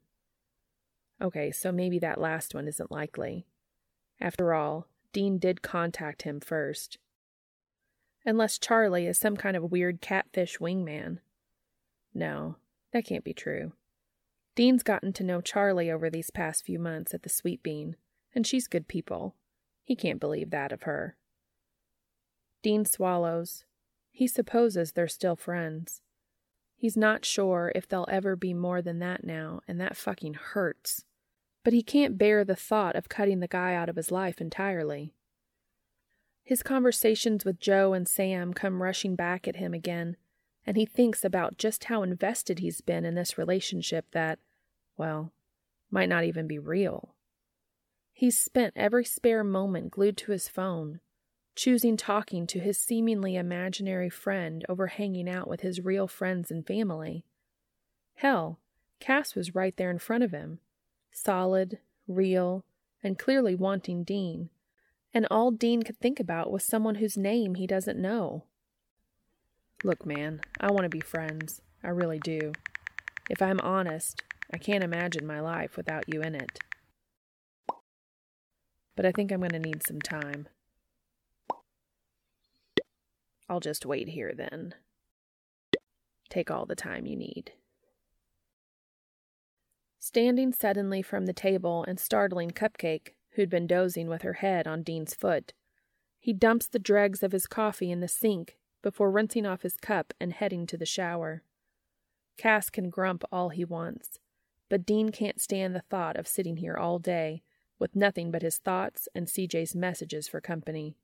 Okay, 1.21 1.51
so 1.51 1.71
maybe 1.71 1.99
that 1.99 2.19
last 2.19 2.55
one 2.55 2.67
isn't 2.67 2.91
likely. 2.91 3.45
After 4.19 4.55
all, 4.55 4.87
Dean 5.11 5.37
did 5.37 5.61
contact 5.61 6.23
him 6.23 6.39
first. 6.39 6.97
Unless 8.25 8.59
Charlie 8.59 9.07
is 9.07 9.17
some 9.17 9.35
kind 9.35 9.57
of 9.57 9.71
weird 9.71 10.01
catfish 10.01 10.57
wingman. 10.59 11.19
No, 12.13 12.57
that 12.91 13.05
can't 13.05 13.23
be 13.23 13.33
true. 13.33 13.73
Dean's 14.55 14.83
gotten 14.83 15.13
to 15.13 15.23
know 15.23 15.41
Charlie 15.41 15.91
over 15.91 16.09
these 16.09 16.29
past 16.29 16.63
few 16.63 16.79
months 16.79 17.13
at 17.13 17.23
the 17.23 17.29
Sweet 17.29 17.63
Bean, 17.63 17.95
and 18.33 18.45
she's 18.45 18.67
good 18.67 18.87
people. 18.87 19.35
He 19.83 19.95
can't 19.95 20.19
believe 20.19 20.51
that 20.51 20.71
of 20.71 20.83
her. 20.83 21.17
Dean 22.61 22.85
swallows. 22.85 23.65
He 24.11 24.27
supposes 24.27 24.91
they're 24.91 25.07
still 25.07 25.35
friends. 25.35 26.01
He's 26.75 26.95
not 26.95 27.25
sure 27.25 27.71
if 27.75 27.87
they'll 27.87 28.07
ever 28.09 28.35
be 28.35 28.53
more 28.53 28.81
than 28.81 28.99
that 28.99 29.23
now, 29.23 29.61
and 29.67 29.81
that 29.81 29.97
fucking 29.97 30.35
hurts 30.35 31.03
but 31.63 31.73
he 31.73 31.81
can't 31.81 32.17
bear 32.17 32.43
the 32.43 32.55
thought 32.55 32.95
of 32.95 33.09
cutting 33.09 33.39
the 33.39 33.47
guy 33.47 33.73
out 33.73 33.89
of 33.89 33.95
his 33.95 34.11
life 34.11 34.41
entirely. 34.41 35.13
His 36.43 36.61
conversations 36.61 37.45
with 37.45 37.59
Jo 37.59 37.93
and 37.93 38.07
Sam 38.07 38.53
come 38.53 38.83
rushing 38.83 39.15
back 39.15 39.47
at 39.47 39.55
him 39.55 39.73
again, 39.73 40.17
and 40.65 40.75
he 40.75 40.85
thinks 40.85 41.23
about 41.23 41.57
just 41.57 41.85
how 41.85 42.03
invested 42.03 42.59
he's 42.59 42.81
been 42.81 43.05
in 43.05 43.15
this 43.15 43.37
relationship 43.37 44.05
that, 44.11 44.39
well, 44.97 45.31
might 45.89 46.09
not 46.09 46.25
even 46.25 46.47
be 46.47 46.59
real. 46.59 47.15
He's 48.11 48.37
spent 48.37 48.73
every 48.75 49.05
spare 49.05 49.43
moment 49.43 49.91
glued 49.91 50.17
to 50.17 50.31
his 50.31 50.47
phone, 50.47 50.99
choosing 51.55 51.95
talking 51.95 52.45
to 52.47 52.59
his 52.59 52.77
seemingly 52.77 53.35
imaginary 53.35 54.09
friend 54.09 54.65
over 54.67 54.87
hanging 54.87 55.29
out 55.29 55.47
with 55.47 55.61
his 55.61 55.81
real 55.81 56.07
friends 56.07 56.51
and 56.51 56.65
family. 56.65 57.23
Hell, 58.15 58.59
Cass 58.99 59.35
was 59.35 59.55
right 59.55 59.75
there 59.77 59.91
in 59.91 59.99
front 59.99 60.23
of 60.23 60.31
him, 60.31 60.59
solid, 61.11 61.79
real, 62.07 62.65
and 63.01 63.19
clearly 63.19 63.55
wanting 63.55 64.03
Dean, 64.03 64.49
and 65.13 65.27
all 65.29 65.51
Dean 65.51 65.83
could 65.83 65.99
think 65.99 66.19
about 66.19 66.51
was 66.51 66.63
someone 66.63 66.95
whose 66.95 67.17
name 67.17 67.55
he 67.55 67.67
doesn't 67.67 68.01
know. 68.01 68.45
Look, 69.83 70.05
man, 70.05 70.41
I 70.59 70.71
want 70.71 70.83
to 70.83 70.89
be 70.89 71.01
friends. 71.01 71.61
I 71.83 71.89
really 71.89 72.19
do. 72.19 72.53
If 73.29 73.41
I'm 73.41 73.59
honest, 73.59 74.23
I 74.51 74.57
can't 74.57 74.83
imagine 74.83 75.27
my 75.27 75.39
life 75.39 75.77
without 75.77 76.05
you 76.07 76.21
in 76.21 76.35
it. 76.35 76.59
But 78.95 79.05
I 79.05 79.11
think 79.11 79.31
I'm 79.31 79.39
going 79.39 79.51
to 79.51 79.59
need 79.59 79.85
some 79.85 80.01
time. 80.01 80.47
I'll 83.49 83.59
just 83.59 83.85
wait 83.85 84.09
here 84.09 84.33
then. 84.35 84.73
Take 86.29 86.49
all 86.49 86.65
the 86.65 86.75
time 86.75 87.05
you 87.05 87.15
need. 87.15 87.51
Standing 89.99 90.53
suddenly 90.53 91.01
from 91.01 91.25
the 91.25 91.33
table 91.33 91.85
and 91.87 91.99
startling 91.99 92.51
Cupcake, 92.51 93.13
who'd 93.35 93.49
been 93.49 93.67
dozing 93.67 94.07
with 94.07 94.21
her 94.21 94.33
head 94.33 94.67
on 94.67 94.83
Dean's 94.83 95.13
foot, 95.13 95.53
he 96.19 96.33
dumps 96.33 96.67
the 96.67 96.79
dregs 96.79 97.23
of 97.23 97.31
his 97.31 97.47
coffee 97.47 97.91
in 97.91 97.99
the 97.99 98.07
sink 98.07 98.57
before 98.81 99.11
rinsing 99.11 99.45
off 99.45 99.63
his 99.63 99.77
cup 99.77 100.13
and 100.19 100.33
heading 100.33 100.65
to 100.67 100.77
the 100.77 100.85
shower. 100.85 101.43
Cass 102.37 102.69
can 102.69 102.89
grump 102.89 103.23
all 103.31 103.49
he 103.49 103.65
wants, 103.65 104.19
but 104.69 104.85
Dean 104.85 105.09
can't 105.09 105.41
stand 105.41 105.75
the 105.75 105.83
thought 105.89 106.15
of 106.15 106.27
sitting 106.27 106.57
here 106.57 106.75
all 106.75 106.99
day 106.99 107.43
with 107.79 107.95
nothing 107.95 108.31
but 108.31 108.41
his 108.41 108.57
thoughts 108.57 109.07
and 109.13 109.27
CJ's 109.27 109.75
messages 109.75 110.27
for 110.27 110.39
company. 110.39 110.95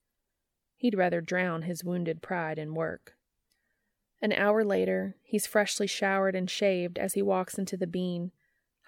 He'd 0.77 0.97
rather 0.97 1.21
drown 1.21 1.63
his 1.63 1.83
wounded 1.83 2.21
pride 2.21 2.57
in 2.57 2.73
work. 2.73 3.15
An 4.21 4.33
hour 4.33 4.63
later, 4.63 5.15
he's 5.23 5.47
freshly 5.47 5.87
showered 5.87 6.35
and 6.35 6.49
shaved 6.49 6.97
as 6.97 7.13
he 7.13 7.21
walks 7.21 7.57
into 7.57 7.77
the 7.77 7.87
bean 7.87 8.31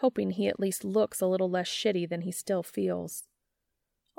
hoping 0.01 0.31
he 0.31 0.47
at 0.47 0.59
least 0.59 0.83
looks 0.83 1.21
a 1.21 1.27
little 1.27 1.49
less 1.49 1.69
shitty 1.69 2.09
than 2.09 2.21
he 2.21 2.31
still 2.31 2.63
feels. 2.63 3.27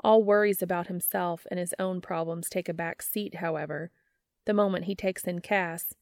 All 0.03 0.21
worries 0.21 0.61
about 0.61 0.87
himself 0.87 1.47
and 1.49 1.59
his 1.59 1.73
own 1.79 2.01
problems 2.01 2.49
take 2.49 2.67
a 2.67 2.73
back 2.73 3.01
seat, 3.01 3.35
however, 3.35 3.89
the 4.45 4.53
moment 4.53 4.85
he 4.85 4.95
takes 4.95 5.23
in 5.23 5.39
Cass, 5.39 5.95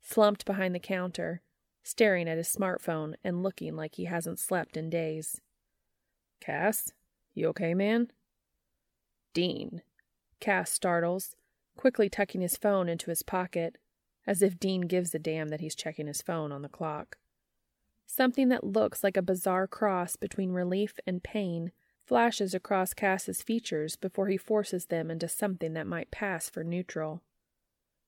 slumped 0.00 0.44
behind 0.44 0.74
the 0.74 0.80
counter, 0.80 1.42
staring 1.82 2.28
at 2.28 2.36
his 2.36 2.48
smartphone 2.48 3.14
and 3.24 3.42
looking 3.42 3.74
like 3.74 3.96
he 3.96 4.04
hasn't 4.04 4.38
slept 4.38 4.76
in 4.76 4.88
days. 4.88 5.40
Cass, 6.40 6.92
you 7.34 7.48
okay, 7.48 7.74
man? 7.74 8.12
Dean. 9.34 9.82
Cass 10.38 10.70
startles, 10.70 11.34
quickly 11.76 12.08
tucking 12.08 12.40
his 12.40 12.56
phone 12.56 12.88
into 12.88 13.10
his 13.10 13.22
pocket, 13.22 13.76
as 14.24 14.40
if 14.40 14.60
Dean 14.60 14.82
gives 14.82 15.14
a 15.14 15.18
damn 15.18 15.48
that 15.48 15.60
he's 15.60 15.74
checking 15.74 16.06
his 16.06 16.22
phone 16.22 16.52
on 16.52 16.62
the 16.62 16.68
clock. 16.68 17.16
Something 18.06 18.48
that 18.50 18.64
looks 18.64 19.02
like 19.02 19.16
a 19.16 19.22
bizarre 19.22 19.66
cross 19.66 20.14
between 20.14 20.52
relief 20.52 20.94
and 21.06 21.22
pain 21.22 21.72
flashes 22.08 22.54
across 22.54 22.94
Cass's 22.94 23.42
features 23.42 23.94
before 23.94 24.28
he 24.28 24.38
forces 24.38 24.86
them 24.86 25.10
into 25.10 25.28
something 25.28 25.74
that 25.74 25.86
might 25.86 26.10
pass 26.10 26.48
for 26.48 26.64
neutral. 26.64 27.22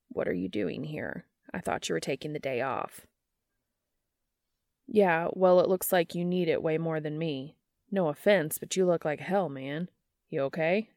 What 0.09 0.27
are 0.27 0.32
you 0.32 0.48
doing 0.48 0.85
here? 0.85 1.27
I 1.52 1.60
thought 1.60 1.89
you 1.89 1.94
were 1.94 2.01
taking 2.01 2.32
the 2.32 2.39
day 2.39 2.62
off. 2.62 3.02
Yeah, 4.89 5.28
well, 5.35 5.60
it 5.60 5.68
looks 5.68 5.93
like 5.93 6.14
you 6.14 6.24
need 6.24 6.48
it 6.48 6.62
way 6.62 6.78
more 6.78 6.98
than 6.98 7.18
me. 7.18 7.56
No 7.90 8.09
offense, 8.09 8.56
but 8.59 8.74
you 8.74 8.86
look 8.86 9.05
like 9.05 9.20
hell, 9.20 9.48
man. 9.48 9.89
You 10.31 10.43
okay? 10.43 10.89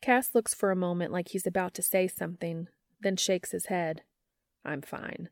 Cass 0.00 0.34
looks 0.34 0.54
for 0.54 0.70
a 0.70 0.76
moment 0.76 1.12
like 1.12 1.28
he's 1.28 1.46
about 1.46 1.74
to 1.74 1.82
say 1.82 2.08
something, 2.08 2.68
then 3.00 3.16
shakes 3.16 3.50
his 3.50 3.66
head. 3.66 4.02
I'm 4.64 4.80
fine. 4.82 5.28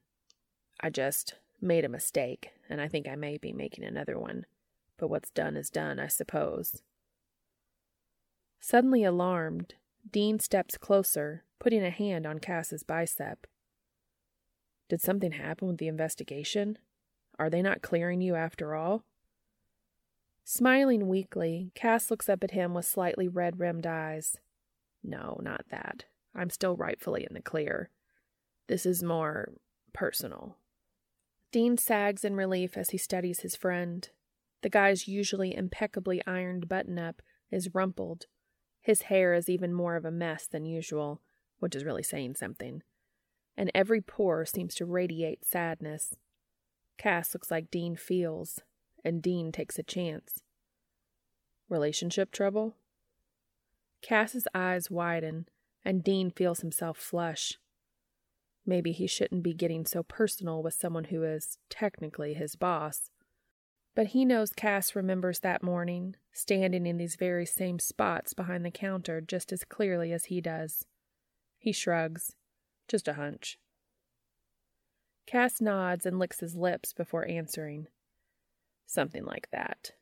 I 0.80 0.90
just 0.90 1.34
made 1.60 1.84
a 1.84 1.88
mistake, 1.88 2.50
and 2.68 2.80
I 2.80 2.88
think 2.88 3.08
I 3.08 3.16
may 3.16 3.38
be 3.38 3.52
making 3.52 3.84
another 3.84 4.18
one. 4.18 4.44
But 5.02 5.10
what's 5.10 5.30
done 5.30 5.56
is 5.56 5.68
done, 5.68 5.98
I 5.98 6.06
suppose. 6.06 6.80
Suddenly 8.60 9.02
alarmed, 9.02 9.74
Dean 10.08 10.38
steps 10.38 10.78
closer, 10.78 11.42
putting 11.58 11.82
a 11.82 11.90
hand 11.90 12.24
on 12.24 12.38
Cass's 12.38 12.84
bicep. 12.84 13.48
Did 14.88 15.00
something 15.00 15.32
happen 15.32 15.66
with 15.66 15.78
the 15.78 15.88
investigation? 15.88 16.78
Are 17.36 17.50
they 17.50 17.62
not 17.62 17.82
clearing 17.82 18.20
you 18.20 18.36
after 18.36 18.76
all? 18.76 19.02
Smiling 20.44 21.08
weakly, 21.08 21.72
Cass 21.74 22.08
looks 22.08 22.28
up 22.28 22.44
at 22.44 22.52
him 22.52 22.72
with 22.72 22.86
slightly 22.86 23.26
red 23.26 23.58
rimmed 23.58 23.88
eyes. 23.88 24.36
No, 25.02 25.40
not 25.42 25.64
that. 25.72 26.04
I'm 26.32 26.48
still 26.48 26.76
rightfully 26.76 27.26
in 27.28 27.34
the 27.34 27.42
clear. 27.42 27.90
This 28.68 28.86
is 28.86 29.02
more 29.02 29.54
personal. 29.92 30.58
Dean 31.50 31.76
sags 31.76 32.24
in 32.24 32.36
relief 32.36 32.76
as 32.76 32.90
he 32.90 32.98
studies 32.98 33.40
his 33.40 33.56
friend. 33.56 34.08
The 34.62 34.70
guy's 34.70 35.08
usually 35.08 35.54
impeccably 35.54 36.22
ironed 36.26 36.68
button 36.68 36.98
up 36.98 37.20
is 37.50 37.74
rumpled. 37.74 38.26
His 38.80 39.02
hair 39.02 39.34
is 39.34 39.48
even 39.48 39.72
more 39.72 39.96
of 39.96 40.04
a 40.04 40.10
mess 40.10 40.46
than 40.46 40.64
usual, 40.64 41.20
which 41.58 41.76
is 41.76 41.84
really 41.84 42.02
saying 42.02 42.36
something. 42.36 42.82
And 43.56 43.70
every 43.74 44.00
pore 44.00 44.46
seems 44.46 44.74
to 44.76 44.86
radiate 44.86 45.44
sadness. 45.44 46.16
Cass 46.96 47.34
looks 47.34 47.50
like 47.50 47.70
Dean 47.70 47.96
feels, 47.96 48.60
and 49.04 49.20
Dean 49.22 49.52
takes 49.52 49.78
a 49.78 49.82
chance. 49.82 50.42
Relationship 51.68 52.30
trouble? 52.30 52.76
Cass's 54.00 54.46
eyes 54.54 54.90
widen, 54.90 55.46
and 55.84 56.02
Dean 56.02 56.30
feels 56.30 56.60
himself 56.60 56.98
flush. 56.98 57.58
Maybe 58.64 58.92
he 58.92 59.06
shouldn't 59.06 59.42
be 59.42 59.54
getting 59.54 59.86
so 59.86 60.02
personal 60.02 60.62
with 60.62 60.74
someone 60.74 61.04
who 61.04 61.24
is 61.24 61.58
technically 61.68 62.34
his 62.34 62.56
boss. 62.56 63.10
But 63.94 64.08
he 64.08 64.24
knows 64.24 64.52
Cass 64.52 64.96
remembers 64.96 65.40
that 65.40 65.62
morning, 65.62 66.16
standing 66.32 66.86
in 66.86 66.96
these 66.96 67.16
very 67.16 67.44
same 67.44 67.78
spots 67.78 68.32
behind 68.32 68.64
the 68.64 68.70
counter 68.70 69.20
just 69.20 69.52
as 69.52 69.64
clearly 69.64 70.12
as 70.12 70.26
he 70.26 70.40
does. 70.40 70.86
He 71.58 71.72
shrugs. 71.72 72.34
Just 72.88 73.06
a 73.06 73.14
hunch. 73.14 73.58
Cass 75.26 75.60
nods 75.60 76.06
and 76.06 76.18
licks 76.18 76.40
his 76.40 76.56
lips 76.56 76.92
before 76.92 77.28
answering. 77.28 77.86
Something 78.86 79.24
like 79.24 79.48
that. 79.52 79.92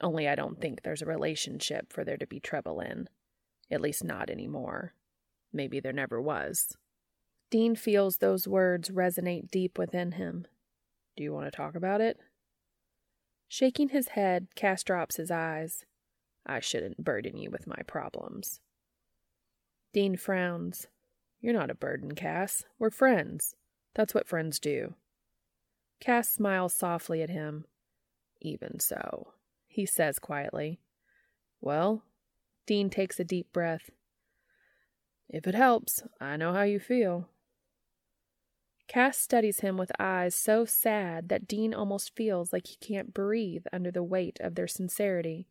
Only 0.00 0.28
I 0.28 0.34
don't 0.34 0.60
think 0.60 0.82
there's 0.82 1.02
a 1.02 1.06
relationship 1.06 1.92
for 1.92 2.04
there 2.04 2.16
to 2.16 2.26
be 2.26 2.40
trouble 2.40 2.80
in. 2.80 3.08
At 3.70 3.80
least 3.80 4.04
not 4.04 4.30
anymore. 4.30 4.94
Maybe 5.52 5.80
there 5.80 5.92
never 5.92 6.20
was. 6.20 6.76
Dean 7.50 7.74
feels 7.74 8.18
those 8.18 8.46
words 8.46 8.90
resonate 8.90 9.50
deep 9.50 9.78
within 9.78 10.12
him. 10.12 10.46
Do 11.16 11.22
you 11.22 11.32
want 11.32 11.46
to 11.46 11.56
talk 11.56 11.74
about 11.74 12.00
it? 12.00 12.18
Shaking 13.48 13.88
his 13.88 14.08
head, 14.08 14.48
Cass 14.54 14.82
drops 14.82 15.16
his 15.16 15.30
eyes. 15.30 15.86
I 16.46 16.60
shouldn't 16.60 17.04
burden 17.04 17.36
you 17.38 17.50
with 17.50 17.66
my 17.66 17.82
problems. 17.86 18.60
Dean 19.92 20.16
frowns. 20.16 20.86
You're 21.40 21.54
not 21.54 21.70
a 21.70 21.74
burden, 21.74 22.14
Cass. 22.14 22.64
We're 22.78 22.90
friends. 22.90 23.54
That's 23.94 24.14
what 24.14 24.28
friends 24.28 24.58
do. 24.58 24.94
Cass 26.00 26.28
smiles 26.28 26.74
softly 26.74 27.22
at 27.22 27.30
him. 27.30 27.64
Even 28.40 28.78
so, 28.80 29.32
he 29.66 29.86
says 29.86 30.18
quietly. 30.18 30.80
Well, 31.60 32.02
Dean 32.66 32.90
takes 32.90 33.18
a 33.18 33.24
deep 33.24 33.52
breath. 33.52 33.90
If 35.28 35.46
it 35.46 35.54
helps, 35.54 36.02
I 36.20 36.36
know 36.36 36.52
how 36.52 36.62
you 36.62 36.78
feel. 36.78 37.28
Cass 38.88 39.18
studies 39.18 39.60
him 39.60 39.76
with 39.76 39.92
eyes 39.98 40.34
so 40.34 40.64
sad 40.64 41.28
that 41.28 41.46
Dean 41.46 41.74
almost 41.74 42.16
feels 42.16 42.52
like 42.52 42.66
he 42.66 42.76
can't 42.76 43.12
breathe 43.12 43.66
under 43.70 43.90
the 43.90 44.02
weight 44.02 44.38
of 44.40 44.54
their 44.54 44.66
sincerity 44.66 45.46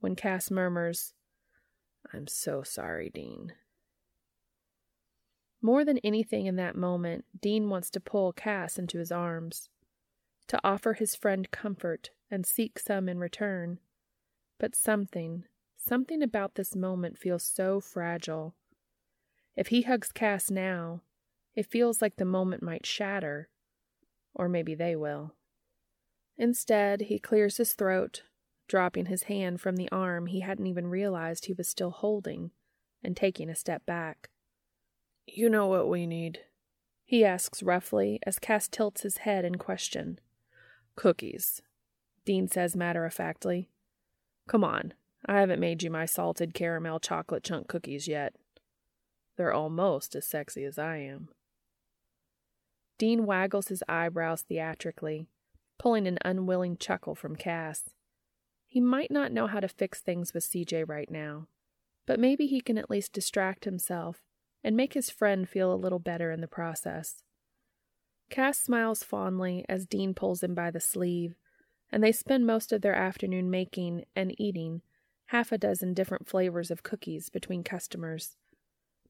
when 0.00 0.14
Cass 0.14 0.50
murmurs, 0.50 1.14
I'm 2.12 2.26
so 2.26 2.62
sorry, 2.62 3.08
Dean. 3.08 3.54
More 5.62 5.84
than 5.84 5.98
anything 5.98 6.46
in 6.46 6.56
that 6.56 6.76
moment, 6.76 7.24
Dean 7.40 7.70
wants 7.70 7.88
to 7.90 8.00
pull 8.00 8.32
Cass 8.32 8.78
into 8.78 8.98
his 8.98 9.12
arms, 9.12 9.70
to 10.48 10.60
offer 10.62 10.92
his 10.92 11.14
friend 11.14 11.50
comfort 11.50 12.10
and 12.30 12.44
seek 12.44 12.78
some 12.78 13.08
in 13.08 13.18
return. 13.18 13.78
But 14.58 14.74
something, 14.74 15.44
something 15.76 16.22
about 16.22 16.56
this 16.56 16.76
moment 16.76 17.16
feels 17.16 17.44
so 17.44 17.80
fragile. 17.80 18.54
If 19.56 19.68
he 19.68 19.82
hugs 19.82 20.12
Cass 20.12 20.50
now, 20.50 21.02
it 21.54 21.70
feels 21.70 22.00
like 22.00 22.16
the 22.16 22.24
moment 22.24 22.62
might 22.62 22.86
shatter, 22.86 23.48
or 24.34 24.48
maybe 24.48 24.74
they 24.74 24.96
will. 24.96 25.34
Instead, 26.38 27.02
he 27.02 27.18
clears 27.18 27.58
his 27.58 27.74
throat, 27.74 28.22
dropping 28.68 29.06
his 29.06 29.24
hand 29.24 29.60
from 29.60 29.76
the 29.76 29.90
arm 29.90 30.26
he 30.26 30.40
hadn't 30.40 30.66
even 30.66 30.86
realized 30.86 31.44
he 31.44 31.52
was 31.52 31.68
still 31.68 31.90
holding, 31.90 32.50
and 33.04 33.16
taking 33.16 33.50
a 33.50 33.54
step 33.54 33.84
back. 33.84 34.30
You 35.26 35.48
know 35.50 35.66
what 35.66 35.88
we 35.88 36.06
need? 36.06 36.40
He 37.04 37.24
asks 37.24 37.62
roughly 37.62 38.18
as 38.26 38.38
Cass 38.38 38.68
tilts 38.68 39.02
his 39.02 39.18
head 39.18 39.44
in 39.44 39.56
question. 39.56 40.18
Cookies, 40.96 41.60
Dean 42.24 42.48
says 42.48 42.74
matter 42.74 43.04
of 43.04 43.12
factly. 43.12 43.68
Come 44.48 44.64
on, 44.64 44.94
I 45.26 45.40
haven't 45.40 45.60
made 45.60 45.82
you 45.82 45.90
my 45.90 46.06
salted 46.06 46.54
caramel 46.54 47.00
chocolate 47.00 47.44
chunk 47.44 47.68
cookies 47.68 48.08
yet. 48.08 48.34
They're 49.36 49.52
almost 49.52 50.14
as 50.14 50.26
sexy 50.26 50.64
as 50.64 50.78
I 50.78 50.96
am. 50.98 51.28
Dean 52.98 53.26
waggles 53.26 53.68
his 53.68 53.82
eyebrows 53.88 54.42
theatrically, 54.42 55.26
pulling 55.78 56.06
an 56.06 56.18
unwilling 56.24 56.76
chuckle 56.76 57.14
from 57.14 57.36
Cass. 57.36 57.90
He 58.68 58.80
might 58.80 59.10
not 59.10 59.32
know 59.32 59.46
how 59.46 59.60
to 59.60 59.68
fix 59.68 60.00
things 60.00 60.32
with 60.32 60.44
CJ 60.44 60.88
right 60.88 61.10
now, 61.10 61.48
but 62.06 62.20
maybe 62.20 62.46
he 62.46 62.60
can 62.60 62.78
at 62.78 62.90
least 62.90 63.12
distract 63.12 63.64
himself 63.64 64.22
and 64.64 64.76
make 64.76 64.94
his 64.94 65.10
friend 65.10 65.48
feel 65.48 65.72
a 65.72 65.76
little 65.76 65.98
better 65.98 66.30
in 66.30 66.40
the 66.40 66.48
process. 66.48 67.22
Cass 68.30 68.58
smiles 68.58 69.02
fondly 69.02 69.64
as 69.68 69.86
Dean 69.86 70.14
pulls 70.14 70.42
him 70.42 70.54
by 70.54 70.70
the 70.70 70.80
sleeve, 70.80 71.34
and 71.90 72.02
they 72.02 72.12
spend 72.12 72.46
most 72.46 72.72
of 72.72 72.80
their 72.80 72.94
afternoon 72.94 73.50
making 73.50 74.04
and 74.16 74.34
eating 74.40 74.80
half 75.26 75.52
a 75.52 75.58
dozen 75.58 75.92
different 75.92 76.28
flavors 76.28 76.70
of 76.70 76.82
cookies 76.82 77.28
between 77.28 77.62
customers 77.62 78.36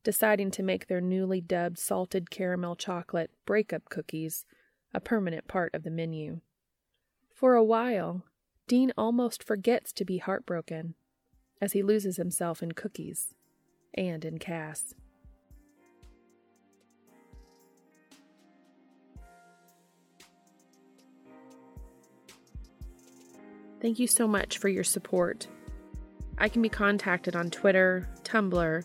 deciding 0.03 0.51
to 0.53 0.62
make 0.62 0.87
their 0.87 1.01
newly 1.01 1.41
dubbed 1.41 1.79
salted 1.79 2.31
caramel 2.31 2.77
chocolate 2.77 3.31
breakup 3.47 3.89
cookies 3.89 4.45
a 4.95 5.01
permanent 5.01 5.47
part 5.49 5.74
of 5.74 5.83
the 5.83 5.91
menu. 5.91 6.41
For 7.35 7.55
a 7.55 7.65
while, 7.65 8.24
Dean 8.66 8.93
almost 8.97 9.43
forgets 9.43 9.93
to 9.95 10.05
be 10.05 10.19
heartbroken 10.19 10.95
as 11.61 11.73
he 11.73 11.83
loses 11.83 12.16
himself 12.16 12.62
in 12.62 12.73
cookies 12.73 13.35
and 13.95 14.24
in 14.24 14.39
Cass. 14.39 14.95
Thank 23.81 23.99
you 23.99 24.07
so 24.07 24.29
much 24.29 24.59
for 24.59 24.69
your 24.69 24.85
support. 24.85 25.49
I 26.39 26.49
can 26.49 26.62
be 26.62 26.69
contacted 26.69 27.35
on 27.35 27.51
Twitter, 27.51 28.09
Tumblr, 28.23 28.85